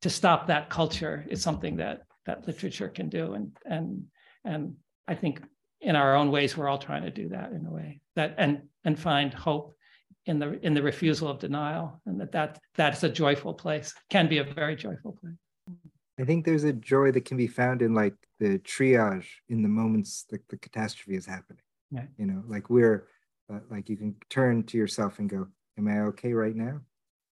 [0.00, 3.34] to stop that culture is something that that literature can do.
[3.34, 4.04] And and
[4.44, 4.76] and
[5.06, 5.42] I think
[5.80, 8.62] in our own ways, we're all trying to do that in a way that and
[8.84, 9.76] and find hope
[10.26, 14.28] in the in the refusal of denial and that, that that's a joyful place can
[14.28, 15.34] be a very joyful place.
[16.20, 19.68] I think there's a joy that can be found in like the triage in the
[19.68, 21.62] moments that the catastrophe is happening.
[21.90, 22.04] Yeah.
[22.16, 23.08] you know like we're
[23.52, 25.46] uh, like you can turn to yourself and go
[25.78, 26.80] am i okay right now?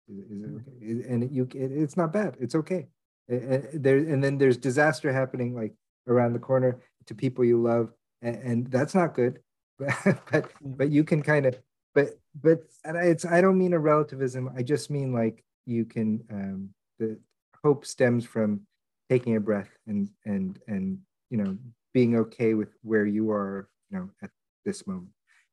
[0.08, 1.12] Is, is it okay?
[1.12, 2.36] And it, you it, it's not bad.
[2.40, 2.88] It's okay.
[3.28, 5.74] And, there and then there's disaster happening like
[6.08, 7.92] around the corner to people you love
[8.22, 9.38] and, and that's not good.
[9.78, 11.58] But but, but you can kind of
[11.94, 14.50] but but it's i don't mean a relativism.
[14.56, 17.18] I just mean like you can um the
[17.64, 18.62] hope stems from
[19.08, 20.98] taking a breath and and and
[21.30, 21.56] you know
[21.92, 24.30] being okay with where you are you know at
[24.64, 25.10] this moment.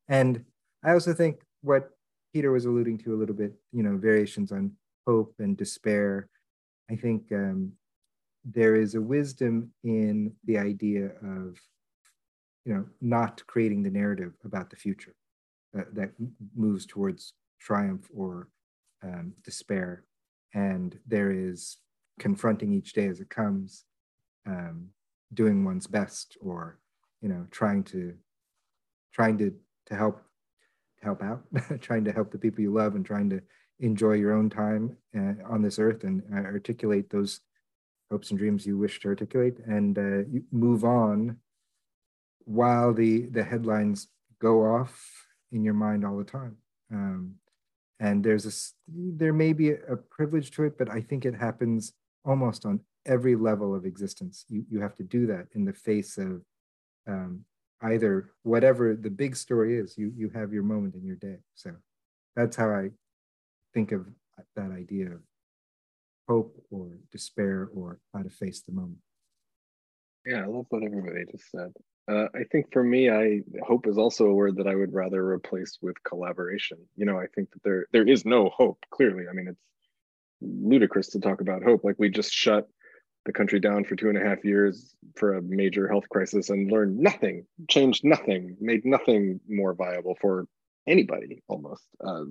[0.08, 0.44] And
[0.84, 1.90] i also think what
[2.34, 4.72] peter was alluding to a little bit you know variations on
[5.06, 6.30] hope and despair.
[6.92, 7.74] I think um
[8.46, 11.58] there is a wisdom in the idea of
[12.64, 15.16] you know, not creating the narrative about the future
[15.78, 16.12] that, that
[16.56, 18.50] moves towards triumph or
[19.04, 20.04] um, despair.
[20.54, 21.78] And there is
[22.20, 23.86] confronting each day as it comes,
[24.46, 24.90] um,
[25.34, 26.80] doing one's best, or
[27.22, 28.14] you know, trying to
[29.14, 29.54] trying to
[29.88, 30.22] to help
[31.02, 31.44] help out,
[31.82, 33.42] trying to help the people you love, and trying to
[33.80, 37.42] enjoy your own time uh, on this earth and uh, articulate those
[38.10, 41.38] hopes and dreams you wish to articulate, and uh, move on
[42.46, 44.08] while the the headlines
[44.40, 46.58] go off in your mind all the time.
[46.92, 47.36] Um,
[48.00, 48.52] and there's a
[48.88, 51.94] there may be a, privilege to it, but I think it happens
[52.24, 54.46] almost on every level of existence.
[54.48, 56.42] You you have to do that in the face of
[57.08, 57.44] um,
[57.82, 59.98] either whatever the big story is.
[59.98, 61.38] You you have your moment in your day.
[61.56, 61.72] So
[62.36, 62.92] that's how I
[63.74, 64.06] think of
[64.56, 65.22] that idea of
[66.28, 69.00] hope or despair or how to face the moment.
[70.26, 71.74] Yeah, I love what everybody just said.
[72.10, 75.26] Uh, I think for me, I hope is also a word that I would rather
[75.28, 76.78] replace with collaboration.
[76.96, 78.80] You know, I think that there there is no hope.
[78.92, 79.62] Clearly, I mean, it's
[80.42, 81.84] ludicrous to talk about hope.
[81.84, 82.68] Like we just shut
[83.26, 86.72] the country down for two and a half years for a major health crisis and
[86.72, 90.48] learned nothing, changed nothing, made nothing more viable for
[90.88, 91.44] anybody.
[91.50, 92.24] Almost uh,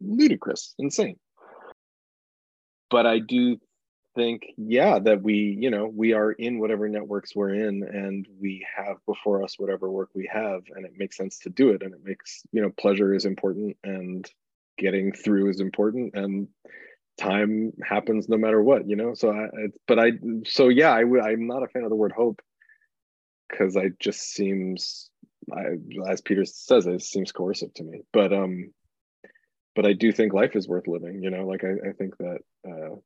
[0.00, 1.16] ludicrous, insane.
[2.90, 3.56] But I do
[4.14, 8.66] think yeah that we you know we are in whatever networks we're in and we
[8.76, 11.94] have before us whatever work we have and it makes sense to do it and
[11.94, 14.28] it makes you know pleasure is important and
[14.78, 16.48] getting through is important and
[17.18, 19.14] time happens no matter what you know?
[19.14, 19.46] So i
[19.86, 20.12] but i
[20.46, 22.40] so yeah i i'm not a fan of the word hope
[23.48, 25.10] because i just seems
[25.52, 25.76] I,
[26.10, 28.02] as peter says it seems coercive to me.
[28.12, 28.72] But um
[29.76, 31.46] but i do think life is worth living you know?
[31.46, 32.96] Like i, I think that uh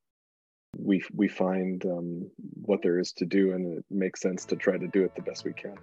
[0.78, 2.30] we we find um,
[2.62, 5.22] what there is to do and it makes sense to try to do it the
[5.22, 5.76] best we can